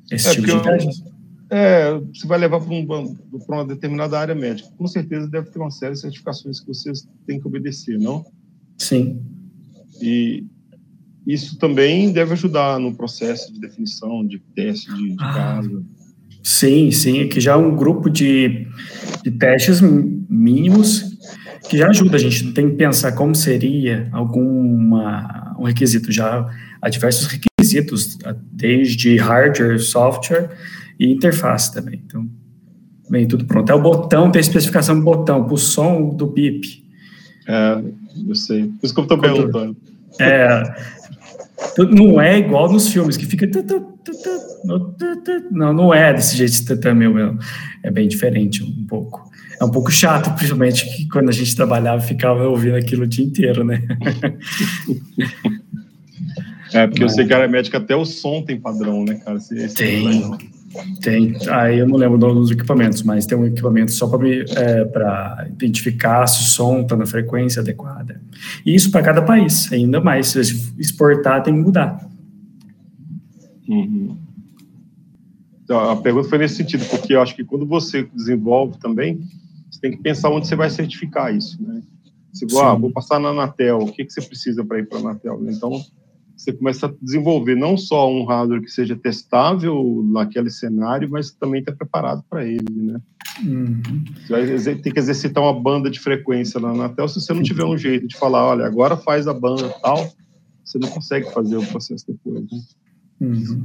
esse 0.10 0.30
é 0.30 0.32
tipo 0.32 0.48
de 0.48 0.64
teste? 0.64 1.04
É, 1.50 1.94
você 2.14 2.28
vai 2.28 2.38
levar 2.38 2.60
para 2.60 2.74
um, 2.74 3.18
uma 3.48 3.66
determinada 3.66 4.20
área 4.20 4.36
médica. 4.36 4.70
Com 4.78 4.88
certeza 4.88 5.28
deve 5.28 5.50
ter 5.50 5.60
uma 5.60 5.72
série 5.72 5.94
de 5.94 6.02
certificações 6.02 6.60
que 6.60 6.68
vocês 6.68 7.08
têm 7.26 7.40
que 7.40 7.48
obedecer, 7.48 7.98
não? 7.98 8.24
Sim. 8.78 9.20
E 10.02 10.46
isso 11.26 11.58
também 11.58 12.12
deve 12.12 12.34
ajudar 12.34 12.80
no 12.80 12.96
processo 12.96 13.52
de 13.52 13.60
definição 13.60 14.26
de 14.26 14.40
teste 14.56 14.94
de, 14.94 15.10
de 15.10 15.16
ah, 15.20 15.34
caso. 15.34 15.86
Sim, 16.44 16.92
sim, 16.92 17.22
aqui 17.22 17.40
já 17.40 17.54
é 17.54 17.56
um 17.56 17.76
grupo 17.76 18.10
de, 18.10 18.68
de 19.24 19.32
testes 19.32 19.82
mínimos 19.82 21.18
que 21.68 21.78
já 21.78 21.90
ajuda 21.90 22.16
a 22.16 22.20
gente. 22.20 22.52
Tem 22.54 22.70
que 22.70 22.76
pensar 22.76 23.12
como 23.14 23.36
seria 23.36 24.08
alguma 24.12 25.56
um 25.60 25.64
requisito. 25.64 26.12
Já 26.12 26.48
há 26.82 26.90
diversos 26.90 27.28
requisitos, 27.28 28.18
desde 28.52 29.18
hardware, 29.18 29.80
software 29.80 30.50
e 31.00 31.12
interface 31.12 31.74
também. 31.74 32.02
Então, 32.06 32.28
vem 33.10 33.28
tudo 33.28 33.46
pronto. 33.46 33.72
É 33.72 33.76
o 33.76 33.82
botão, 33.82 34.30
tem 34.30 34.40
a 34.40 34.42
especificação 34.42 34.96
do 35.00 35.04
botão, 35.04 35.48
o 35.50 35.58
som 35.58 36.10
do 36.10 36.28
bip. 36.28 36.84
É, 37.48 37.82
eu 38.28 38.36
sei. 38.36 38.66
Por 38.66 38.86
isso 38.86 38.94
que 38.94 39.00
eu 39.00 39.04
estou 39.04 39.18
perguntando. 39.18 39.78
É, 40.20 40.64
não 41.78 42.20
é 42.20 42.38
igual 42.38 42.72
nos 42.72 42.90
filmes, 42.90 43.16
que 43.16 43.26
fica. 43.26 43.50
Não, 45.52 45.74
não 45.74 45.94
é 45.94 46.14
desse 46.14 46.36
jeito 46.36 46.80
também, 46.80 47.08
é 47.84 47.90
bem 47.90 48.08
diferente 48.08 48.64
um 48.64 48.86
pouco. 48.86 49.30
É 49.60 49.64
um 49.64 49.72
pouco 49.72 49.92
chato, 49.92 50.34
principalmente 50.36 50.86
que 50.86 51.08
quando 51.08 51.30
a 51.30 51.34
gente 51.34 51.56
trabalhava 51.56 52.02
ficava 52.02 52.48
ouvindo 52.48 52.76
aquilo 52.76 53.04
o 53.04 53.08
dia 53.08 53.26
inteiro, 53.26 53.64
né? 53.64 53.82
É, 56.72 56.86
porque 56.86 57.02
Mas... 57.02 57.14
eu 57.14 57.16
sei 57.16 57.26
que 57.26 57.34
a 57.34 57.38
área 57.38 57.50
médica 57.50 57.80
até 57.80 57.96
o 57.96 58.06
som 58.06 58.44
tem 58.44 58.60
padrão, 58.60 59.04
né, 59.04 59.16
cara? 59.16 59.38
Esse, 59.38 59.58
esse 59.58 59.74
tem. 59.74 60.38
Tem, 61.02 61.36
aí 61.50 61.80
eu 61.80 61.88
não 61.88 61.98
lembro 61.98 62.18
dos 62.18 62.52
equipamentos, 62.52 63.02
mas 63.02 63.26
tem 63.26 63.38
um 63.38 63.46
equipamento 63.46 63.92
só 63.92 64.08
para 64.08 64.28
é, 64.28 65.50
identificar 65.50 66.28
se 66.28 66.42
o 66.42 66.44
som 66.44 66.82
está 66.82 66.96
na 66.96 67.06
frequência 67.06 67.62
adequada. 67.62 68.22
E 68.66 68.76
isso 68.76 68.92
para 68.92 69.02
cada 69.02 69.22
país, 69.22 69.72
ainda 69.72 70.00
mais. 70.00 70.28
Se 70.28 70.74
exportar, 70.78 71.42
tem 71.42 71.54
que 71.54 71.60
mudar. 71.60 72.08
Uhum. 73.68 74.18
Então, 75.64 75.92
a 75.92 75.96
pergunta 75.96 76.30
foi 76.30 76.38
nesse 76.40 76.56
sentido, 76.56 76.86
porque 76.86 77.14
eu 77.14 77.22
acho 77.22 77.36
que 77.36 77.44
quando 77.44 77.66
você 77.66 78.04
desenvolve 78.14 78.78
também, 78.80 79.22
você 79.70 79.80
tem 79.80 79.92
que 79.92 80.02
pensar 80.02 80.30
onde 80.30 80.48
você 80.48 80.56
vai 80.56 80.70
certificar 80.70 81.36
isso, 81.36 81.62
né? 81.62 81.82
Se 82.34 82.46
ah, 82.60 82.74
vou 82.76 82.92
passar 82.92 83.20
na 83.20 83.30
Anatel, 83.30 83.80
o 83.80 83.92
que, 83.92 84.06
que 84.06 84.14
você 84.14 84.22
precisa 84.22 84.64
para 84.64 84.80
ir 84.80 84.88
para 84.88 85.00
a 85.00 85.02
Anatel? 85.02 85.42
Então, 85.50 85.72
você 86.40 86.54
começa 86.54 86.86
a 86.88 86.94
desenvolver 87.02 87.54
não 87.54 87.76
só 87.76 88.10
um 88.10 88.24
hardware 88.24 88.62
que 88.62 88.72
seja 88.72 88.96
testável 88.96 90.02
naquele 90.10 90.50
cenário, 90.50 91.10
mas 91.10 91.32
também 91.32 91.60
está 91.60 91.74
preparado 91.74 92.24
para 92.30 92.46
ele, 92.46 92.64
né? 92.70 93.02
Uhum. 93.44 94.06
Você 94.26 94.58
vai 94.58 94.76
ter 94.76 94.92
que 94.92 95.00
exercitar 95.00 95.44
uma 95.44 95.54
banda 95.54 95.90
de 95.90 96.00
frequência 96.00 96.58
lá 96.58 96.70
na 96.70 96.86
Anatel, 96.86 97.10
se 97.10 97.20
você 97.20 97.34
não 97.34 97.44
tiver 97.44 97.66
um 97.66 97.78
jeito 97.78 98.08
de 98.08 98.16
falar, 98.16 98.46
olha, 98.46 98.66
agora 98.66 98.96
faz 98.96 99.28
a 99.28 99.34
banda 99.34 99.68
tal, 99.82 100.14
você 100.64 100.80
não 100.80 100.88
consegue 100.88 101.30
fazer 101.34 101.58
o 101.58 101.66
processo 101.66 102.06
depois, 102.08 102.42
né? 102.50 102.60
Uhum. 103.20 103.64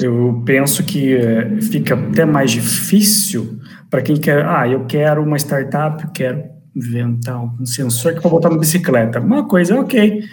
Eu 0.00 0.42
penso 0.46 0.82
que 0.84 1.14
é, 1.14 1.60
fica 1.60 1.94
até 1.94 2.24
mais 2.24 2.50
difícil 2.50 3.60
para 3.90 4.00
quem 4.00 4.16
quer, 4.16 4.46
ah, 4.46 4.66
eu 4.66 4.86
quero 4.86 5.22
uma 5.22 5.36
startup, 5.36 6.02
eu 6.02 6.10
quero 6.10 6.44
inventar 6.74 7.44
um 7.44 7.66
sensor 7.66 8.14
que 8.14 8.20
para 8.22 8.30
botar 8.30 8.48
na 8.48 8.56
bicicleta. 8.56 9.20
Uma 9.20 9.46
coisa, 9.46 9.78
ok, 9.78 10.24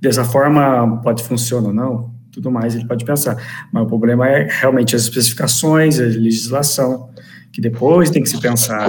dessa 0.00 0.24
forma 0.24 1.00
pode 1.02 1.22
funcionar 1.22 1.68
ou 1.68 1.74
não, 1.74 2.14
tudo 2.30 2.50
mais 2.50 2.74
ele 2.74 2.86
pode 2.86 3.04
pensar. 3.04 3.36
Mas 3.72 3.82
o 3.82 3.86
problema 3.86 4.28
é 4.28 4.46
realmente 4.48 4.94
as 4.94 5.02
especificações, 5.02 5.98
a 5.98 6.04
legislação, 6.04 7.08
que 7.52 7.60
depois 7.60 8.10
tem 8.10 8.22
que 8.22 8.28
se 8.28 8.40
pensar. 8.40 8.88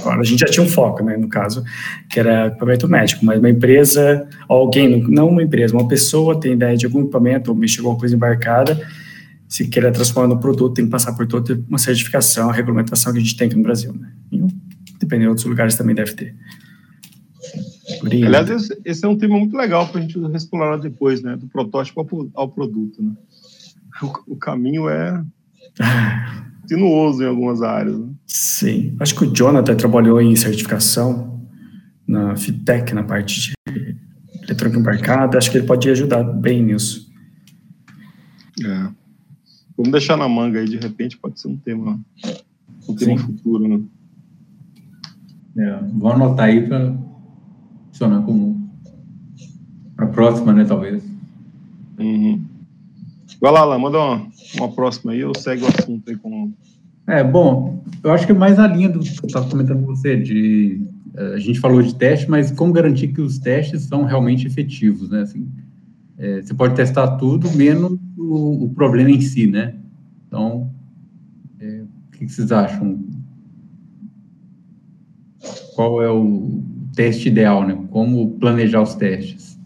Agora, 0.00 0.20
a 0.20 0.24
gente 0.24 0.40
já 0.40 0.46
tinha 0.46 0.64
um 0.64 0.68
foco, 0.68 1.02
né, 1.02 1.16
no 1.16 1.28
caso, 1.28 1.64
que 2.08 2.20
era 2.20 2.46
equipamento 2.46 2.88
médico, 2.88 3.24
mas 3.24 3.38
uma 3.38 3.50
empresa, 3.50 4.28
alguém, 4.48 5.02
não 5.08 5.28
uma 5.28 5.42
empresa, 5.42 5.74
uma 5.74 5.88
pessoa 5.88 6.38
tem 6.38 6.52
ideia 6.52 6.76
de 6.76 6.86
algum 6.86 7.00
equipamento, 7.00 7.50
ou 7.50 7.56
mexer 7.56 7.80
alguma 7.80 7.98
coisa 7.98 8.14
embarcada, 8.14 8.80
se 9.48 9.66
querer 9.66 9.90
transformar 9.92 10.28
no 10.28 10.38
produto, 10.38 10.74
tem 10.74 10.84
que 10.84 10.90
passar 10.90 11.12
por 11.14 11.26
toda 11.26 11.60
uma 11.68 11.78
certificação, 11.78 12.50
a 12.50 12.52
regulamentação 12.52 13.12
que 13.12 13.18
a 13.18 13.22
gente 13.22 13.36
tem 13.36 13.46
aqui 13.46 13.56
no 13.56 13.62
Brasil, 13.62 13.92
né? 13.92 14.12
Dependendo 15.00 15.26
de 15.26 15.28
outros 15.28 15.46
lugares 15.46 15.74
também 15.74 15.94
deve 15.94 16.12
ter. 16.12 16.34
Aliás, 18.02 18.50
esse, 18.50 18.80
esse, 18.84 19.04
é 19.04 19.08
um 19.08 19.16
tema 19.16 19.38
muito 19.38 19.56
legal 19.56 19.88
para 19.88 20.00
a 20.00 20.02
gente 20.02 20.18
explorar 20.34 20.76
depois, 20.78 21.22
né? 21.22 21.36
Do 21.36 21.46
protótipo 21.46 22.00
ao, 22.00 22.42
ao 22.42 22.48
produto, 22.48 23.02
né? 23.02 23.12
O, 24.02 24.34
o, 24.34 24.36
caminho 24.36 24.88
é 24.88 25.24
sinuoso 26.66 27.22
em 27.22 27.26
algumas 27.26 27.62
áreas. 27.62 27.98
Né? 27.98 28.08
Sim. 28.26 28.96
Acho 29.00 29.14
que 29.14 29.24
o 29.24 29.32
Jonathan 29.32 29.74
trabalhou 29.74 30.20
em 30.20 30.36
certificação 30.36 31.40
na 32.06 32.36
FITEC, 32.36 32.94
na 32.94 33.02
parte 33.02 33.40
de 33.40 33.52
eletrônica 34.42 34.78
embarcada. 34.78 35.38
Acho 35.38 35.50
que 35.50 35.58
ele 35.58 35.66
pode 35.66 35.88
ajudar 35.88 36.22
bem 36.22 36.62
nisso. 36.62 37.10
É. 38.62 38.88
Vamos 39.76 39.92
deixar 39.92 40.16
na 40.16 40.28
manga 40.28 40.58
aí, 40.58 40.68
de 40.68 40.76
repente 40.76 41.16
pode 41.16 41.40
ser 41.40 41.48
um 41.48 41.56
tema, 41.56 41.98
um 42.88 42.94
tema 42.94 43.18
futuro, 43.18 43.68
né? 43.68 43.80
É, 45.56 45.80
vou 45.92 46.12
anotar 46.12 46.46
aí 46.46 46.66
para 46.66 46.96
funcionar 47.98 48.22
como 48.22 48.70
para 49.96 50.06
a 50.06 50.08
próxima, 50.08 50.52
né, 50.52 50.64
talvez. 50.64 51.02
Uhum. 51.98 52.44
Vai 53.40 53.52
lá, 53.52 53.64
lá, 53.64 53.78
manda 53.78 53.98
uma, 53.98 54.28
uma 54.56 54.72
próxima 54.72 55.12
aí, 55.12 55.20
eu 55.20 55.32
segue 55.36 55.64
o 55.64 55.66
assunto 55.66 56.08
aí 56.08 56.16
com... 56.16 56.52
É, 57.06 57.24
bom, 57.24 57.82
eu 58.04 58.12
acho 58.12 58.24
que 58.26 58.32
é 58.32 58.34
mais 58.34 58.56
na 58.56 58.68
linha 58.68 58.88
do 58.88 59.00
que 59.00 59.08
eu 59.08 59.26
estava 59.26 59.48
comentando 59.50 59.80
com 59.80 59.86
você, 59.86 60.16
de, 60.16 60.80
eh, 61.14 61.34
a 61.34 61.38
gente 61.38 61.58
falou 61.58 61.82
de 61.82 61.94
teste, 61.94 62.30
mas 62.30 62.50
como 62.50 62.72
garantir 62.72 63.08
que 63.08 63.20
os 63.20 63.38
testes 63.38 63.84
são 63.84 64.04
realmente 64.04 64.46
efetivos, 64.46 65.08
né, 65.08 65.22
assim, 65.22 65.48
é, 66.18 66.42
você 66.42 66.52
pode 66.52 66.74
testar 66.74 67.16
tudo, 67.16 67.50
menos 67.52 67.98
o, 68.16 68.64
o 68.64 68.68
problema 68.70 69.10
em 69.10 69.20
si, 69.20 69.46
né, 69.46 69.74
então, 70.26 70.70
é, 71.58 71.82
o 71.82 72.10
que 72.12 72.28
vocês 72.28 72.52
acham? 72.52 73.02
Qual 75.74 76.02
é 76.02 76.10
o, 76.10 76.62
teste 76.98 77.28
ideal, 77.28 77.64
né? 77.64 77.86
Como 77.92 78.36
planejar 78.40 78.82
os 78.82 78.96
testes? 78.96 79.56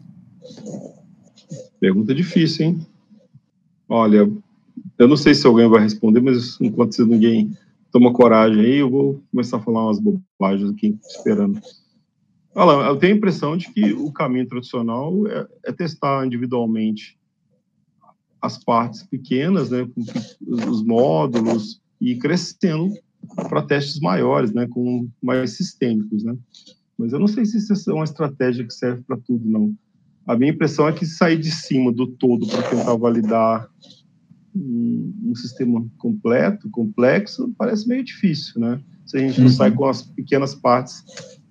Pergunta 1.81 2.15
difícil, 2.15 2.67
hein? 2.67 2.87
Olha, 3.89 4.31
eu 4.99 5.09
não 5.09 5.17
sei 5.17 5.35
se 5.35 5.47
alguém 5.47 5.67
vai 5.67 5.81
responder, 5.81 6.21
mas 6.21 6.61
enquanto 6.61 7.07
ninguém 7.07 7.57
toma 7.91 8.13
coragem 8.13 8.61
aí, 8.61 8.77
eu 8.77 8.91
vou 8.91 9.23
começar 9.31 9.57
a 9.57 9.61
falar 9.61 9.87
umas 9.87 9.99
bobagens 9.99 10.71
aqui, 10.71 10.99
esperando. 11.09 11.59
Olha, 12.55 12.89
eu 12.89 12.97
tenho 12.99 13.15
a 13.15 13.17
impressão 13.17 13.57
de 13.57 13.71
que 13.73 13.95
o 13.95 14.13
caminho 14.13 14.47
tradicional 14.47 15.27
é, 15.27 15.49
é 15.65 15.73
testar 15.73 16.27
individualmente 16.27 17.19
as 18.43 18.63
partes 18.63 19.05
pequenas, 19.05 19.71
né, 19.71 19.89
os 20.47 20.85
módulos, 20.85 21.81
e 21.99 22.15
crescendo 22.17 22.93
para 23.49 23.63
testes 23.63 24.01
maiores, 24.01 24.53
né, 24.53 24.67
com 24.69 25.09
mais 25.23 25.53
sistêmicos, 25.53 26.25
né. 26.25 26.37
Mas 27.03 27.13
eu 27.13 27.19
não 27.19 27.27
sei 27.27 27.45
se 27.45 27.59
isso 27.59 27.91
é 27.91 27.95
uma 27.95 28.05
estratégia 28.05 28.65
que 28.65 28.73
serve 28.73 29.03
para 29.03 29.17
tudo, 29.17 29.43
não. 29.45 29.75
A 30.25 30.37
minha 30.37 30.53
impressão 30.53 30.87
é 30.87 30.93
que 30.93 31.05
sair 31.05 31.37
de 31.37 31.51
cima 31.51 31.91
do 31.91 32.07
todo 32.07 32.47
para 32.47 32.63
tentar 32.63 32.95
validar 32.95 33.69
um, 34.55 35.13
um, 35.25 35.35
sistema 35.35 35.85
completo, 35.99 36.71
complexo, 36.71 37.53
parece 37.59 37.89
meio 37.89 38.05
difícil, 38.05 38.61
né? 38.61 38.81
Se 39.05 39.17
a 39.17 39.21
gente 39.21 39.41
não 39.41 39.49
uhum. 39.49 39.53
sai 39.53 39.73
com 39.73 39.85
as 39.85 40.03
pequenas 40.03 40.55
partes 40.55 41.03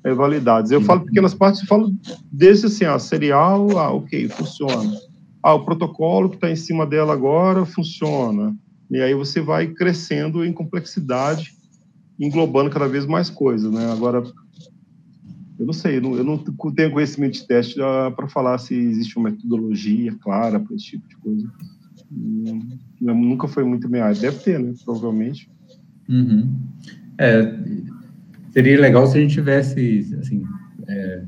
é, 0.06 0.14
validadas. 0.14 0.72
Eu 0.72 0.80
uhum. 0.80 0.86
falo 0.86 1.02
pequenas 1.02 1.34
partes, 1.34 1.62
eu 1.62 1.68
falo 1.68 1.93
desde 2.32 2.68
assim, 2.68 2.86
ah, 2.86 2.97
serial, 2.97 3.78
ah, 3.78 3.91
ok, 3.91 4.30
funciona. 4.30 4.97
Ah, 5.43 5.54
o 5.54 5.66
protocolo 5.66 6.30
que 6.30 6.36
está 6.36 6.49
em 6.49 6.56
cima 6.56 6.86
dela 6.86 7.12
agora 7.12 7.66
funciona. 7.66 8.56
E 8.89 9.02
aí 9.02 9.14
você 9.14 9.41
vai 9.41 9.68
crescendo 9.68 10.45
em 10.45 10.54
complexidade, 10.54 11.54
englobando 12.18 12.70
cada 12.70 12.88
vez 12.88 13.06
mais 13.06 13.30
coisas, 13.30 13.70
né? 13.70 13.91
Agora, 13.91 14.24
eu 15.62 15.68
não 15.68 15.74
sei, 15.74 15.97
eu 15.97 16.01
não, 16.01 16.16
eu 16.16 16.24
não 16.24 16.39
tenho 16.74 16.91
conhecimento 16.91 17.34
de 17.34 17.45
teste 17.45 17.76
para 18.16 18.28
falar 18.28 18.57
se 18.57 18.74
existe 18.74 19.16
uma 19.16 19.30
metodologia 19.30 20.12
clara 20.20 20.59
para 20.59 20.76
esse 20.76 20.86
tipo 20.86 21.07
de 21.07 21.16
coisa. 21.18 21.51
Não, 22.99 23.14
nunca 23.14 23.47
foi 23.47 23.64
muito 23.64 23.88
minha 23.88 24.05
área. 24.05 24.20
Deve 24.20 24.39
ter, 24.39 24.59
né? 24.59 24.74
Provavelmente. 24.84 25.47
Uhum. 26.09 26.51
É, 27.16 27.59
seria 28.49 28.82
legal 28.82 29.05
se 29.05 29.20
a 29.20 29.22
gente 29.22 29.36
tivesse, 29.36 30.18
assim, 30.20 30.43
é, 30.88 31.26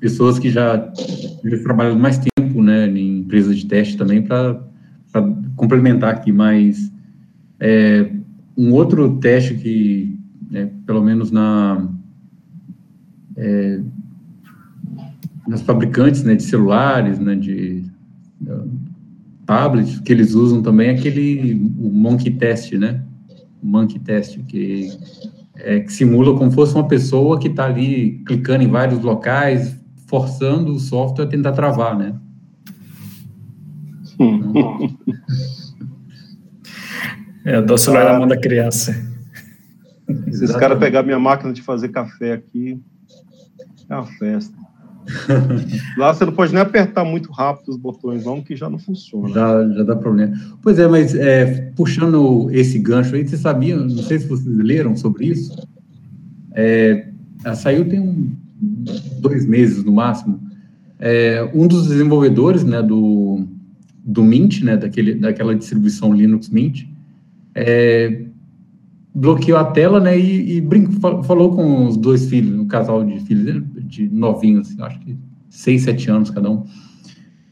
pessoas 0.00 0.38
que 0.38 0.48
já, 0.48 0.90
já 1.44 1.62
trabalham 1.62 1.98
mais 1.98 2.18
tempo, 2.18 2.62
né, 2.62 2.88
em 2.88 3.18
empresas 3.18 3.58
de 3.58 3.66
teste 3.66 3.98
também, 3.98 4.22
para 4.22 4.58
complementar 5.54 6.14
aqui, 6.14 6.32
mas 6.32 6.90
é, 7.60 8.10
um 8.56 8.72
outro 8.72 9.18
teste 9.18 9.54
que, 9.54 10.18
né, 10.50 10.70
pelo 10.86 11.04
menos 11.04 11.30
na 11.30 11.97
é, 13.38 13.80
nas 15.46 15.62
fabricantes 15.62 16.24
né, 16.24 16.34
de 16.34 16.42
celulares, 16.42 17.18
né, 17.18 17.34
de 17.34 17.84
uh, 18.42 18.68
tablets, 19.46 20.00
que 20.00 20.12
eles 20.12 20.34
usam 20.34 20.60
também 20.60 20.90
aquele 20.90 21.54
o 21.78 21.88
monkey 21.90 22.30
test, 22.32 22.72
né? 22.74 23.02
O 23.62 23.66
monkey 23.66 23.98
test, 23.98 24.38
que, 24.46 24.90
é, 25.56 25.80
que 25.80 25.92
simula 25.92 26.36
como 26.36 26.50
fosse 26.50 26.74
uma 26.74 26.86
pessoa 26.86 27.38
que 27.38 27.48
está 27.48 27.64
ali 27.64 28.22
clicando 28.26 28.62
em 28.62 28.68
vários 28.68 29.00
locais, 29.00 29.74
forçando 30.06 30.72
o 30.72 30.78
software 30.78 31.24
a 31.24 31.28
tentar 31.28 31.52
travar, 31.52 31.96
né? 31.96 32.14
Então, 37.46 37.70
é, 37.70 37.72
o 37.72 37.78
celular 37.78 38.12
na 38.12 38.18
mão 38.18 38.28
da 38.28 38.36
criança. 38.36 38.92
Se 40.30 40.44
esse 40.44 40.58
cara 40.58 40.76
pegar 40.76 41.02
minha 41.02 41.18
máquina 41.18 41.52
de 41.52 41.62
fazer 41.62 41.88
café 41.88 42.32
aqui, 42.32 42.80
É 43.88 43.94
uma 43.94 44.06
festa. 44.06 44.56
Lá 45.96 46.12
você 46.12 46.24
não 46.24 46.32
pode 46.32 46.52
nem 46.52 46.62
apertar 46.62 47.04
muito 47.04 47.32
rápido 47.32 47.70
os 47.70 47.76
botões, 47.76 48.24
não, 48.24 48.42
que 48.42 48.54
já 48.54 48.68
não 48.68 48.78
funciona. 48.78 49.28
Já, 49.32 49.68
já 49.68 49.82
dá 49.82 49.96
problema. 49.96 50.36
Pois 50.62 50.78
é, 50.78 50.86
mas 50.86 51.14
é, 51.14 51.72
puxando 51.74 52.50
esse 52.50 52.78
gancho 52.78 53.14
aí, 53.14 53.26
vocês 53.26 53.40
sabiam, 53.40 53.80
não 53.80 54.02
sei 54.02 54.18
se 54.18 54.26
vocês 54.26 54.54
leram 54.56 54.96
sobre 54.96 55.26
isso, 55.26 55.56
é, 56.52 57.08
saiu 57.54 57.88
tem 57.88 58.00
um, 58.00 58.32
dois 59.20 59.46
meses 59.46 59.82
no 59.84 59.92
máximo, 59.92 60.40
é, 60.98 61.48
um 61.54 61.66
dos 61.66 61.88
desenvolvedores 61.88 62.64
né, 62.64 62.82
do, 62.82 63.46
do 64.04 64.22
Mint, 64.22 64.62
né, 64.62 64.76
daquele, 64.76 65.14
daquela 65.14 65.54
distribuição 65.54 66.12
Linux 66.12 66.48
Mint, 66.48 66.84
é, 67.54 68.24
bloqueou 69.18 69.58
a 69.58 69.64
tela 69.64 69.98
né, 69.98 70.18
e, 70.18 70.58
e 70.58 70.68
falou 71.00 71.54
com 71.54 71.86
os 71.86 71.96
dois 71.96 72.28
filhos, 72.28 72.56
um 72.56 72.68
casal 72.68 73.04
de 73.04 73.18
filhos, 73.20 73.64
de 73.84 74.08
novinhos, 74.08 74.68
assim, 74.68 74.82
acho 74.82 75.00
que 75.00 75.16
seis, 75.50 75.82
sete 75.82 76.08
anos 76.08 76.30
cada 76.30 76.48
um. 76.48 76.64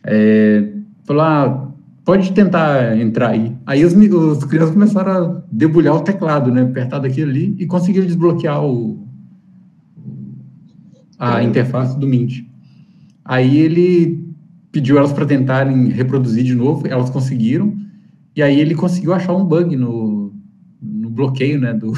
É, 0.04 0.72
falou, 1.04 1.22
ah, 1.22 1.72
pode 2.04 2.32
tentar 2.32 2.96
entrar 2.96 3.30
aí. 3.30 3.52
Aí 3.66 3.84
os, 3.84 3.94
os 3.94 4.44
crianças 4.44 4.70
começaram 4.70 5.10
a 5.10 5.42
debulhar 5.50 5.96
o 5.96 6.02
teclado, 6.02 6.52
né, 6.52 6.62
apertar 6.62 7.00
daquilo 7.00 7.30
ali 7.30 7.56
e 7.58 7.66
conseguiram 7.66 8.06
desbloquear 8.06 8.64
o, 8.64 9.04
a 11.18 11.42
interface 11.42 11.98
do 11.98 12.06
Mint. 12.06 12.44
Aí 13.24 13.58
ele 13.58 14.24
pediu 14.70 14.98
elas 14.98 15.12
para 15.12 15.26
tentarem 15.26 15.88
reproduzir 15.88 16.44
de 16.44 16.54
novo, 16.54 16.86
elas 16.86 17.10
conseguiram, 17.10 17.74
e 18.36 18.42
aí 18.42 18.60
ele 18.60 18.74
conseguiu 18.76 19.12
achar 19.12 19.34
um 19.34 19.44
bug 19.44 19.74
no 19.74 20.25
bloqueio, 21.16 21.60
né, 21.60 21.74
do... 21.74 21.92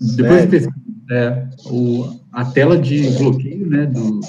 Depois 0.00 0.48
de 0.48 0.68
é, 1.10 1.48
o, 1.66 2.20
a 2.32 2.44
tela 2.44 2.78
de 2.78 3.10
bloqueio, 3.18 3.68
né, 3.68 3.86
do 3.86 4.20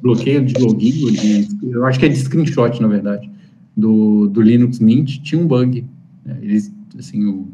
bloqueio 0.00 0.44
de 0.44 0.54
login, 0.62 1.12
de, 1.12 1.48
eu 1.62 1.84
acho 1.84 1.98
que 1.98 2.06
é 2.06 2.08
de 2.08 2.16
screenshot, 2.16 2.80
na 2.80 2.88
verdade, 2.88 3.30
do, 3.76 4.28
do 4.28 4.40
Linux 4.40 4.78
Mint, 4.78 5.18
tinha 5.22 5.40
um 5.40 5.46
bug. 5.46 5.84
Né, 6.24 6.38
eles, 6.40 6.72
assim, 6.98 7.24
o, 7.24 7.48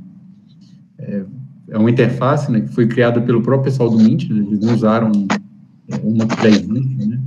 é, 0.98 1.24
é 1.68 1.78
uma 1.78 1.90
interface, 1.90 2.50
né, 2.50 2.60
que 2.60 2.68
foi 2.68 2.86
criada 2.86 3.20
pelo 3.20 3.42
próprio 3.42 3.64
pessoal 3.64 3.90
do 3.90 3.98
Mint, 3.98 4.28
né, 4.28 4.44
eles 4.46 4.60
não 4.60 4.74
usaram 4.74 5.10
uma 6.02 6.26
que 6.26 6.42
já 6.42 6.48
existe, 6.48 7.06
né, 7.06 7.20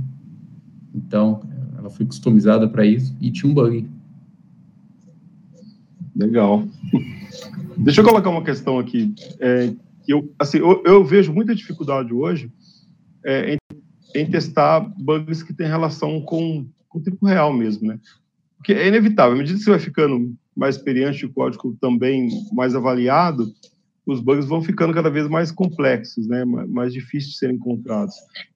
então, 0.94 1.42
ela 1.78 1.90
foi 1.90 2.06
customizada 2.06 2.66
para 2.66 2.84
isso 2.84 3.14
e 3.20 3.30
tinha 3.30 3.50
um 3.50 3.54
bug. 3.54 3.86
Legal. 6.16 6.66
Deixa 7.76 8.00
eu 8.00 8.04
colocar 8.04 8.30
uma 8.30 8.44
questão 8.44 8.78
aqui. 8.78 9.14
É, 9.40 9.72
eu, 10.08 10.32
assim, 10.38 10.58
eu, 10.58 10.82
eu, 10.84 11.04
vejo 11.04 11.32
muita 11.32 11.54
dificuldade 11.54 12.12
hoje 12.12 12.50
é, 13.24 13.54
em, 13.54 13.58
em, 14.14 14.30
testar 14.30 14.80
bugs 14.80 15.42
que 15.42 15.52
têm 15.52 15.66
relação 15.66 16.20
com, 16.20 16.66
com 16.88 16.98
o 16.98 17.02
tempo 17.02 17.26
real 17.26 17.52
mesmo, 17.52 17.88
né? 17.88 17.98
Porque 18.56 18.72
é 18.72 18.88
inevitável, 18.88 19.34
à 19.34 19.38
medida 19.38 19.58
que 19.58 19.64
você 19.64 19.70
vai 19.70 19.78
ficando 19.78 20.34
mais 20.56 20.76
experiente, 20.76 21.26
o 21.26 21.32
código 21.32 21.76
também 21.80 22.28
mais 22.52 22.74
avaliado, 22.74 23.52
os 24.06 24.20
bugs 24.20 24.46
vão 24.46 24.62
ficando 24.62 24.94
cada 24.94 25.10
vez 25.10 25.28
mais 25.28 25.50
complexos, 25.50 26.26
né? 26.28 26.44
mais 26.44 26.92
difíceis 26.92 27.32
de 27.32 27.38
serem 27.38 27.56
encontrados. 27.56 28.14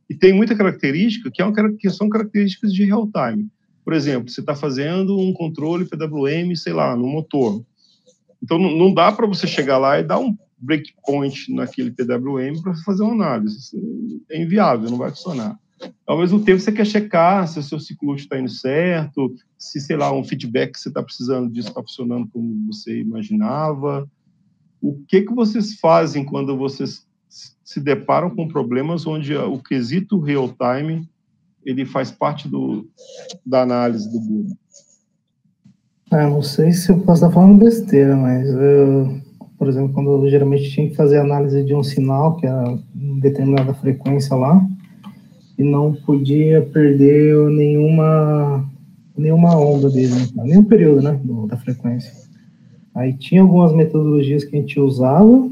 E 0.09 0.14
tem 0.14 0.33
muita 0.33 0.57
característica 0.57 1.31
que, 1.31 1.43
é 1.43 1.45
uma, 1.45 1.73
que 1.73 1.91
são 1.91 2.09
características 2.09 2.73
de 2.73 2.85
real-time. 2.85 3.49
Por 3.85 3.93
exemplo, 3.93 4.31
você 4.31 4.41
está 4.41 4.55
fazendo 4.55 5.18
um 5.18 5.33
controle 5.33 5.87
PWM, 5.87 6.55
sei 6.55 6.73
lá, 6.73 6.97
no 6.97 7.07
motor. 7.07 7.64
Então, 8.43 8.59
não, 8.59 8.93
dá 8.93 9.12
para 9.12 9.26
você 9.26 9.47
chegar 9.47 9.78
lá 9.78 9.99
e 9.99 10.05
dar 10.05 10.18
um 10.18 10.36
breakpoint 10.59 11.53
naquele 11.53 11.91
PWM 11.91 12.61
para 12.62 12.74
fazer 12.84 13.03
uma 13.03 13.12
análise. 13.12 13.59
É 14.30 14.43
inviável, 14.43 14.91
não 14.91 14.99
vai 14.99 15.11
funcionar. 15.11 15.59
Ao 16.07 16.18
mesmo 16.18 16.41
tempo, 16.41 16.61
você 16.61 16.72
quer 16.72 16.86
checar 16.86 17.49
se 17.49 17.59
o 17.59 17.62
seu 17.62 17.80
ciclo 17.80 18.14
está 18.14 18.38
indo 18.38 18.51
certo, 18.51 19.34
se, 19.57 19.80
sei 19.80 19.97
lá, 19.97 20.12
um 20.12 20.24
feedback 20.24 20.72
que 20.72 20.80
você 20.80 20.88
está 20.88 21.03
precisando 21.03 21.51
disso 21.51 21.68
está 21.68 21.80
funcionando 21.80 22.28
como 22.28 22.66
você 22.66 23.01
imaginava. 23.01 24.09
O 24.80 25.03
que, 25.09 25.22
que 25.22 25.34
vocês 25.34 25.74
fazem 25.74 26.24
quando 26.24 26.57
vocês 26.57 27.07
se 27.64 27.80
deparam 27.80 28.30
com 28.30 28.49
problemas 28.49 29.07
onde 29.07 29.34
o 29.34 29.59
quesito 29.59 30.18
real-time 30.18 31.09
ele 31.64 31.84
faz 31.84 32.11
parte 32.11 32.49
do, 32.49 32.88
da 33.45 33.62
análise 33.62 34.11
do 34.11 34.18
Google. 34.18 34.57
Ah, 36.11 36.29
não 36.29 36.43
sei 36.43 36.73
se 36.73 36.91
eu 36.91 36.99
posso 36.99 37.25
estar 37.25 37.33
falando 37.33 37.61
besteira, 37.61 38.17
mas 38.17 38.49
eu, 38.49 39.21
por 39.57 39.69
exemplo, 39.69 39.93
quando 39.93 40.11
eu 40.11 40.29
geralmente 40.29 40.69
tinha 40.69 40.91
que 40.91 40.97
fazer 40.97 41.19
análise 41.19 41.63
de 41.63 41.73
um 41.73 41.85
sinal, 41.85 42.37
que 42.37 42.47
era 42.47 42.77
determinada 43.21 43.73
frequência 43.75 44.35
lá, 44.35 44.61
e 45.57 45.63
não 45.63 45.93
podia 45.93 46.63
perder 46.63 47.37
nenhuma, 47.51 48.69
nenhuma 49.17 49.57
onda 49.57 49.89
dele, 49.89 50.13
né? 50.13 50.27
nenhum 50.47 50.65
período 50.65 51.01
né, 51.01 51.21
da 51.47 51.57
frequência. 51.57 52.13
Aí 52.93 53.13
tinha 53.13 53.43
algumas 53.43 53.73
metodologias 53.73 54.43
que 54.43 54.57
a 54.57 54.61
gente 54.61 54.81
usava, 54.81 55.49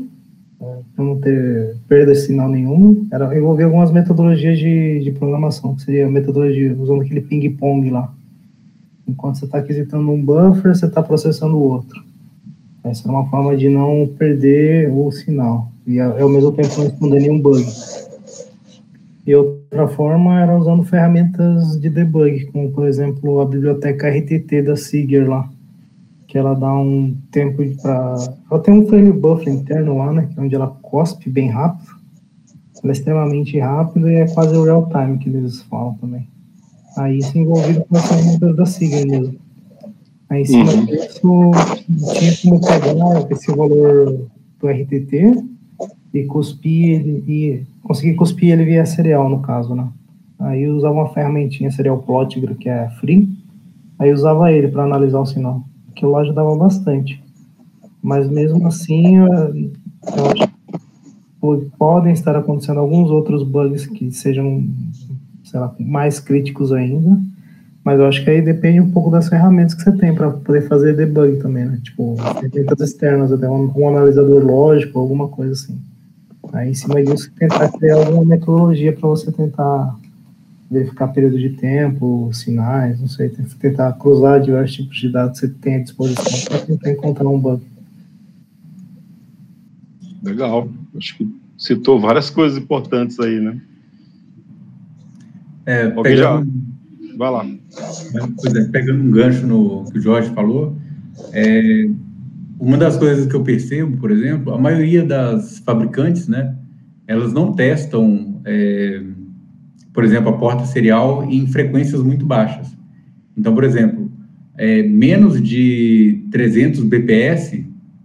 para 0.58 1.04
não 1.04 1.20
ter 1.20 1.76
perda 1.86 2.14
de 2.14 2.18
sinal 2.18 2.48
nenhuma, 2.48 2.96
era 3.12 3.38
envolver 3.38 3.62
algumas 3.62 3.92
metodologias 3.92 4.58
de, 4.58 5.04
de 5.04 5.12
programação, 5.12 5.76
que 5.76 5.82
seria 5.82 6.08
a 6.08 6.10
metodologia 6.10 6.74
usando 6.76 7.02
aquele 7.02 7.20
ping-pong 7.20 7.90
lá. 7.90 8.12
Enquanto 9.08 9.38
você 9.38 9.46
está 9.46 9.58
aquisitando 9.58 10.10
um 10.10 10.22
buffer, 10.22 10.76
você 10.76 10.86
está 10.86 11.02
processando 11.02 11.56
o 11.56 11.62
outro. 11.62 12.04
Essa 12.84 13.08
é 13.08 13.10
uma 13.10 13.28
forma 13.28 13.56
de 13.56 13.68
não 13.68 14.08
perder 14.18 14.90
o 14.92 15.10
sinal. 15.10 15.70
E 15.86 15.98
ao 15.98 16.28
mesmo 16.28 16.52
tempo 16.52 16.68
não 16.76 16.86
esconder 16.86 17.20
nenhum 17.20 17.40
bug. 17.40 17.64
E 19.26 19.34
outra 19.34 19.88
forma 19.88 20.40
era 20.40 20.56
usando 20.56 20.84
ferramentas 20.84 21.80
de 21.80 21.88
debug, 21.88 22.46
como 22.46 22.70
por 22.70 22.86
exemplo 22.86 23.40
a 23.40 23.46
biblioteca 23.46 24.08
RTT 24.08 24.62
da 24.62 24.76
Seeger 24.76 25.28
lá 25.28 25.48
que 26.28 26.36
ela 26.36 26.54
dá 26.54 26.72
um 26.72 27.16
tempo 27.32 27.64
para. 27.80 28.14
Ela 28.50 28.60
tem 28.60 28.74
um 28.74 28.86
frame 28.86 29.10
buffer 29.12 29.52
interno 29.52 29.96
lá, 29.96 30.12
né? 30.12 30.28
É 30.36 30.40
onde 30.40 30.54
ela 30.54 30.68
cospe 30.82 31.30
bem 31.30 31.48
rápido. 31.48 31.90
Ela 32.84 32.92
é 32.92 32.94
extremamente 32.94 33.58
rápida 33.58 34.12
e 34.12 34.16
é 34.16 34.28
quase 34.28 34.54
o 34.54 34.62
real 34.62 34.88
time 34.88 35.18
que 35.18 35.30
eles 35.30 35.62
falam 35.62 35.94
também. 35.94 36.28
Aí 36.98 37.22
se 37.22 37.38
envolvido 37.38 37.84
com 37.84 37.96
as 37.96 38.06
ferramentas 38.06 38.56
da 38.56 38.66
Siga 38.66 39.06
mesmo. 39.06 39.36
Aí 40.28 40.42
em 40.42 40.44
cima 40.44 40.72
uhum. 40.72 40.84
disso 40.84 41.20
tinha 42.18 42.36
como 42.42 42.60
pegar 42.60 43.30
esse 43.30 43.50
valor 43.54 44.26
do 44.60 44.68
RTT 44.68 45.44
e 46.12 46.24
cuspir 46.24 47.00
ele 47.00 47.24
e 47.26 47.66
conseguir 47.82 48.14
cuspir 48.14 48.52
ele 48.52 48.64
via 48.64 48.84
serial 48.84 49.28
no 49.28 49.40
caso, 49.40 49.74
né? 49.74 49.88
Aí 50.38 50.66
usava 50.68 50.94
uma 50.94 51.08
ferramentinha 51.08 51.70
serial 51.70 51.98
plot 51.98 52.40
que 52.56 52.68
é 52.68 52.90
free. 53.00 53.28
Aí 53.98 54.12
usava 54.12 54.52
ele 54.52 54.68
para 54.68 54.84
analisar 54.84 55.20
o 55.20 55.26
sinal 55.26 55.64
aquilo 55.98 56.12
lá 56.12 56.20
ajudava 56.20 56.54
bastante. 56.56 57.20
Mas 58.00 58.28
mesmo 58.30 58.66
assim, 58.68 59.16
eu, 59.16 59.26
eu 59.26 60.26
acho 60.30 60.46
que 60.46 61.70
podem 61.76 62.12
estar 62.12 62.36
acontecendo 62.36 62.78
alguns 62.78 63.10
outros 63.10 63.42
bugs 63.42 63.86
que 63.86 64.10
sejam, 64.12 64.64
sei 65.50 65.60
lá, 65.60 65.74
mais 65.78 66.20
críticos 66.20 66.72
ainda. 66.72 67.20
Mas 67.84 67.98
eu 67.98 68.06
acho 68.06 68.22
que 68.22 68.30
aí 68.30 68.42
depende 68.42 68.80
um 68.80 68.90
pouco 68.90 69.10
das 69.10 69.28
ferramentas 69.28 69.74
que 69.74 69.82
você 69.82 69.92
tem 69.92 70.14
para 70.14 70.30
poder 70.30 70.68
fazer 70.68 70.94
debug 70.94 71.38
também, 71.38 71.64
né? 71.64 71.80
Tipo, 71.82 72.16
ferramentas 72.16 72.80
externas, 72.80 73.32
até 73.32 73.48
um, 73.48 73.72
um 73.74 73.88
analisador 73.88 74.44
lógico, 74.44 74.98
alguma 74.98 75.28
coisa 75.28 75.52
assim. 75.52 75.78
Aí, 76.52 76.70
em 76.70 76.74
cima 76.74 77.02
disso, 77.02 77.30
tentar 77.38 77.70
criar 77.72 77.96
alguma 77.96 78.24
metodologia 78.24 78.92
para 78.92 79.08
você 79.08 79.32
tentar 79.32 79.96
verificar 80.70 81.08
período 81.08 81.38
de 81.38 81.50
tempo, 81.50 82.30
sinais, 82.32 83.00
não 83.00 83.08
sei, 83.08 83.30
tentar 83.30 83.92
cruzar 83.94 84.40
diversos 84.40 84.76
tipos 84.76 84.98
de 84.98 85.08
dados 85.10 85.40
que 85.40 85.46
você 85.46 85.54
tem 85.54 85.76
à 85.76 85.82
disposição 85.82 86.44
para 86.46 86.66
tentar 86.66 86.90
encontrar 86.90 87.28
um 87.28 87.38
bug. 87.38 87.62
Legal, 90.22 90.68
acho 90.96 91.16
que 91.16 91.26
citou 91.56 91.98
várias 91.98 92.28
coisas 92.28 92.58
importantes 92.58 93.18
aí, 93.18 93.40
né? 93.40 93.58
É, 95.68 95.90
pegando, 95.90 96.16
já... 96.16 97.16
Vai 97.18 97.30
lá. 97.30 97.44
É, 97.44 98.64
pegando 98.72 99.04
um 99.04 99.10
gancho 99.10 99.46
no 99.46 99.84
que 99.92 99.98
o 99.98 100.00
Jorge 100.00 100.30
falou, 100.30 100.74
é, 101.30 101.90
uma 102.58 102.78
das 102.78 102.96
coisas 102.96 103.26
que 103.26 103.34
eu 103.34 103.42
percebo, 103.42 103.98
por 103.98 104.10
exemplo, 104.10 104.54
a 104.54 104.58
maioria 104.58 105.04
das 105.04 105.58
fabricantes, 105.58 106.26
né, 106.26 106.56
elas 107.06 107.34
não 107.34 107.52
testam 107.52 108.40
é, 108.46 109.02
por 109.92 110.04
exemplo, 110.04 110.30
a 110.30 110.38
porta 110.38 110.64
serial 110.64 111.22
em 111.30 111.46
frequências 111.46 112.00
muito 112.02 112.24
baixas. 112.24 112.68
Então, 113.36 113.54
por 113.54 113.62
exemplo, 113.64 114.10
é, 114.56 114.82
menos 114.82 115.42
de 115.42 116.24
300 116.30 116.82
bps, 116.84 117.62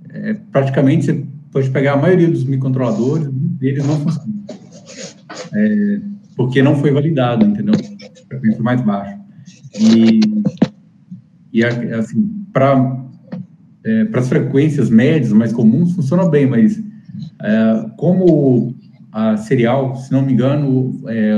é, 0.10 0.34
praticamente 0.52 1.06
você 1.06 1.24
pode 1.50 1.70
pegar 1.70 1.94
a 1.94 1.98
maioria 1.98 2.28
dos 2.28 2.44
microcontroladores, 2.44 3.30
eles 3.62 3.86
não 3.86 4.00
funcionam. 4.02 4.34
Porque 6.36 6.62
não 6.62 6.76
foi 6.76 6.92
validado, 6.92 7.46
entendeu? 7.46 7.76
Frequência 8.28 8.62
mais 8.62 8.82
baixa. 8.82 9.20
E, 9.80 10.20
e 11.52 11.64
assim, 11.64 12.46
para 12.52 13.04
é, 13.84 14.08
as 14.14 14.30
frequências 14.30 14.90
médias, 14.90 15.32
mais 15.34 15.52
comuns, 15.52 15.94
funciona 15.94 16.28
bem, 16.30 16.48
mas 16.48 16.82
é, 17.42 17.90
como 17.98 18.76
a 19.12 19.38
serial, 19.38 19.96
se 19.96 20.12
não 20.12 20.24
me 20.24 20.34
engano, 20.34 21.02
é, 21.08 21.36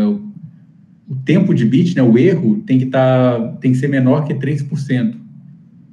o 1.08 1.16
tempo 1.24 1.54
de 1.54 1.66
bit, 1.66 1.96
né, 1.96 2.02
o 2.02 2.18
erro, 2.18 2.62
tem 2.66 2.80
que, 2.80 2.86
tá, 2.86 3.56
tem 3.60 3.72
que 3.72 3.78
ser 3.78 3.88
menor 3.88 4.26
que 4.26 4.34
3%. 4.34 5.16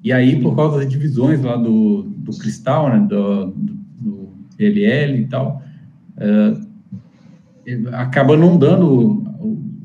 E 0.04 0.12
aí, 0.12 0.40
por 0.40 0.56
causa 0.56 0.78
das 0.78 0.88
divisões 0.88 1.42
lá 1.42 1.56
do, 1.56 2.02
do 2.02 2.32
cristal, 2.38 2.88
né, 2.88 3.06
do, 3.08 3.46
do, 3.46 3.74
do 4.00 4.28
PLL 4.56 5.20
e 5.20 5.26
tal, 5.26 5.62
é, 6.16 6.54
acaba 7.92 8.36
não 8.36 8.58
dando 8.58 9.22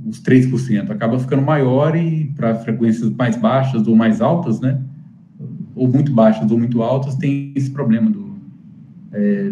os 0.06 0.22
3%, 0.22 0.90
acaba 0.90 1.20
ficando 1.20 1.42
maior 1.42 1.96
e 1.96 2.32
para 2.36 2.56
frequências 2.56 3.10
mais 3.12 3.36
baixas 3.36 3.88
ou 3.88 3.96
mais 3.96 4.22
altas, 4.22 4.60
né, 4.60 4.80
ou 5.76 5.88
muito 5.88 6.12
baixas 6.12 6.50
ou 6.50 6.58
muito 6.58 6.82
altas, 6.82 7.16
tem 7.16 7.52
esse 7.56 7.70
problema 7.70 8.10
do, 8.10 8.36
é, 9.14 9.52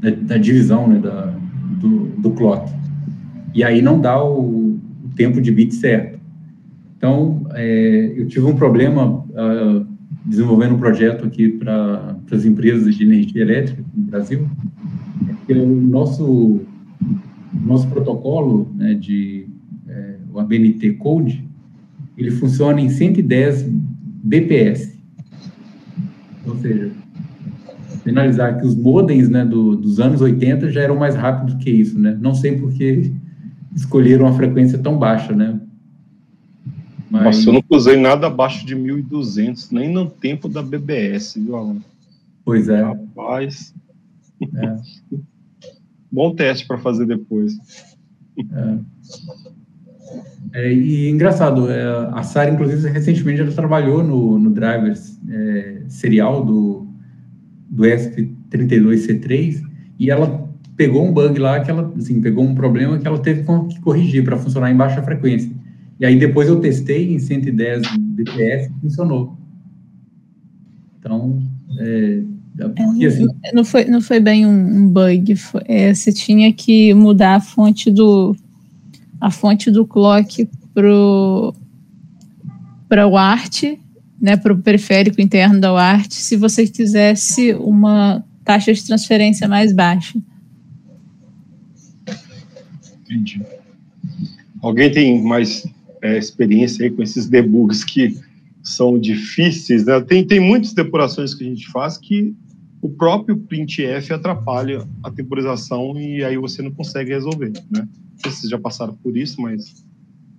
da, 0.00 0.10
da, 0.10 0.38
divisão 0.38 0.88
né, 0.88 0.98
da, 0.98 1.34
do, 1.80 2.06
do 2.18 2.30
clock. 2.30 2.72
E 3.52 3.62
aí 3.62 3.82
não 3.82 4.00
dá 4.00 4.22
o, 4.22 4.78
o 5.04 5.08
tempo 5.14 5.40
de 5.40 5.50
bit 5.50 5.74
certo. 5.74 6.18
Então, 6.96 7.46
é, 7.50 8.14
eu 8.16 8.26
tive 8.26 8.46
um 8.46 8.54
problema 8.54 9.06
uh, 9.06 9.86
desenvolvendo 10.24 10.74
um 10.74 10.78
projeto 10.78 11.26
aqui 11.26 11.50
para 11.50 12.16
as 12.32 12.44
empresas 12.44 12.94
de 12.94 13.04
energia 13.04 13.42
elétrica 13.42 13.84
no 13.94 14.04
Brasil, 14.04 14.48
é 15.48 15.52
o 15.52 15.66
nosso, 15.66 16.62
nosso 17.64 17.88
protocolo 17.88 18.70
né, 18.74 18.94
de 18.94 19.46
é, 19.88 20.16
o 20.32 20.38
ABNT 20.38 20.94
Code, 20.94 21.44
ele 22.16 22.30
funciona 22.30 22.80
em 22.80 22.88
110 22.88 23.68
BPS. 24.22 24.98
Ou 26.46 26.56
seja, 26.56 26.90
finalizar 28.02 28.60
que 28.60 28.66
os 28.66 28.74
modems 28.74 29.28
né, 29.28 29.44
do, 29.44 29.76
dos 29.76 29.98
anos 29.98 30.20
80 30.20 30.70
já 30.70 30.82
eram 30.82 30.96
mais 30.96 31.14
rápidos 31.14 31.54
que 31.62 31.70
isso, 31.70 31.98
né? 31.98 32.16
Não 32.20 32.34
sei 32.34 32.56
por 32.56 32.72
que 32.72 33.12
escolheram 33.74 34.26
uma 34.26 34.34
frequência 34.34 34.78
tão 34.78 34.98
baixa, 34.98 35.34
né? 35.34 35.60
Mas... 37.10 37.24
Nossa, 37.24 37.48
eu 37.48 37.52
não 37.54 37.64
usei 37.70 37.96
nada 37.96 38.26
abaixo 38.26 38.66
de 38.66 38.76
1.200, 38.76 39.72
nem 39.72 39.92
no 39.92 40.08
tempo 40.08 40.48
da 40.48 40.62
BBS, 40.62 41.34
viu, 41.36 41.56
Alan? 41.56 41.78
Pois 42.44 42.68
é. 42.68 42.82
Rapaz. 42.82 43.74
É. 44.42 44.76
Bom 46.14 46.32
teste 46.32 46.64
para 46.66 46.78
fazer 46.78 47.06
depois. 47.06 47.52
É. 48.38 48.78
É, 50.52 50.72
e 50.72 51.10
engraçado, 51.10 51.68
é, 51.68 51.82
a 52.12 52.22
Sara, 52.22 52.50
inclusive, 52.50 52.88
recentemente 52.88 53.40
ela 53.40 53.50
trabalhou 53.50 54.04
no, 54.04 54.38
no 54.38 54.50
drivers 54.50 55.18
é, 55.28 55.82
serial 55.88 56.44
do, 56.44 56.86
do 57.68 57.82
ESP32C3 57.82 59.60
e 59.98 60.10
ela 60.12 60.48
pegou 60.76 61.04
um 61.04 61.12
bug 61.12 61.36
lá 61.40 61.58
que 61.58 61.68
ela, 61.68 61.92
assim, 61.96 62.20
pegou 62.20 62.44
um 62.44 62.54
problema 62.54 62.96
que 62.98 63.06
ela 63.08 63.18
teve 63.18 63.42
que 63.42 63.80
corrigir 63.80 64.22
para 64.22 64.36
funcionar 64.36 64.70
em 64.70 64.76
baixa 64.76 65.02
frequência. 65.02 65.50
E 65.98 66.06
aí 66.06 66.16
depois 66.16 66.48
eu 66.48 66.60
testei 66.60 67.12
em 67.12 67.18
110 67.18 67.82
bps 67.96 68.70
funcionou. 68.80 69.36
Então, 71.00 71.42
é, 71.80 72.22
porque, 72.56 73.06
assim, 73.06 73.26
não, 73.52 73.64
foi, 73.64 73.84
não 73.86 74.00
foi 74.00 74.20
bem 74.20 74.46
um, 74.46 74.88
bug, 74.88 75.34
foi, 75.34 75.62
é, 75.66 75.92
você 75.92 76.12
tinha 76.12 76.52
que 76.52 76.94
mudar 76.94 77.36
a 77.36 77.40
fonte 77.40 77.90
do 77.90 78.36
a 79.20 79.30
fonte 79.30 79.70
do 79.70 79.86
clock 79.86 80.48
para 80.74 80.92
o 83.08 83.16
ART, 83.16 83.62
né, 84.20 84.36
para 84.36 84.52
o 84.52 84.58
periférico 84.58 85.20
interno 85.20 85.60
da 85.60 85.72
UART, 85.72 86.12
se 86.12 86.36
você 86.36 86.66
quisesse 86.66 87.54
uma 87.54 88.24
taxa 88.44 88.72
de 88.72 88.84
transferência 88.84 89.48
mais 89.48 89.72
baixa. 89.72 90.18
Entendi. 93.02 93.40
Alguém 94.60 94.90
tem 94.92 95.22
mais 95.22 95.66
é, 96.02 96.18
experiência 96.18 96.84
aí 96.84 96.90
com 96.90 97.02
esses 97.02 97.26
debugs 97.26 97.82
que 97.82 98.18
são 98.62 98.98
difíceis? 98.98 99.86
Né? 99.86 100.00
Tem, 100.02 100.26
tem 100.26 100.40
muitas 100.40 100.74
depurações 100.74 101.34
que 101.34 101.44
a 101.44 101.48
gente 101.48 101.66
faz 101.68 101.96
que 101.96 102.34
o 102.84 102.90
próprio 102.90 103.38
printf 103.38 104.12
atrapalha 104.12 104.86
a 105.02 105.10
temporização 105.10 105.98
e 105.98 106.22
aí 106.22 106.36
você 106.36 106.60
não 106.60 106.70
consegue 106.70 107.14
resolver, 107.14 107.50
né? 107.70 107.80
Não 107.80 108.18
sei 108.18 108.30
se 108.30 108.40
vocês 108.40 108.50
já 108.50 108.58
passaram 108.58 108.94
por 109.02 109.16
isso, 109.16 109.40
mas... 109.40 109.86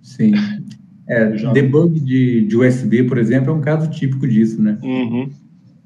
Sim. 0.00 0.32
É, 1.08 1.38
já... 1.38 1.52
debug 1.52 2.00
de, 2.00 2.44
de 2.48 2.56
USB, 2.56 3.04
por 3.04 3.16
exemplo, 3.16 3.52
é 3.52 3.54
um 3.54 3.60
caso 3.60 3.88
típico 3.88 4.26
disso, 4.26 4.60
né? 4.60 4.76
Uhum. 4.82 5.30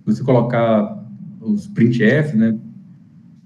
Você 0.06 0.24
colocar 0.24 0.98
os 1.42 1.66
printf, 1.66 2.34
né? 2.34 2.56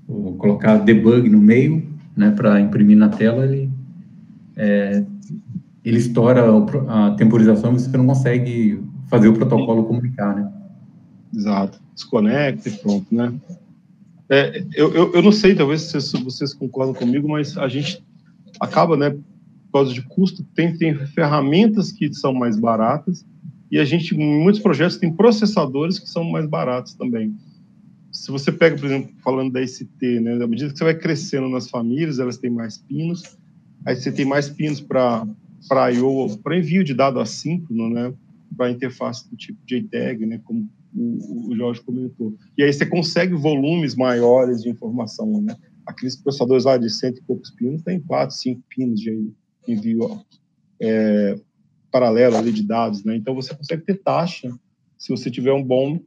Ou 0.06 0.34
colocar 0.34 0.76
debug 0.76 1.28
no 1.28 1.40
meio, 1.40 1.84
né? 2.16 2.30
Para 2.30 2.60
imprimir 2.60 2.96
na 2.96 3.08
tela, 3.08 3.44
ele, 3.44 3.68
é, 4.54 5.04
ele 5.84 5.98
estoura 5.98 6.44
a 6.86 7.10
temporização 7.16 7.74
e 7.74 7.80
você 7.80 7.96
não 7.96 8.06
consegue 8.06 8.80
fazer 9.08 9.26
o 9.26 9.32
protocolo 9.34 9.82
comunicar, 9.82 10.32
né? 10.36 10.48
Exato. 11.34 11.80
Desconecta 11.94 12.68
e 12.68 12.72
pronto, 12.72 13.14
né? 13.14 13.32
É, 14.28 14.64
eu, 14.74 14.92
eu, 14.94 15.12
eu, 15.14 15.22
não 15.22 15.32
sei, 15.32 15.54
talvez 15.54 15.82
vocês, 15.82 16.12
vocês 16.12 16.54
concordam 16.54 16.94
comigo, 16.94 17.28
mas 17.28 17.58
a 17.58 17.68
gente 17.68 18.02
acaba, 18.58 18.96
né, 18.96 19.10
por 19.10 19.72
causa 19.72 19.92
de 19.92 20.02
custo, 20.02 20.42
tem, 20.54 20.76
tem 20.76 20.94
ferramentas 21.08 21.92
que 21.92 22.12
são 22.14 22.32
mais 22.32 22.58
baratas 22.58 23.24
e 23.70 23.78
a 23.78 23.84
gente, 23.84 24.14
em 24.14 24.42
muitos 24.42 24.62
projetos, 24.62 24.96
tem 24.96 25.12
processadores 25.12 25.98
que 25.98 26.08
são 26.08 26.24
mais 26.24 26.46
baratos 26.46 26.94
também. 26.94 27.36
Se 28.12 28.30
você 28.30 28.52
pega, 28.52 28.76
por 28.76 28.86
exemplo, 28.86 29.12
falando 29.22 29.52
da 29.52 29.60
ICT, 29.60 30.20
né, 30.20 30.42
à 30.42 30.46
medida 30.46 30.72
que 30.72 30.78
você 30.78 30.84
vai 30.84 30.94
crescendo 30.94 31.48
nas 31.48 31.68
famílias, 31.68 32.18
elas 32.18 32.38
têm 32.38 32.50
mais 32.50 32.78
pinos, 32.78 33.36
aí 33.84 33.96
você 33.96 34.12
tem 34.12 34.24
mais 34.24 34.48
pinos 34.48 34.80
para 34.80 35.26
para 35.68 36.58
envio 36.58 36.84
de 36.84 36.92
dado 36.92 37.18
assíncrono, 37.18 37.88
né, 37.88 38.12
para 38.54 38.70
interface 38.70 39.28
do 39.28 39.36
tipo 39.36 39.58
JTAG, 39.66 40.26
né, 40.26 40.40
como 40.44 40.68
o, 40.94 41.56
Jorge 41.56 41.80
comentou. 41.82 42.34
E 42.56 42.62
aí 42.62 42.72
você 42.72 42.86
consegue 42.86 43.34
volumes 43.34 43.94
maiores 43.94 44.62
de 44.62 44.70
informação, 44.70 45.42
né? 45.42 45.56
Aqueles 45.84 46.16
processadores 46.16 46.64
lá 46.64 46.76
de 46.76 46.88
cento 46.88 47.18
e 47.18 47.22
poucos 47.22 47.50
pinos 47.50 47.82
tem 47.82 48.00
quatro, 48.00 48.34
cinco 48.36 48.62
pinos 48.68 49.00
de 49.00 49.30
envio 49.66 50.20
é, 50.80 51.36
paralelo 51.90 52.36
ali 52.36 52.52
de 52.52 52.62
dados, 52.62 53.04
né? 53.04 53.16
Então 53.16 53.34
você 53.34 53.54
consegue 53.54 53.82
ter 53.82 53.96
taxa 54.02 54.50
se 54.96 55.10
você 55.10 55.30
tiver 55.30 55.52
um 55.52 55.62
bom 55.62 56.00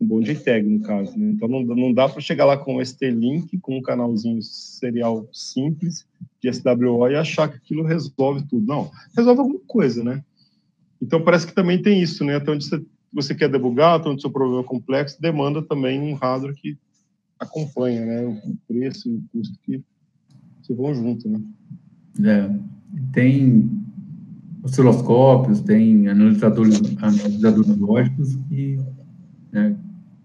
um 0.00 0.06
bom 0.06 0.20
JTAG, 0.20 0.66
no 0.66 0.80
caso. 0.80 1.16
Né? 1.18 1.32
Então, 1.32 1.46
não, 1.46 1.62
não 1.62 1.92
dá 1.92 2.08
para 2.08 2.22
chegar 2.22 2.46
lá 2.46 2.56
com 2.56 2.82
ST-Link, 2.82 3.58
com 3.58 3.76
um 3.76 3.82
canalzinho 3.82 4.40
serial 4.42 5.28
simples 5.30 6.06
de 6.42 6.50
SWO 6.50 7.06
e 7.06 7.16
achar 7.16 7.48
que 7.50 7.56
aquilo 7.56 7.84
resolve 7.84 8.42
tudo. 8.48 8.66
Não, 8.66 8.90
resolve 9.14 9.40
alguma 9.42 9.60
coisa, 9.66 10.02
né? 10.02 10.24
Então, 11.02 11.22
parece 11.22 11.46
que 11.46 11.54
também 11.54 11.82
tem 11.82 12.02
isso, 12.02 12.24
né? 12.24 12.36
Até 12.36 12.50
onde 12.50 12.64
você 12.64 12.82
você 13.12 13.34
quer 13.34 13.48
debugar, 13.48 13.98
então 13.98 14.14
o 14.14 14.20
seu 14.20 14.30
problema 14.30 14.62
é 14.62 14.64
complexo, 14.64 15.20
demanda 15.20 15.62
também 15.62 16.00
um 16.00 16.14
hardware 16.14 16.54
que 16.54 16.78
acompanha, 17.38 18.04
né, 18.04 18.26
o 18.26 18.56
preço 18.68 19.08
e 19.08 19.14
o 19.14 19.22
custo 19.32 19.58
que, 19.64 19.82
se 20.62 20.74
vão 20.74 20.94
junto, 20.94 21.28
né. 21.28 21.40
É, 22.22 22.50
tem 23.12 23.70
osciloscópios, 24.62 25.60
tem 25.60 26.08
analisadores, 26.08 26.80
analisadores 27.00 27.76
lógicos 27.78 28.36
que 28.48 28.78
né, 29.50 29.74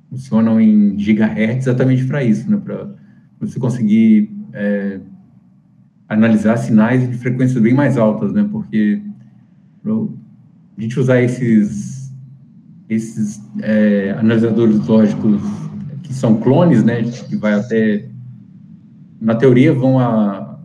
funcionam 0.10 0.60
em 0.60 1.00
gigahertz 1.00 1.68
exatamente 1.68 2.06
para 2.06 2.24
isso, 2.24 2.50
né, 2.50 2.58
para 2.58 2.94
você 3.40 3.60
conseguir 3.60 4.30
é, 4.54 5.00
analisar 6.08 6.58
sinais 6.58 7.10
de 7.10 7.18
frequências 7.18 7.62
bem 7.62 7.74
mais 7.74 7.98
altas, 7.98 8.34
né, 8.34 8.48
porque 8.52 9.02
a 9.86 10.82
gente 10.82 11.00
usar 11.00 11.22
esses 11.22 12.05
esses 12.90 13.42
é, 13.62 14.12
analisadores 14.12 14.86
lógicos 14.86 15.42
que 16.04 16.14
são 16.14 16.38
clones, 16.38 16.84
né, 16.84 17.04
que 17.04 17.36
vai 17.36 17.54
até, 17.54 18.08
na 19.20 19.36
teoria, 19.36 19.74
vão 19.74 20.00
a, 20.00 20.60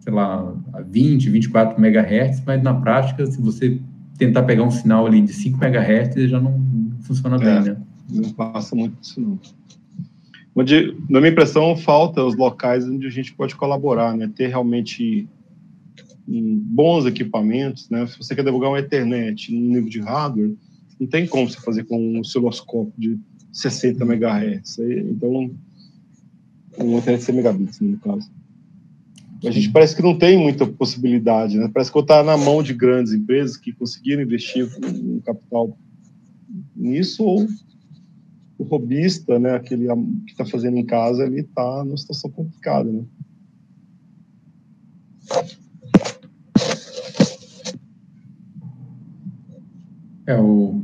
sei 0.00 0.12
lá, 0.12 0.52
a 0.72 0.80
20, 0.80 1.30
24 1.30 1.78
MHz, 1.78 2.42
mas 2.44 2.62
na 2.62 2.74
prática, 2.74 3.26
se 3.26 3.40
você 3.40 3.80
tentar 4.18 4.42
pegar 4.42 4.64
um 4.64 4.70
sinal 4.70 5.06
ali 5.06 5.20
de 5.20 5.32
5 5.32 5.58
MHz, 5.62 6.30
já 6.30 6.40
não 6.40 6.60
funciona 7.02 7.38
bem, 7.38 7.48
é, 7.48 7.60
né? 7.60 7.76
Não 8.10 8.30
passa 8.32 8.74
muito 8.74 9.00
disso, 9.00 9.20
não. 9.20 9.38
Onde, 10.54 10.96
na 11.08 11.20
minha 11.20 11.32
impressão, 11.32 11.76
falta 11.76 12.24
os 12.24 12.34
locais 12.34 12.88
onde 12.88 13.06
a 13.06 13.10
gente 13.10 13.34
pode 13.34 13.54
colaborar, 13.54 14.16
né? 14.16 14.30
Ter 14.34 14.48
realmente 14.48 15.28
bons 16.26 17.04
equipamentos, 17.04 17.90
né? 17.90 18.06
Se 18.06 18.16
você 18.16 18.34
quer 18.34 18.42
debugar 18.42 18.70
uma 18.70 18.78
Ethernet 18.78 19.54
no 19.54 19.60
nível 19.60 19.88
de 19.88 20.00
hardware, 20.00 20.54
não 20.98 21.06
tem 21.06 21.26
como 21.26 21.48
você 21.48 21.60
fazer 21.60 21.84
com 21.84 21.98
um 21.98 22.20
osciloscópio 22.20 22.92
de 22.96 23.18
60 23.52 24.04
MHz. 24.04 24.78
Então, 24.78 25.50
um 26.78 26.98
internet 26.98 27.22
100 27.22 27.34
megabits, 27.34 27.80
no 27.80 27.98
caso. 27.98 28.30
A 29.44 29.50
gente 29.50 29.70
parece 29.70 29.94
que 29.94 30.02
não 30.02 30.18
tem 30.18 30.38
muita 30.38 30.66
possibilidade, 30.66 31.58
né? 31.58 31.70
Parece 31.72 31.92
que 31.92 31.98
está 31.98 32.22
na 32.22 32.36
mão 32.36 32.62
de 32.62 32.72
grandes 32.72 33.12
empresas 33.12 33.56
que 33.56 33.72
conseguiram 33.72 34.22
investir 34.22 34.66
um 34.82 35.20
capital 35.20 35.78
nisso, 36.74 37.22
ou 37.22 37.46
o 38.58 38.64
robista, 38.64 39.38
né, 39.38 39.54
aquele 39.54 39.86
que 40.24 40.32
está 40.32 40.46
fazendo 40.46 40.78
em 40.78 40.84
casa, 40.84 41.24
ele 41.24 41.40
está 41.40 41.84
numa 41.84 41.96
situação 41.96 42.30
complicada, 42.30 42.90
né? 42.90 43.04
É, 50.26 50.38
o, 50.38 50.82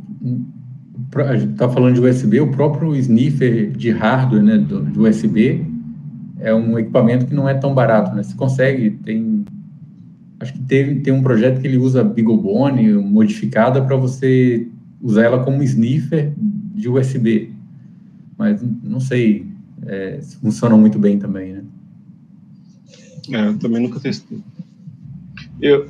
a 1.27 1.37
gente 1.37 1.53
está 1.53 1.69
falando 1.69 1.95
de 1.95 2.01
USB, 2.01 2.41
o 2.41 2.51
próprio 2.51 2.95
sniffer 2.97 3.71
de 3.73 3.91
hardware 3.91 4.43
né, 4.43 4.59
do, 4.59 4.83
do, 4.83 5.03
USB 5.03 5.67
é 6.39 6.55
um 6.55 6.79
equipamento 6.79 7.27
que 7.27 7.35
não 7.35 7.49
é 7.49 7.55
tão 7.55 7.75
barato, 7.75 8.15
né? 8.15 8.23
Você 8.23 8.35
consegue, 8.35 8.91
tem... 9.05 9.45
Acho 10.41 10.53
que 10.53 10.61
teve, 10.61 11.01
tem 11.01 11.13
um 11.13 11.23
projeto 11.23 11.61
que 11.61 11.67
ele 11.67 11.79
usa 11.79 12.03
BeagleBone 12.03 12.95
modificada 12.95 13.81
para 13.83 13.97
você 13.97 14.67
usar 15.01 15.23
ela 15.23 15.45
como 15.45 15.63
sniffer 15.63 16.33
de 16.75 16.89
USB. 16.89 17.53
Mas 18.37 18.61
não 18.83 18.99
sei 18.99 19.47
é, 19.87 20.21
se 20.21 20.37
funciona 20.37 20.77
muito 20.77 20.99
bem 20.99 21.19
também, 21.19 21.53
né? 21.53 21.63
É, 23.31 23.47
eu 23.47 23.59
também 23.59 23.83
nunca 23.83 24.01
testei. 24.01 24.41
Eu, 25.61 25.89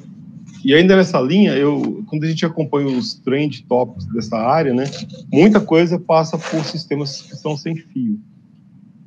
e 0.64 0.74
ainda 0.74 0.96
nessa 0.96 1.20
linha, 1.20 1.52
eu, 1.52 2.04
quando 2.06 2.24
a 2.24 2.28
gente 2.28 2.44
acompanha 2.46 2.96
os 2.96 3.14
trend 3.14 3.64
topics 3.64 4.06
dessa 4.06 4.36
área, 4.36 4.72
né, 4.72 4.84
muita 5.32 5.60
coisa 5.60 5.98
passa 5.98 6.38
por 6.38 6.64
sistemas 6.64 7.22
que 7.22 7.36
são 7.36 7.56
sem 7.56 7.76
fio. 7.76 8.18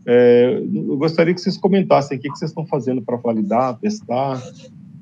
É, 0.05 0.61
eu 0.61 0.97
gostaria 0.97 1.33
que 1.33 1.41
vocês 1.41 1.57
comentassem 1.57 2.17
o 2.17 2.21
que, 2.21 2.29
vocês 2.29 2.51
estão 2.51 2.65
fazendo 2.65 3.01
para 3.01 3.17
validar, 3.17 3.79
testar, 3.79 4.39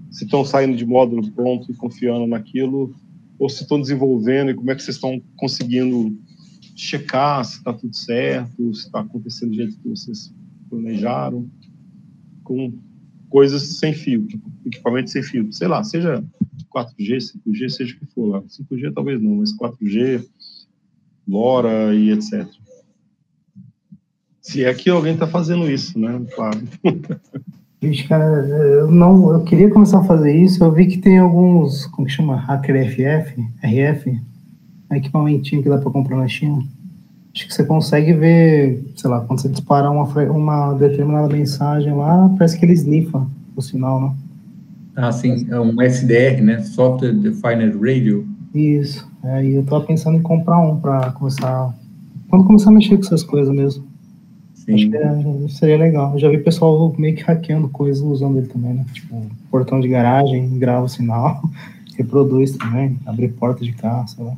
se 0.09 0.23
estão 0.25 0.45
saindo 0.45 0.77
de 0.77 0.85
módulo 0.85 1.29
pronto 1.31 1.69
e 1.71 1.75
confiando 1.75 2.25
naquilo, 2.27 2.95
ou 3.37 3.49
se 3.49 3.63
estão 3.63 3.81
desenvolvendo 3.81 4.51
e 4.51 4.53
como 4.53 4.71
é 4.71 4.75
que 4.75 4.83
vocês 4.83 4.95
estão 4.95 5.21
conseguindo 5.35 6.15
checar 6.75 7.43
se 7.43 7.57
está 7.57 7.73
tudo 7.73 7.95
certo, 7.95 8.73
se 8.73 8.85
está 8.85 9.01
acontecendo 9.01 9.49
do 9.49 9.55
jeito 9.55 9.77
que 9.77 9.89
vocês 9.89 10.33
planejaram, 10.69 11.47
com 12.43 12.73
coisas 13.33 13.63
sem 13.79 13.93
fio, 13.93 14.27
equipamento 14.63 15.09
sem 15.09 15.23
fio, 15.23 15.51
sei 15.51 15.67
lá, 15.67 15.83
seja 15.83 16.23
4G, 16.71 17.17
5G, 17.17 17.69
seja 17.69 17.95
o 17.95 17.99
que 17.99 18.05
for 18.13 18.27
lá. 18.27 18.43
5G 18.43 18.93
talvez 18.93 19.19
não, 19.19 19.37
mas 19.37 19.57
4G, 19.57 20.23
LoRa 21.27 21.95
e 21.95 22.11
etc. 22.11 22.47
Se 24.39 24.63
é 24.63 24.71
que 24.71 24.87
alguém 24.87 25.15
está 25.15 25.25
fazendo 25.25 25.67
isso, 25.67 25.97
né? 25.97 26.23
Claro. 26.35 26.61
Gente, 27.81 28.07
cara, 28.07 28.47
eu 28.47 28.91
não, 28.91 29.33
eu 29.33 29.43
queria 29.43 29.69
começar 29.71 30.01
a 30.01 30.05
fazer 30.05 30.35
isso. 30.35 30.63
Eu 30.63 30.71
vi 30.71 30.85
que 30.85 30.99
tem 30.99 31.17
alguns, 31.17 31.87
como 31.87 32.05
que 32.05 32.13
chama, 32.13 32.35
hacker 32.35 32.91
FF, 32.91 33.41
RF, 33.63 34.21
equipamentinho 34.91 35.63
que 35.63 35.69
dá 35.69 35.79
para 35.79 35.89
comprar 35.89 36.17
na 36.17 36.27
China. 36.27 36.63
Acho 37.33 37.47
que 37.47 37.53
você 37.53 37.63
consegue 37.63 38.13
ver, 38.13 38.85
sei 38.95 39.09
lá, 39.09 39.21
quando 39.21 39.41
você 39.41 39.49
dispara 39.49 39.89
uma, 39.89 40.03
uma 40.03 40.73
determinada 40.73 41.27
mensagem 41.27 41.91
lá, 41.93 42.29
parece 42.37 42.59
que 42.59 42.65
ele 42.65 42.73
snifa 42.73 43.25
o 43.55 43.61
sinal, 43.61 43.99
né? 43.99 44.13
Ah, 44.95 45.11
sim, 45.11 45.47
é 45.49 45.59
um 45.59 45.81
SDR, 45.81 46.41
né? 46.43 46.61
Software 46.61 47.13
Defined 47.13 47.75
Radio. 47.81 48.27
Isso. 48.53 49.11
É, 49.23 49.43
eu 49.43 49.63
tava 49.63 49.83
pensando 49.83 50.17
em 50.17 50.21
comprar 50.21 50.59
um 50.59 50.79
para 50.79 51.11
começar. 51.13 51.73
Quando 52.29 52.45
começar 52.45 52.69
a 52.69 52.73
mexer 52.73 52.97
com 52.97 53.03
essas 53.03 53.23
coisas 53.23 53.53
mesmo. 53.53 53.83
Sim. 54.53 54.75
Acho 54.75 54.89
que 54.89 54.97
é, 54.97 55.47
seria 55.49 55.77
legal. 55.77 56.13
Eu 56.13 56.19
já 56.19 56.29
vi 56.29 56.37
pessoal 56.37 56.93
meio 56.99 57.15
que 57.15 57.23
hackeando 57.23 57.67
coisas 57.67 58.03
usando 58.03 58.37
ele 58.37 58.47
também, 58.47 58.75
né? 58.75 58.85
Tipo, 58.93 59.25
portão 59.49 59.79
de 59.79 59.87
garagem, 59.87 60.59
grava 60.59 60.85
o 60.85 60.89
sinal, 60.89 61.41
reproduz 61.97 62.51
também, 62.51 62.99
abre 63.07 63.27
porta 63.27 63.63
de 63.63 63.73
carro, 63.73 64.07
sei 64.07 64.23
lá. 64.23 64.35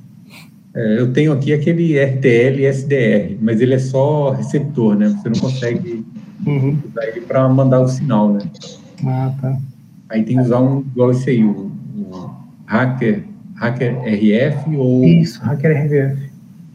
É, 0.76 1.00
eu 1.00 1.14
tenho 1.14 1.32
aqui 1.32 1.54
aquele 1.54 1.98
RTL 1.98 2.66
SDR, 2.66 3.38
mas 3.40 3.62
ele 3.62 3.76
é 3.76 3.80
só 3.80 4.32
receptor, 4.32 4.96
né? 4.96 5.08
Você 5.08 5.30
não 5.30 5.40
consegue 5.40 6.06
uhum. 6.46 6.78
usar 6.90 7.08
ele 7.08 7.22
para 7.22 7.48
mandar 7.48 7.80
o 7.80 7.88
sinal, 7.88 8.34
né? 8.34 8.40
Ah, 9.06 9.34
tá. 9.40 9.58
Aí 10.10 10.24
tem 10.24 10.36
que 10.36 10.42
usar 10.44 10.60
um 10.60 10.82
igual 10.82 11.12
esse 11.12 11.30
aí, 11.30 11.46
o, 11.46 11.72
o 11.96 12.30
Hacker, 12.66 13.24
Hacker 13.56 14.02
RF 14.04 14.76
ou. 14.76 15.06
Isso, 15.06 15.42
Hacker 15.42 15.72
RF. 15.86 16.30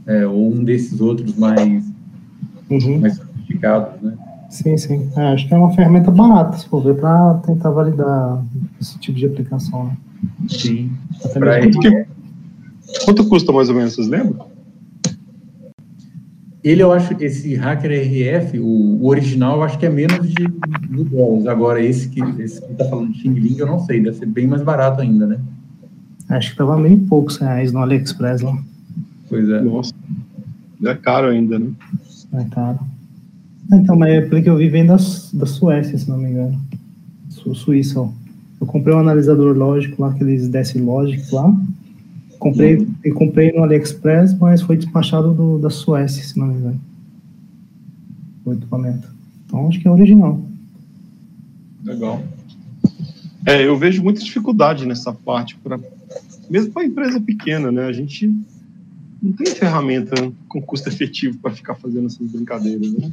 É, 0.06 0.26
ou 0.26 0.50
um 0.50 0.64
desses 0.64 0.98
outros 1.00 1.36
mais, 1.36 1.84
uhum. 2.70 3.00
mais 3.00 3.16
sofisticados, 3.16 4.00
né? 4.00 4.14
Sim, 4.48 4.76
sim. 4.78 5.10
É, 5.14 5.28
acho 5.28 5.46
que 5.46 5.52
é 5.52 5.58
uma 5.58 5.72
ferramenta 5.74 6.10
barata, 6.10 6.56
se 6.56 6.66
for 6.66 6.82
ver, 6.82 6.94
para 6.94 7.34
tentar 7.46 7.70
validar 7.70 8.42
esse 8.80 8.98
tipo 8.98 9.18
de 9.18 9.26
aplicação, 9.26 9.84
né? 9.84 9.96
Sim. 10.48 10.90
Até 11.22 11.38
mesmo 11.38 11.82
Quanto 13.04 13.28
custa 13.28 13.52
mais 13.52 13.68
ou 13.68 13.74
menos, 13.74 13.94
vocês 13.94 14.08
lembram? 14.08 14.46
Ele, 16.62 16.82
eu 16.82 16.92
acho, 16.92 17.14
esse 17.20 17.54
Hacker 17.54 17.90
RF, 17.90 18.58
o, 18.58 18.66
o 18.66 19.06
original, 19.06 19.56
eu 19.56 19.62
acho 19.62 19.78
que 19.78 19.86
é 19.86 19.90
menos 19.90 20.28
de 20.28 20.46
mil 20.88 21.04
dólares. 21.04 21.46
Agora, 21.46 21.82
esse 21.82 22.08
que 22.10 22.20
esse 22.38 22.60
que 22.60 22.74
tá 22.74 22.84
falando 22.84 23.12
de 23.12 23.20
Xing 23.20 23.32
Ling, 23.32 23.58
eu 23.58 23.66
não 23.66 23.78
sei, 23.78 24.02
deve 24.02 24.18
ser 24.18 24.26
bem 24.26 24.46
mais 24.46 24.62
barato 24.62 25.00
ainda, 25.00 25.26
né? 25.26 25.40
Acho 26.28 26.50
que 26.50 26.58
tava 26.58 26.78
meio 26.78 26.98
poucos 26.98 27.38
reais 27.38 27.72
no 27.72 27.80
AliExpress 27.80 28.42
lá. 28.42 28.56
Pois 29.28 29.48
é. 29.48 29.60
Nossa, 29.62 29.94
é 30.84 30.94
caro 30.94 31.28
ainda, 31.28 31.58
né? 31.58 31.70
É 32.34 32.44
caro. 32.44 32.78
Então, 33.72 33.96
mas 33.96 34.12
é 34.12 34.20
pelo 34.20 34.42
que 34.42 34.50
eu 34.50 34.56
vi, 34.56 34.68
vem 34.68 34.84
da, 34.84 34.96
da 34.96 35.46
Suécia, 35.46 35.96
se 35.96 36.08
não 36.08 36.18
me 36.18 36.30
engano. 36.30 36.60
Su, 37.30 37.54
Suíça, 37.54 38.00
ó. 38.00 38.10
Eu 38.60 38.66
comprei 38.66 38.94
um 38.94 38.98
analisador 38.98 39.56
lógico 39.56 40.02
lá, 40.02 40.10
aqueles 40.10 40.48
Desce 40.48 40.78
Logic 40.78 41.34
lá. 41.34 41.54
Comprei, 42.40 42.76
uhum. 42.78 42.94
eu 43.04 43.14
comprei 43.14 43.52
no 43.52 43.62
AliExpress, 43.62 44.32
mas 44.38 44.62
foi 44.62 44.74
despachado 44.74 45.34
do, 45.34 45.58
da 45.58 45.68
Suécia, 45.68 46.24
se 46.24 46.38
não 46.38 46.46
me 46.46 46.54
engano. 46.54 46.80
O 48.46 48.52
equipamento. 48.54 49.06
Então 49.44 49.68
acho 49.68 49.78
que 49.78 49.86
é 49.86 49.90
original. 49.90 50.40
Legal. 51.84 52.22
É, 53.44 53.66
eu 53.66 53.76
vejo 53.76 54.02
muita 54.02 54.22
dificuldade 54.22 54.86
nessa 54.86 55.12
parte, 55.12 55.54
pra, 55.58 55.78
mesmo 56.48 56.72
para 56.72 56.86
empresa 56.86 57.20
pequena, 57.20 57.70
né? 57.70 57.84
A 57.84 57.92
gente 57.92 58.34
não 59.22 59.32
tem 59.32 59.46
ferramenta 59.54 60.32
com 60.48 60.62
custo 60.62 60.88
efetivo 60.88 61.36
para 61.40 61.50
ficar 61.50 61.74
fazendo 61.74 62.06
essas 62.06 62.26
brincadeiras, 62.26 62.90
né? 62.90 63.10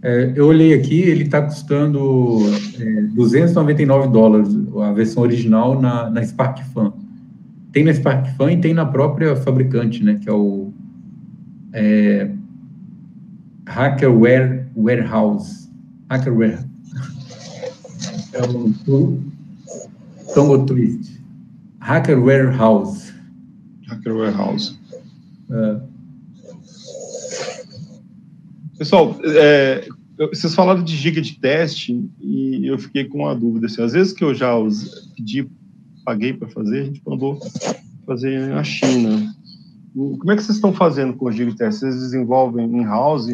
É, 0.00 0.32
eu 0.34 0.46
olhei 0.46 0.72
aqui, 0.72 0.98
ele 0.98 1.24
está 1.24 1.42
custando 1.42 2.40
é, 2.80 3.02
299 3.14 4.08
dólares, 4.08 4.48
a 4.82 4.92
versão 4.92 5.22
original 5.22 5.78
na, 5.78 6.08
na 6.08 6.22
SparkFun 6.22 7.01
tem 7.72 7.84
na 7.84 7.92
SparkFun 7.92 8.50
e 8.50 8.60
tem 8.60 8.74
na 8.74 8.84
própria 8.84 9.34
fabricante, 9.34 10.04
né, 10.04 10.18
que 10.20 10.28
é 10.28 10.32
o 10.32 10.72
é, 11.72 12.30
Hackerware 13.66 14.68
Warehouse. 14.76 15.68
Hackerware. 16.10 16.64
É 18.32 18.42
o 18.42 19.20
Tongo 20.34 20.66
Twist. 20.66 21.20
Hacker 21.80 22.22
Warehouse. 22.22 23.12
Hacker 23.88 24.14
Warehouse. 24.14 24.78
É. 25.50 25.80
Pessoal, 28.78 29.18
é, 29.24 29.88
vocês 30.28 30.54
falaram 30.54 30.82
de 30.82 30.96
giga 30.96 31.20
de 31.20 31.38
teste 31.38 32.08
e 32.20 32.66
eu 32.66 32.78
fiquei 32.78 33.04
com 33.04 33.18
uma 33.18 33.34
dúvida. 33.34 33.66
Assim, 33.66 33.82
às 33.82 33.92
vezes 33.92 34.12
que 34.12 34.24
eu 34.24 34.34
já 34.34 34.52
pedi 35.16 35.46
paguei 36.04 36.32
para 36.32 36.48
fazer, 36.48 36.80
a 36.80 36.84
gente 36.84 37.02
mandou 37.06 37.38
fazer 38.06 38.48
na 38.48 38.64
China. 38.64 39.34
Como 39.94 40.32
é 40.32 40.36
que 40.36 40.42
vocês 40.42 40.56
estão 40.56 40.72
fazendo 40.72 41.12
com 41.12 41.26
o 41.26 41.32
Gigitest? 41.32 41.80
Vocês 41.80 42.00
desenvolvem 42.00 42.64
in-house 42.64 43.28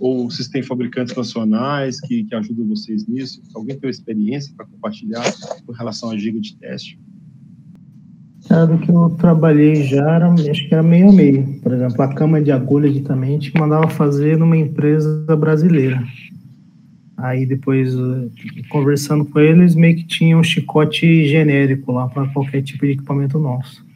ou 0.00 0.30
vocês 0.30 0.48
têm 0.48 0.62
fabricantes 0.62 1.14
nacionais 1.14 2.00
que, 2.00 2.24
que 2.24 2.34
ajudam 2.34 2.66
vocês 2.66 3.06
nisso? 3.06 3.42
Alguém 3.54 3.78
tem 3.78 3.90
experiência 3.90 4.54
para 4.56 4.64
compartilhar 4.64 5.22
com 5.66 5.72
relação 5.72 6.10
a 6.10 6.16
giga 6.16 6.40
de 6.40 6.56
teste? 6.56 6.98
Cara, 8.48 8.76
que 8.78 8.90
eu 8.90 9.10
trabalhei 9.10 9.84
já, 9.84 10.14
era, 10.14 10.32
acho 10.32 10.68
que 10.68 10.74
era 10.74 10.82
meio 10.82 11.10
a 11.10 11.12
meio. 11.12 11.60
Por 11.60 11.72
exemplo, 11.72 12.02
a 12.02 12.08
cama 12.08 12.40
de 12.40 12.50
agulha 12.50 12.90
de 12.90 13.00
também 13.02 13.30
a 13.30 13.32
gente 13.34 13.54
mandava 13.58 13.88
fazer 13.88 14.38
numa 14.38 14.56
empresa 14.56 15.36
brasileira. 15.36 16.02
Aí 17.22 17.46
depois, 17.46 17.94
eh, 17.94 18.62
conversando 18.68 19.24
com 19.24 19.38
eles, 19.38 19.76
meio 19.76 19.94
que 19.94 20.02
tinha 20.02 20.36
um 20.36 20.42
chicote 20.42 21.28
genérico 21.28 21.92
lá 21.92 22.08
para 22.08 22.26
qualquer 22.26 22.62
tipo 22.62 22.84
de 22.84 22.94
equipamento 22.94 23.38
nosso. 23.38 23.86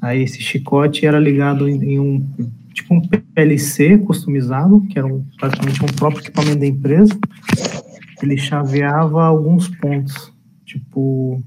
Aí 0.00 0.22
esse 0.22 0.40
chicote 0.40 1.04
era 1.04 1.18
ligado 1.18 1.68
em, 1.68 1.98
um 1.98 2.24
tipo 2.72 2.94
um 2.94 3.00
PLC 3.00 3.98
customizado, 3.98 4.80
que 4.88 4.96
era 4.96 5.08
um, 5.08 5.24
praticamente 5.40 5.82
um 5.82 5.88
próprio 5.88 6.22
equipamento 6.22 6.60
da 6.60 6.66
empresa. 6.66 7.18
Ele 8.22 8.36
chaveava 8.36 9.24
alguns 9.24 9.66
pontos, 9.66 10.32
tipo 10.64 11.42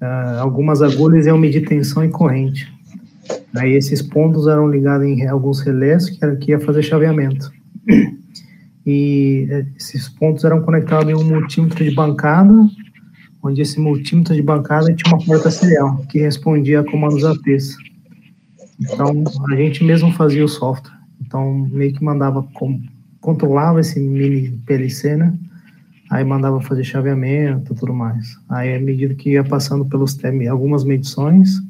uh, 0.00 0.38
algumas 0.38 0.82
agulhas 0.82 1.26
iam 1.26 1.36
medir 1.36 1.66
tensão 1.66 2.04
e 2.04 2.10
corrente. 2.10 2.72
Aí 3.56 3.72
esses 3.72 4.00
pontos 4.00 4.46
eram 4.46 4.70
ligados 4.70 5.04
em 5.04 5.26
alguns 5.26 5.58
relés 5.62 6.08
que, 6.08 6.24
era, 6.24 6.36
que 6.36 6.52
ia 6.52 6.60
fazer 6.60 6.84
chaveamento 6.84 7.50
e 8.90 9.46
esses 9.76 10.08
pontos 10.08 10.44
eram 10.44 10.62
conectados 10.62 11.10
em 11.10 11.14
um 11.14 11.22
multímetro 11.22 11.84
de 11.84 11.94
bancada, 11.94 12.54
onde 13.42 13.60
esse 13.60 13.78
multímetro 13.78 14.34
de 14.34 14.40
bancada 14.40 14.90
tinha 14.94 15.14
uma 15.14 15.22
porta 15.22 15.50
serial 15.50 15.98
que 16.08 16.18
respondia 16.18 16.80
a 16.80 16.84
comandos 16.84 17.22
APs. 17.22 17.76
Então, 18.80 19.24
a 19.50 19.56
gente 19.56 19.84
mesmo 19.84 20.10
fazia 20.12 20.42
o 20.42 20.48
software. 20.48 20.96
Então, 21.20 21.68
meio 21.70 21.92
que 21.92 22.02
mandava, 22.02 22.48
controlava 23.20 23.78
esse 23.80 24.00
mini 24.00 24.58
PLC, 24.64 25.16
né? 25.16 25.34
Aí 26.08 26.24
mandava 26.24 26.58
fazer 26.62 26.82
chaveamento 26.82 27.74
tudo 27.74 27.92
mais. 27.92 28.38
Aí, 28.48 28.74
à 28.74 28.80
medida 28.80 29.14
que 29.14 29.32
ia 29.32 29.44
passando 29.44 29.84
pelos 29.84 30.16
algumas 30.50 30.82
medições, 30.82 31.60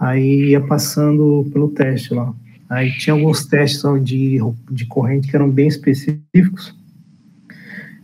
aí 0.00 0.48
ia 0.48 0.60
passando 0.60 1.48
pelo 1.52 1.68
teste 1.68 2.12
lá. 2.12 2.34
Aí 2.70 2.92
tinha 2.92 3.14
alguns 3.14 3.44
testes 3.46 3.82
de, 4.04 4.38
de 4.70 4.86
corrente 4.86 5.28
que 5.28 5.34
eram 5.34 5.50
bem 5.50 5.66
específicos. 5.66 6.72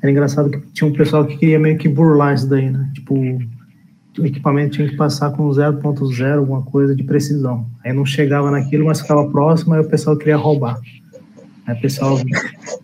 Era 0.02 0.10
engraçado 0.10 0.50
que 0.50 0.60
tinha 0.72 0.90
um 0.90 0.92
pessoal 0.92 1.24
que 1.24 1.36
queria 1.36 1.58
meio 1.58 1.78
que 1.78 1.88
burlar 1.88 2.34
isso 2.34 2.48
daí, 2.48 2.68
né? 2.68 2.90
Tipo, 2.92 3.14
o 3.14 4.26
equipamento 4.26 4.74
tinha 4.74 4.88
que 4.88 4.96
passar 4.96 5.30
com 5.30 5.48
0.0, 5.48 6.38
alguma 6.38 6.62
coisa 6.62 6.96
de 6.96 7.04
precisão. 7.04 7.64
Aí 7.84 7.92
não 7.92 8.04
chegava 8.04 8.50
naquilo, 8.50 8.86
mas 8.86 9.00
ficava 9.00 9.30
próximo, 9.30 9.74
aí 9.74 9.80
o 9.80 9.88
pessoal 9.88 10.16
queria 10.16 10.36
roubar. 10.36 10.80
Aí 11.64 11.76
o 11.76 11.80
pessoal 11.80 12.18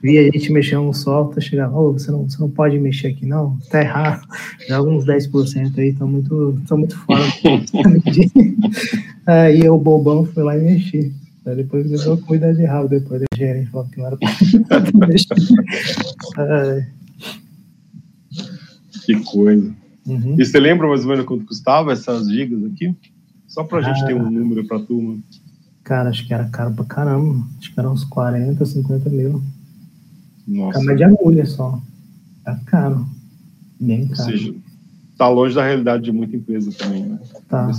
via 0.01 0.21
a 0.21 0.25
gente 0.25 0.53
mexendo 0.53 0.85
no 0.85 0.95
software, 0.95 1.43
chegava, 1.43 1.77
oh, 1.77 1.93
você, 1.93 2.13
não, 2.13 2.29
você 2.29 2.41
não 2.41 2.51
pode 2.51 2.79
mexer 2.79 3.09
aqui 3.09 3.27
não, 3.27 3.59
tá 3.71 3.81
errado. 3.81 4.25
Já 4.69 4.77
alguns 4.77 5.05
10% 5.05 5.79
aí 5.79 5.89
estão 5.89 6.07
muito, 6.07 6.61
tão 6.69 6.79
muito 6.79 6.97
fora. 6.99 7.23
aí 9.27 9.69
o 9.69 9.79
bobão 9.79 10.25
foi 10.25 10.45
lá 10.45 10.57
e 10.57 10.61
mexi. 10.61 11.22
Aí 11.45 11.57
depois 11.57 11.91
levou 11.91 12.17
cuidar 12.19 12.53
de 12.53 12.65
rabo 12.65 12.89
depois 12.89 13.21
da 13.21 13.27
gerente, 13.37 13.71
falou 13.71 13.89
que 13.89 13.99
não 13.99 14.07
era 14.07 14.17
pra. 14.17 14.31
Que 19.05 19.21
coisa. 19.25 19.75
Uhum. 20.07 20.37
E 20.39 20.45
você 20.45 20.61
lembra 20.61 20.87
mais 20.87 21.03
ou 21.03 21.09
menos 21.09 21.25
quanto 21.25 21.45
custava 21.45 21.93
essas 21.93 22.29
gigas 22.29 22.65
aqui? 22.65 22.95
Só 23.49 23.65
para 23.65 23.79
a 23.79 23.83
gente 23.83 24.07
ter 24.07 24.15
um 24.15 24.31
número 24.31 24.67
para 24.67 24.79
a 24.79 24.81
turma. 24.81 25.19
Cara, 25.85 26.11
acho 26.11 26.27
que 26.27 26.33
era 26.33 26.49
caro 26.49 26.73
pra 26.73 26.85
caramba. 26.85 27.45
Acho 27.59 27.73
que 27.73 27.81
era 27.81 27.91
uns 27.91 28.05
40, 28.05 28.65
50 28.65 29.11
mil. 29.11 29.43
Nossa. 30.47 30.79
Câmera 30.79 30.97
de 30.97 31.05
agulha 31.05 31.47
só. 31.47 31.81
Era 32.47 32.57
caro. 32.67 33.07
Bem 33.79 34.09
caro. 34.09 34.23
Ou 34.23 34.39
seja, 34.39 34.55
tá 35.19 35.29
longe 35.29 35.55
da 35.55 35.65
realidade 35.65 36.05
de 36.05 36.13
muita 36.13 36.37
empresa 36.37 36.71
também, 36.73 37.05
né? 37.05 37.19
Tá. 37.49 37.71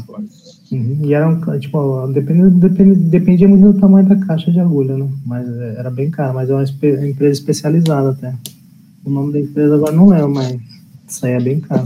Uhum. 0.73 0.99
E 1.03 1.13
era, 1.13 1.29
um, 1.29 1.59
tipo, 1.59 2.07
dependia, 2.07 2.49
dependia, 2.49 2.95
dependia 2.95 3.47
muito 3.47 3.73
do 3.73 3.79
tamanho 3.79 4.07
da 4.07 4.15
caixa 4.25 4.51
de 4.51 4.59
agulha, 4.59 4.97
né? 4.97 5.07
Mas 5.25 5.47
é, 5.47 5.75
era 5.79 5.91
bem 5.91 6.09
caro, 6.09 6.33
mas 6.33 6.49
é 6.49 6.53
uma 6.53 6.63
empresa 6.63 7.31
especializada 7.31 8.11
até. 8.11 8.33
O 9.05 9.09
nome 9.09 9.33
da 9.33 9.39
empresa 9.39 9.75
agora 9.75 9.91
não 9.91 10.07
lembro, 10.07 10.29
mas 10.29 10.59
isso 11.07 11.25
aí 11.25 11.33
é 11.33 11.39
bem 11.39 11.59
caro. 11.59 11.83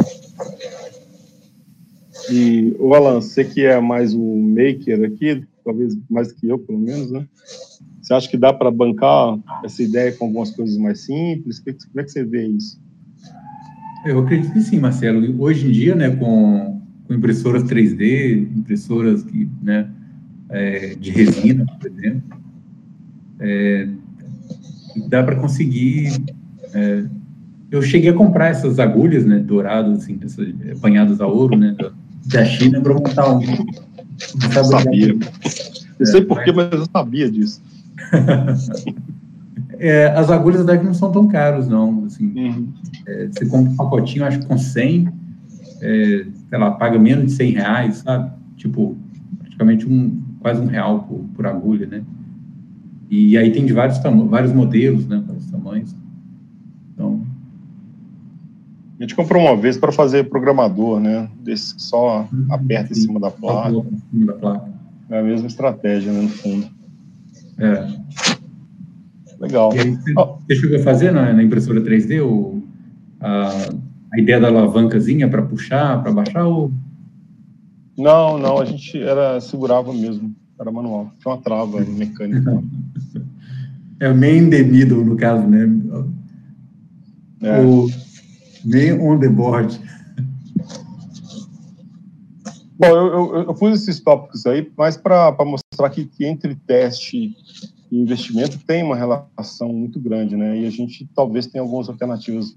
E, 2.32 2.76
o 2.80 2.94
Alan, 2.94 3.22
você 3.22 3.44
que 3.44 3.66
é 3.66 3.80
mais 3.80 4.14
um 4.14 4.42
maker 4.42 5.04
aqui, 5.06 5.44
talvez 5.64 5.98
mais 6.10 6.32
que 6.32 6.48
eu, 6.48 6.60
pelo 6.60 6.80
menos, 6.80 7.12
né? 7.12 7.26
Você 8.02 8.14
acha 8.14 8.30
que 8.30 8.38
dá 8.38 8.54
para 8.54 8.72
bancar 8.72 9.38
essa 9.66 9.84
ideia 9.84 10.14
com 10.14 10.26
algumas 10.26 10.52
coisas 10.52 10.78
mais 10.78 11.02
simples? 11.02 11.60
Como 11.60 12.00
é 12.00 12.04
que 12.04 12.12
você 12.12 12.24
vê 12.24 12.48
isso? 12.48 12.80
Eu 14.06 14.20
acredito 14.20 14.54
que 14.54 14.62
sim, 14.62 14.80
Marcelo. 14.80 15.42
Hoje 15.42 15.68
em 15.68 15.72
dia, 15.72 15.94
né, 15.94 16.10
com, 16.10 16.77
com 17.08 17.14
impressoras 17.14 17.64
3D, 17.64 18.50
impressoras 18.58 19.24
que, 19.24 19.50
né, 19.62 19.90
é, 20.50 20.96
de 20.96 21.12
resina, 21.12 21.66
por 21.66 21.90
exemplo, 21.90 22.38
é, 23.40 23.88
dá 25.08 25.24
para 25.24 25.36
conseguir. 25.36 26.22
É, 26.74 27.04
eu 27.70 27.82
cheguei 27.82 28.10
a 28.10 28.14
comprar 28.14 28.48
essas 28.48 28.80
agulhas, 28.80 29.26
né, 29.26 29.40
douradas, 29.40 30.04
assim, 30.04 30.20
essas, 30.24 30.48
apanhadas 30.78 31.20
a 31.20 31.28
ouro, 31.28 31.58
né, 31.58 31.76
da 32.26 32.46
China 32.46 32.82
para 32.82 32.94
montar 32.94 33.36
um. 33.36 33.42
Eu 33.42 34.64
sabia. 34.64 35.18
Eu 36.00 36.06
sei 36.06 36.22
porquê, 36.22 36.52
mas 36.52 36.72
eu 36.72 36.88
sabia 36.92 37.30
disso. 37.30 37.62
é, 39.80 40.08
as 40.08 40.30
agulhas 40.30 40.66
daqui 40.66 40.86
não 40.86 40.94
são 40.94 41.12
tão 41.12 41.28
caros, 41.28 41.68
não. 41.68 42.06
Assim, 42.06 42.32
uhum. 42.36 42.68
é, 43.06 43.28
você 43.28 43.46
compra 43.46 43.72
um 43.72 43.76
pacotinho, 43.76 44.26
acho 44.26 44.40
que 44.40 44.46
com 44.46 44.58
100, 44.58 45.10
é, 45.82 46.26
sei 46.50 46.58
lá, 46.58 46.72
paga 46.72 46.98
menos 46.98 47.28
de 47.28 47.32
100 47.34 47.52
reais, 47.52 47.98
sabe? 47.98 48.32
Tipo, 48.56 48.96
praticamente 49.40 49.88
um, 49.88 50.22
quase 50.40 50.62
um 50.62 50.66
real 50.66 51.04
por, 51.04 51.26
por 51.36 51.46
agulha, 51.46 51.88
né? 51.88 52.04
E 53.10 53.38
aí 53.38 53.52
tem 53.52 53.66
de 53.66 53.74
vários, 53.74 54.00
vários 54.30 54.54
modelos, 54.54 55.08
né? 55.08 55.24
Vários 55.26 55.50
tamanhos. 55.50 55.96
Então, 56.94 57.22
a 59.00 59.04
gente 59.04 59.16
comprou 59.16 59.42
uma 59.42 59.56
vez 59.56 59.78
para 59.78 59.92
fazer 59.92 60.30
programador, 60.30 61.00
né? 61.00 61.30
Desse 61.42 61.76
que 61.76 61.82
só 61.82 62.28
uhum. 62.32 62.48
aperta 62.50 62.92
em 62.92 62.96
cima 62.96 63.20
da 63.20 63.32
placa. 63.32 63.70
Em 63.70 64.02
cima 64.12 64.26
da 64.26 64.34
placa. 64.34 64.78
É 65.10 65.20
a 65.20 65.24
mesma 65.24 65.48
estratégia, 65.48 66.12
né, 66.12 66.22
no 66.22 66.30
fundo. 66.30 66.68
É. 67.58 67.88
Legal. 69.40 69.74
E 69.74 69.80
aí, 69.80 69.96
você, 69.96 70.14
você 70.14 70.56
chegou 70.56 70.78
a 70.78 70.84
fazer 70.84 71.12
na, 71.12 71.32
na 71.32 71.44
impressora 71.44 71.80
3D 71.82 72.22
o, 72.22 72.62
a, 73.22 73.70
a 74.14 74.20
ideia 74.20 74.40
da 74.40 74.48
alavancazinha 74.48 75.30
para 75.30 75.42
puxar, 75.42 76.02
para 76.02 76.12
baixar? 76.12 76.46
Ou... 76.46 76.72
Não, 77.98 78.38
não, 78.38 78.60
a 78.60 78.66
gente 78.66 79.02
era 79.02 79.40
segurava 79.42 79.94
mesmo, 79.94 80.34
era 80.60 80.72
manual. 80.72 81.12
Tinha 81.20 81.34
uma 81.34 81.42
trava 81.42 81.80
mecânica. 81.82 82.64
é 84.00 84.10
o 84.10 84.16
main 84.16 84.50
the 84.50 84.64
middle, 84.64 85.04
no 85.04 85.16
caso, 85.16 85.46
né? 85.48 85.68
É. 87.42 87.62
O, 87.62 87.88
main 88.64 89.00
on 89.00 89.20
the 89.20 89.30
board. 89.30 89.80
Bom, 92.80 92.88
eu, 92.88 93.08
eu, 93.08 93.36
eu, 93.44 93.54
pus 93.56 93.82
esses 93.82 94.00
tópicos 94.00 94.46
aí, 94.46 94.72
mas 94.78 94.96
para 94.96 95.36
mostrar 95.44 95.90
que, 95.90 96.06
que, 96.06 96.26
entre 96.26 96.54
teste 96.54 97.36
e 97.92 98.00
investimento 98.00 98.60
tem 98.60 98.84
uma 98.84 98.96
relação 98.96 99.74
muito 99.74 100.00
grande, 100.00 100.36
né? 100.36 100.60
E 100.60 100.68
a 100.68 100.70
gente 100.70 101.10
talvez 101.16 101.48
tenha 101.48 101.64
algumas 101.64 101.90
alternativas 101.90 102.56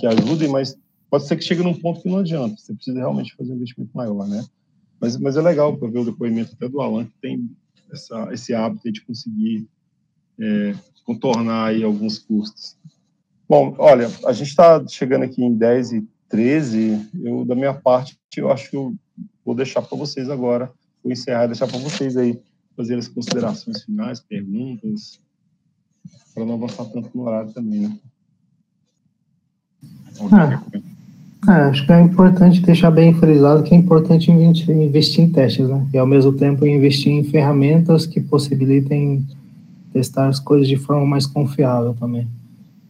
que 0.00 0.06
ajudem, 0.06 0.48
mas 0.48 0.76
pode 1.10 1.26
ser 1.26 1.36
que 1.36 1.44
chegue 1.44 1.62
num 1.62 1.74
ponto 1.74 2.02
que 2.02 2.08
não 2.08 2.18
adianta. 2.18 2.56
Você 2.56 2.74
precisa 2.74 2.98
realmente 2.98 3.34
fazer 3.34 3.52
um 3.52 3.56
investimento 3.56 3.90
maior, 3.94 4.26
né? 4.26 4.44
Mas, 5.00 5.16
mas 5.16 5.36
é 5.36 5.42
legal 5.42 5.76
para 5.76 5.88
ver 5.88 6.00
o 6.00 6.04
depoimento 6.04 6.54
até 6.54 6.68
do 6.68 6.80
Alan, 6.80 7.04
que 7.04 7.12
tem 7.20 7.50
essa, 7.92 8.28
esse 8.32 8.54
hábito 8.54 8.90
de 8.90 9.04
conseguir 9.04 9.68
é, 10.40 10.74
contornar 11.04 11.66
aí 11.66 11.84
alguns 11.84 12.18
custos. 12.18 12.76
Bom, 13.48 13.74
olha, 13.78 14.08
a 14.26 14.32
gente 14.32 14.48
está 14.48 14.84
chegando 14.88 15.24
aqui 15.24 15.42
em 15.42 15.54
10 15.54 15.92
e 15.92 16.08
13. 16.28 17.10
Eu, 17.22 17.44
da 17.44 17.54
minha 17.54 17.74
parte, 17.74 18.18
eu 18.36 18.50
acho 18.50 18.70
que 18.70 18.76
eu 18.76 18.94
vou 19.44 19.54
deixar 19.54 19.82
para 19.82 19.96
vocês 19.96 20.28
agora, 20.28 20.72
vou 21.02 21.12
encerrar 21.12 21.46
deixar 21.46 21.68
para 21.68 21.78
vocês 21.78 22.16
aí 22.16 22.40
fazer 22.76 22.98
as 22.98 23.08
considerações 23.08 23.84
finais, 23.84 24.20
perguntas, 24.20 25.20
para 26.34 26.44
não 26.44 26.54
avançar 26.54 26.84
tanto 26.86 27.10
no 27.16 27.22
horário 27.22 27.52
também, 27.52 27.88
né? 27.88 27.98
Ah, 30.32 30.62
ah, 31.46 31.68
acho 31.68 31.86
que 31.86 31.92
é 31.92 32.00
importante 32.00 32.60
deixar 32.60 32.90
bem 32.90 33.14
frisado 33.14 33.62
que 33.62 33.74
é 33.74 33.78
importante 33.78 34.30
investir, 34.30 34.74
investir 34.74 35.24
em 35.24 35.28
testes, 35.30 35.68
né? 35.68 35.86
E 35.92 35.98
ao 35.98 36.06
mesmo 36.06 36.32
tempo 36.32 36.66
investir 36.66 37.12
em 37.12 37.22
ferramentas 37.22 38.06
que 38.06 38.20
possibilitem 38.20 39.24
testar 39.92 40.28
as 40.28 40.40
coisas 40.40 40.66
de 40.66 40.76
forma 40.76 41.06
mais 41.06 41.26
confiável 41.26 41.94
também. 41.94 42.26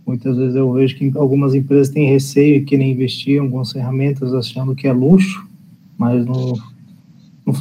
Muitas 0.07 0.37
vezes 0.37 0.55
eu 0.55 0.73
vejo 0.73 0.97
que 0.97 1.13
algumas 1.17 1.55
empresas 1.55 1.89
têm 1.89 2.09
receio 2.09 2.57
e 2.57 2.65
querem 2.65 2.93
investir 2.93 3.37
em 3.37 3.41
algumas 3.41 3.73
ferramentas 3.73 4.33
achando 4.33 4.75
que 4.75 4.87
é 4.87 4.93
luxo, 4.93 5.47
mas 5.99 6.25
não, 6.25 6.55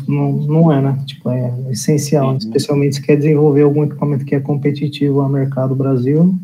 não, 0.08 0.32
não 0.32 0.72
é, 0.72 0.82
né? 0.82 1.04
Tipo, 1.06 1.30
é 1.30 1.54
essencial, 1.72 2.32
uhum. 2.32 2.38
especialmente 2.38 2.96
se 2.96 3.02
quer 3.02 3.18
desenvolver 3.18 3.64
algum 3.64 3.84
equipamento 3.84 4.24
que 4.24 4.36
é 4.36 4.40
competitivo 4.40 5.22
ao 5.22 5.30
mercado 5.30 5.76
Brasil. 5.76 6.36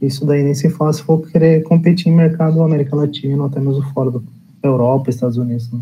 Isso 0.00 0.24
daí 0.24 0.42
nem 0.42 0.54
se 0.54 0.70
faz 0.70 0.96
se 0.96 1.02
for 1.02 1.26
querer 1.28 1.62
competir 1.62 2.08
em 2.08 2.16
mercado 2.16 2.62
América 2.62 2.96
Latina, 2.96 3.42
ou 3.42 3.46
até 3.46 3.60
mesmo 3.60 3.82
fora 3.92 4.10
da 4.10 4.20
Europa, 4.62 5.10
Estados 5.10 5.36
Unidos. 5.36 5.70
Né? 5.70 5.80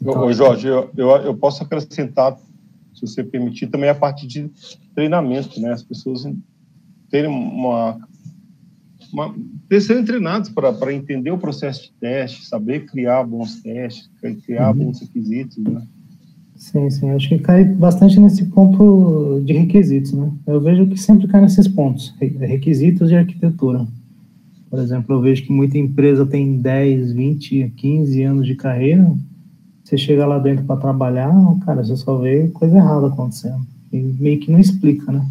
Então, 0.00 0.24
Ô, 0.24 0.32
Jorge, 0.32 0.68
eu, 0.68 0.90
eu, 0.96 1.08
eu 1.08 1.34
posso 1.36 1.62
acrescentar, 1.62 2.36
se 2.94 3.00
você 3.00 3.24
permitir, 3.24 3.66
também 3.66 3.90
a 3.90 3.94
parte 3.94 4.26
de 4.26 4.50
treinamento, 4.94 5.60
né? 5.60 5.72
As 5.72 5.82
pessoas 5.82 6.26
terem 7.10 7.30
uma 7.30 7.98
uma, 9.12 9.34
serem 9.80 10.04
treinados 10.04 10.50
para 10.50 10.92
entender 10.92 11.30
o 11.30 11.38
processo 11.38 11.84
de 11.84 11.92
teste, 11.92 12.44
saber 12.44 12.86
criar 12.86 13.24
bons 13.24 13.62
testes, 13.62 14.10
criar 14.44 14.70
uhum. 14.70 14.86
bons 14.86 15.00
requisitos, 15.00 15.56
né? 15.58 15.86
Sim, 16.56 16.88
sim, 16.90 17.10
acho 17.10 17.28
que 17.28 17.38
cai 17.38 17.64
bastante 17.64 18.18
nesse 18.18 18.46
ponto 18.46 19.42
de 19.44 19.52
requisitos, 19.52 20.12
né? 20.12 20.32
Eu 20.46 20.60
vejo 20.60 20.86
que 20.86 20.98
sempre 20.98 21.28
cai 21.28 21.40
nesses 21.40 21.68
pontos, 21.68 22.14
requisitos 22.18 23.08
de 23.08 23.16
arquitetura. 23.16 23.86
Por 24.70 24.78
exemplo, 24.78 25.14
eu 25.14 25.20
vejo 25.20 25.44
que 25.44 25.52
muita 25.52 25.78
empresa 25.78 26.26
tem 26.26 26.58
10, 26.58 27.12
20, 27.12 27.72
15 27.76 28.22
anos 28.22 28.46
de 28.46 28.54
carreira, 28.54 29.14
você 29.84 29.96
chega 29.96 30.26
lá 30.26 30.38
dentro 30.38 30.64
para 30.64 30.80
trabalhar, 30.80 31.32
cara, 31.64 31.84
você 31.84 31.96
só 31.96 32.16
vê 32.18 32.48
coisa 32.48 32.76
errada 32.76 33.06
acontecendo. 33.06 33.64
E 33.92 33.98
meio 33.98 34.40
que 34.40 34.50
não 34.50 34.58
explica, 34.58 35.12
né? 35.12 35.24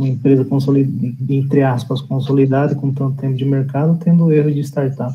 uma 0.00 0.08
empresa 0.08 0.46
entre 1.28 1.62
aspas, 1.62 2.00
consolidada 2.00 2.74
com 2.74 2.92
tanto 2.92 3.20
tempo 3.20 3.36
de 3.36 3.44
mercado, 3.44 3.98
tendo 4.02 4.32
erro 4.32 4.50
de 4.50 4.60
startup. 4.60 5.14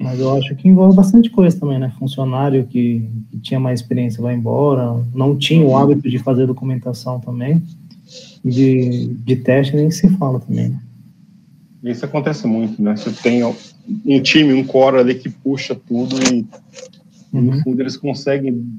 Mas 0.00 0.18
eu 0.18 0.34
acho 0.34 0.56
que 0.56 0.66
envolve 0.66 0.96
bastante 0.96 1.28
coisa 1.28 1.60
também, 1.60 1.78
né? 1.78 1.92
Funcionário 1.98 2.66
que, 2.66 3.06
que 3.30 3.38
tinha 3.38 3.60
mais 3.60 3.80
experiência 3.80 4.22
vai 4.22 4.34
embora, 4.34 5.04
não 5.14 5.36
tinha 5.36 5.62
o 5.62 5.76
hábito 5.76 6.08
de 6.08 6.18
fazer 6.18 6.46
documentação 6.46 7.20
também, 7.20 7.62
de, 8.42 9.08
de 9.08 9.36
teste 9.36 9.76
nem 9.76 9.90
se 9.90 10.08
fala 10.16 10.40
também, 10.40 10.70
né? 10.70 10.80
Isso 11.84 12.04
acontece 12.04 12.46
muito, 12.46 12.82
né? 12.82 12.96
Você 12.96 13.10
tem 13.10 13.44
um 13.44 14.22
time, 14.22 14.54
um 14.54 14.64
core 14.64 14.96
ali 14.96 15.14
que 15.14 15.28
puxa 15.28 15.74
tudo 15.74 16.16
e, 16.32 16.46
uhum. 17.32 17.42
no 17.42 17.62
fundo 17.62 17.82
eles 17.82 17.96
conseguem 17.96 18.78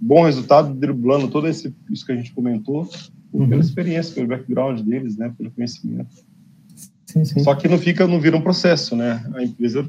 bom 0.00 0.24
resultado 0.24 0.74
driblando 0.74 1.28
todo 1.28 1.48
esse, 1.48 1.74
isso 1.90 2.06
que 2.06 2.12
a 2.12 2.16
gente 2.16 2.32
comentou 2.32 2.88
uhum. 3.32 3.48
pela 3.48 3.60
experiência, 3.60 4.14
pelo 4.14 4.28
background 4.28 4.80
deles, 4.80 5.16
né? 5.16 5.32
Pelo 5.36 5.50
conhecimento. 5.50 6.24
Sim, 7.14 7.24
sim. 7.24 7.40
Só 7.44 7.54
que 7.54 7.68
não 7.68 7.78
fica, 7.78 8.08
não 8.08 8.18
vira 8.18 8.36
um 8.36 8.40
processo, 8.40 8.96
né? 8.96 9.24
A 9.34 9.44
empresa 9.44 9.88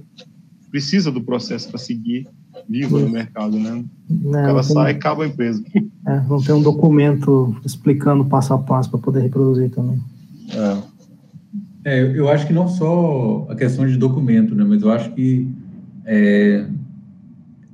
precisa 0.69 1.11
do 1.11 1.23
processo 1.23 1.67
para 1.69 1.79
seguir 1.79 2.27
viva 2.69 2.99
no 2.99 3.09
mercado, 3.09 3.57
né? 3.57 3.83
Não, 4.07 4.39
ela 4.39 4.61
sai 4.61 4.91
e 4.91 4.95
acaba 4.95 5.23
a 5.23 5.27
empresa. 5.27 5.63
É, 6.07 6.19
vão 6.19 6.39
ter 6.39 6.53
um 6.53 6.61
documento 6.61 7.55
explicando 7.65 8.23
passo 8.25 8.53
a 8.53 8.59
passo 8.59 8.91
para 8.91 8.99
poder 8.99 9.21
reproduzir 9.21 9.71
também. 9.71 9.99
É. 11.83 11.97
é. 11.97 12.19
eu 12.19 12.29
acho 12.29 12.45
que 12.45 12.53
não 12.53 12.67
só 12.67 13.47
a 13.49 13.55
questão 13.55 13.87
de 13.87 13.97
documento, 13.97 14.53
né? 14.53 14.63
Mas 14.63 14.83
eu 14.83 14.91
acho 14.91 15.11
que 15.13 15.49
é, 16.05 16.67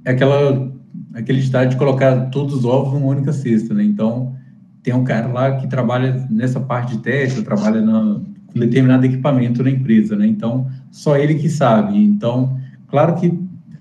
é 0.05 0.11
aquela 0.11 0.71
aquele 1.13 1.39
estado 1.39 1.71
de 1.71 1.75
colocar 1.75 2.29
todos 2.29 2.53
os 2.53 2.63
ovos 2.63 2.93
numa 2.93 3.07
única 3.07 3.33
cesta, 3.33 3.73
né? 3.73 3.83
Então 3.83 4.33
tem 4.81 4.93
um 4.93 5.03
cara 5.03 5.27
lá 5.27 5.57
que 5.57 5.67
trabalha 5.67 6.25
nessa 6.29 6.61
parte 6.61 6.95
de 6.95 7.03
teste, 7.03 7.41
trabalha 7.41 7.81
na, 7.81 8.21
determinado 8.59 9.05
equipamento 9.05 9.63
na 9.63 9.69
empresa, 9.69 10.15
né? 10.15 10.27
Então 10.27 10.67
só 10.91 11.17
ele 11.17 11.35
que 11.35 11.49
sabe. 11.49 11.97
Então 11.97 12.57
claro 12.87 13.15
que 13.15 13.33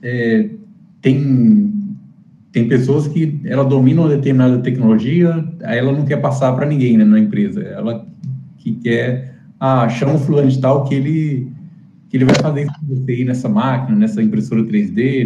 é, 0.02 0.50
tem 1.00 1.70
tem 2.52 2.66
pessoas 2.66 3.06
que 3.06 3.40
ela 3.44 3.64
domina 3.64 4.00
uma 4.00 4.08
determinada 4.08 4.58
tecnologia, 4.58 5.44
aí 5.62 5.78
ela 5.78 5.92
não 5.92 6.04
quer 6.04 6.16
passar 6.16 6.52
para 6.52 6.66
ninguém 6.66 6.98
né, 6.98 7.04
na 7.04 7.18
empresa. 7.18 7.60
Ela 7.62 8.04
que 8.58 8.72
quer, 8.72 9.36
ah, 9.58 9.88
chama 9.88 10.14
o 10.14 10.60
tal 10.60 10.84
que 10.84 10.94
ele 10.94 11.52
que 12.08 12.16
ele 12.16 12.24
vai 12.24 12.34
fazer 12.34 12.62
isso 12.62 12.72
com 12.80 12.86
você 12.86 13.12
aí 13.12 13.24
nessa 13.24 13.48
máquina, 13.48 13.96
nessa 13.96 14.20
impressora 14.20 14.64
3D, 14.64 15.24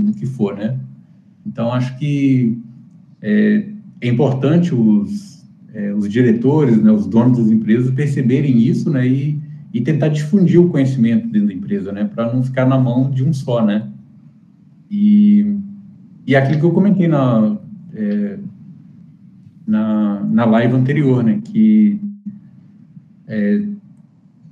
no 0.00 0.12
que 0.12 0.26
for, 0.26 0.56
né? 0.56 0.78
Então 1.44 1.72
acho 1.72 1.98
que 1.98 2.56
é, 3.20 3.66
é 4.00 4.08
importante 4.08 4.72
os 4.72 5.29
é, 5.74 5.92
os 5.92 6.08
diretores, 6.08 6.82
né, 6.82 6.90
os 6.90 7.06
donos 7.06 7.38
das 7.38 7.50
empresas 7.50 7.90
perceberem 7.90 8.58
isso, 8.58 8.90
né, 8.90 9.06
e, 9.06 9.38
e 9.72 9.80
tentar 9.80 10.08
difundir 10.08 10.60
o 10.60 10.68
conhecimento 10.68 11.28
dentro 11.28 11.48
da 11.48 11.54
empresa, 11.54 11.92
né, 11.92 12.04
para 12.12 12.32
não 12.32 12.42
ficar 12.42 12.66
na 12.66 12.78
mão 12.78 13.10
de 13.10 13.24
um 13.24 13.32
só, 13.32 13.64
né? 13.64 13.88
E, 14.90 15.56
e 16.26 16.34
aquilo 16.34 16.58
que 16.58 16.66
eu 16.66 16.72
comentei 16.72 17.06
na, 17.06 17.56
é, 17.94 18.38
na, 19.66 20.24
na 20.28 20.44
live 20.44 20.74
anterior, 20.74 21.22
né? 21.22 21.40
Que 21.44 22.00
é, 23.28 23.62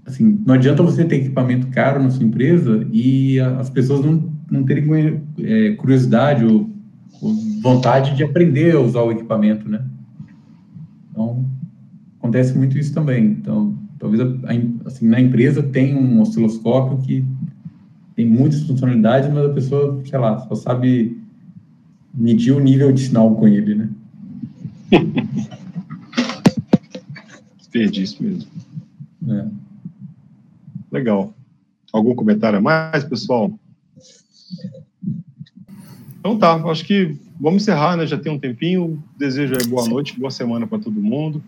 assim, 0.06 0.40
não 0.46 0.54
adianta 0.54 0.82
você 0.82 1.04
ter 1.04 1.16
equipamento 1.16 1.66
caro 1.68 2.00
na 2.00 2.10
sua 2.10 2.24
empresa 2.24 2.86
e 2.92 3.40
as 3.40 3.68
pessoas 3.68 4.04
não, 4.04 4.32
não 4.48 4.62
terem 4.62 5.20
é, 5.40 5.72
curiosidade 5.72 6.44
ou, 6.44 6.70
ou, 7.20 7.34
vontade 7.60 8.16
de 8.16 8.22
aprender 8.22 8.76
a 8.76 8.80
usar 8.80 9.02
o 9.02 9.10
equipamento, 9.10 9.68
né? 9.68 9.82
Então, 11.18 11.44
acontece 12.20 12.56
muito 12.56 12.78
isso 12.78 12.94
também. 12.94 13.24
Então, 13.24 13.76
talvez 13.98 14.22
assim, 14.84 15.08
na 15.08 15.20
empresa 15.20 15.60
tem 15.64 15.96
um 15.96 16.20
osciloscópio 16.20 16.98
que 16.98 17.24
tem 18.14 18.24
muitas 18.24 18.62
funcionalidades, 18.62 19.28
mas 19.28 19.44
a 19.44 19.52
pessoa, 19.52 20.00
sei 20.04 20.16
lá, 20.16 20.38
só 20.46 20.54
sabe 20.54 21.20
medir 22.14 22.52
o 22.52 22.60
nível 22.60 22.92
de 22.92 23.00
sinal 23.00 23.34
com 23.34 23.48
ele, 23.48 23.74
né? 23.74 23.88
Desperdício 27.58 28.22
mesmo. 28.22 28.48
É. 29.28 29.44
Legal. 30.92 31.34
Algum 31.92 32.14
comentário 32.14 32.60
a 32.60 32.62
mais, 32.62 33.02
pessoal? 33.02 33.58
Então 36.20 36.38
tá, 36.38 36.54
acho 36.54 36.84
que 36.84 37.18
vamos 37.41 37.62
encerrar, 37.62 37.97
né? 37.97 38.07
Já 38.07 38.18
tem 38.18 38.32
um 38.32 38.39
tempinho. 38.39 39.03
Desejo 39.18 39.55
boa 39.68 39.89
noite, 39.89 40.18
boa 40.18 40.30
semana 40.30 40.66
para 40.66 40.78
todo 40.78 41.01
mundo. 41.01 41.43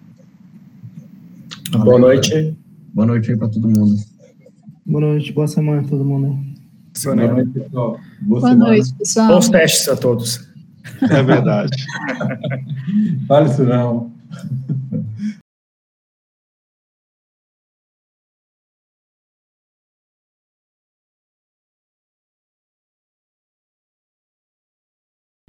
Boa 1.71 1.99
noite. 1.99 2.57
Boa 2.93 3.07
noite 3.07 3.31
aí 3.31 3.37
para 3.37 3.49
todo 3.49 3.69
mundo. 3.69 3.97
Boa 4.85 5.01
noite, 5.01 5.33
boa 5.33 5.47
semana 5.47 5.83
para 5.83 5.91
todo 5.91 6.05
mundo. 6.05 6.39
Boa 7.05 7.15
noite, 7.15 7.51
pessoal. 7.51 8.01
Boa, 8.21 8.41
Boa 8.41 8.55
noite, 8.55 8.95
pessoal. 8.95 9.29
Bons 9.29 9.49
testes 9.49 9.89
a 9.89 9.97
todos. 9.97 10.49
É 11.03 11.23
verdade. 11.23 11.87
Fale 13.29 13.49
isso 13.49 13.65
não. 13.65 14.11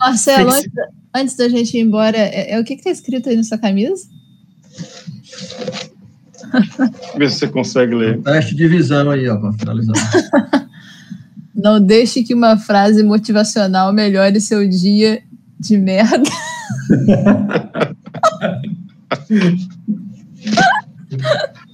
Marcelo, 0.02 0.52
antes, 0.52 0.72
antes, 1.14 1.36
da 1.36 1.48
gente 1.48 1.78
ir 1.78 1.82
embora, 1.82 2.18
é, 2.18 2.54
é 2.54 2.60
o 2.60 2.64
que 2.64 2.74
está 2.74 2.90
escrito 2.90 3.30
aí 3.30 3.36
na 3.36 3.44
sua 3.44 3.58
camisa? 3.58 4.04
Vê 7.18 7.30
se 7.30 7.38
você 7.38 7.48
consegue 7.48 7.96
ler. 7.96 8.22
Teste 8.22 8.56
de 8.56 8.68
visão 8.68 9.10
aí, 9.12 9.30
ó, 9.30 9.38
para 9.38 9.54
finalizar. 9.54 9.96
Não 11.54 11.80
deixe 11.80 12.24
que 12.24 12.34
uma 12.34 12.58
frase 12.58 13.04
motivacional 13.04 13.94
melhore 13.94 14.42
seu 14.42 14.68
dia 14.68 15.22
de 15.60 15.78
merda. 15.78 16.30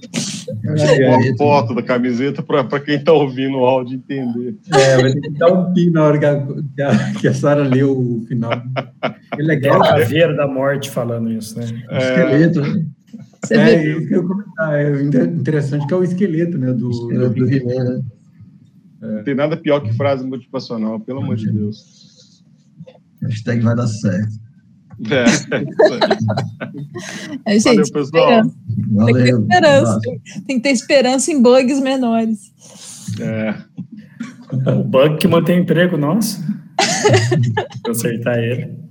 Uma 0.64 1.36
foto 1.36 1.74
da 1.74 1.82
camiseta 1.82 2.42
para 2.42 2.80
quem 2.80 2.96
está 2.96 3.12
ouvindo 3.12 3.58
o 3.58 3.64
áudio 3.64 3.96
entender. 3.96 4.56
É, 4.72 5.00
vai 5.00 5.12
ter 5.12 5.20
que 5.20 5.38
dar 5.38 5.52
um 5.52 5.72
pin 5.72 5.90
na 5.90 6.04
hora 6.04 6.18
que 6.18 6.24
a, 6.24 6.46
que 6.74 6.82
a, 6.82 7.14
que 7.20 7.28
a 7.28 7.34
Sara 7.34 7.62
leu 7.62 7.92
o 7.92 8.24
final. 8.26 8.52
É 9.36 9.42
legal. 9.42 9.84
É 9.84 9.88
a 9.88 9.92
caveira 9.98 10.34
da 10.34 10.46
morte 10.46 10.90
falando 10.90 11.30
isso, 11.30 11.58
né? 11.58 11.66
É... 11.90 11.98
Esqueleto, 11.98 12.60
né? 12.60 12.86
é, 13.50 13.86
isso 13.86 14.06
que 14.06 14.14
eu 14.14 14.26
comentar. 14.26 14.74
É 14.74 15.02
interessante 15.02 15.86
que 15.86 15.94
é 15.94 15.96
o 15.96 16.04
esqueleto, 16.04 16.58
né? 16.58 16.72
Do, 16.72 16.90
esqueleto 16.90 17.34
do, 17.34 17.46
do 17.46 17.52
He-Man, 17.52 17.84
né? 17.84 18.02
É. 19.00 19.22
Tem 19.22 19.34
nada 19.34 19.56
pior 19.56 19.80
que 19.80 19.92
frase 19.92 20.26
motivacional, 20.26 20.98
pelo 20.98 21.22
amor 21.22 21.36
de 21.36 21.50
Deus. 21.50 22.42
Hashtag 23.22 23.60
vai 23.62 23.76
dar 23.76 23.86
certo. 23.86 24.47
É, 25.10 25.24
é 27.54 27.58
gente, 27.58 27.64
Valeu, 27.64 27.92
pessoal. 27.92 28.42
Valeu, 28.90 29.14
tem, 29.14 29.14
que 29.14 29.22
ter 29.22 29.38
esperança. 29.38 30.00
tem 30.46 30.56
que 30.56 30.62
ter 30.62 30.70
esperança 30.70 31.30
em 31.30 31.42
bugs 31.42 31.80
menores. 31.80 32.52
É. 33.20 33.54
O 34.50 34.82
bug 34.82 35.18
que 35.18 35.28
mantém 35.28 35.60
emprego 35.60 35.96
nosso. 35.96 36.42
Consertar 37.84 38.42
ele. 38.42 38.87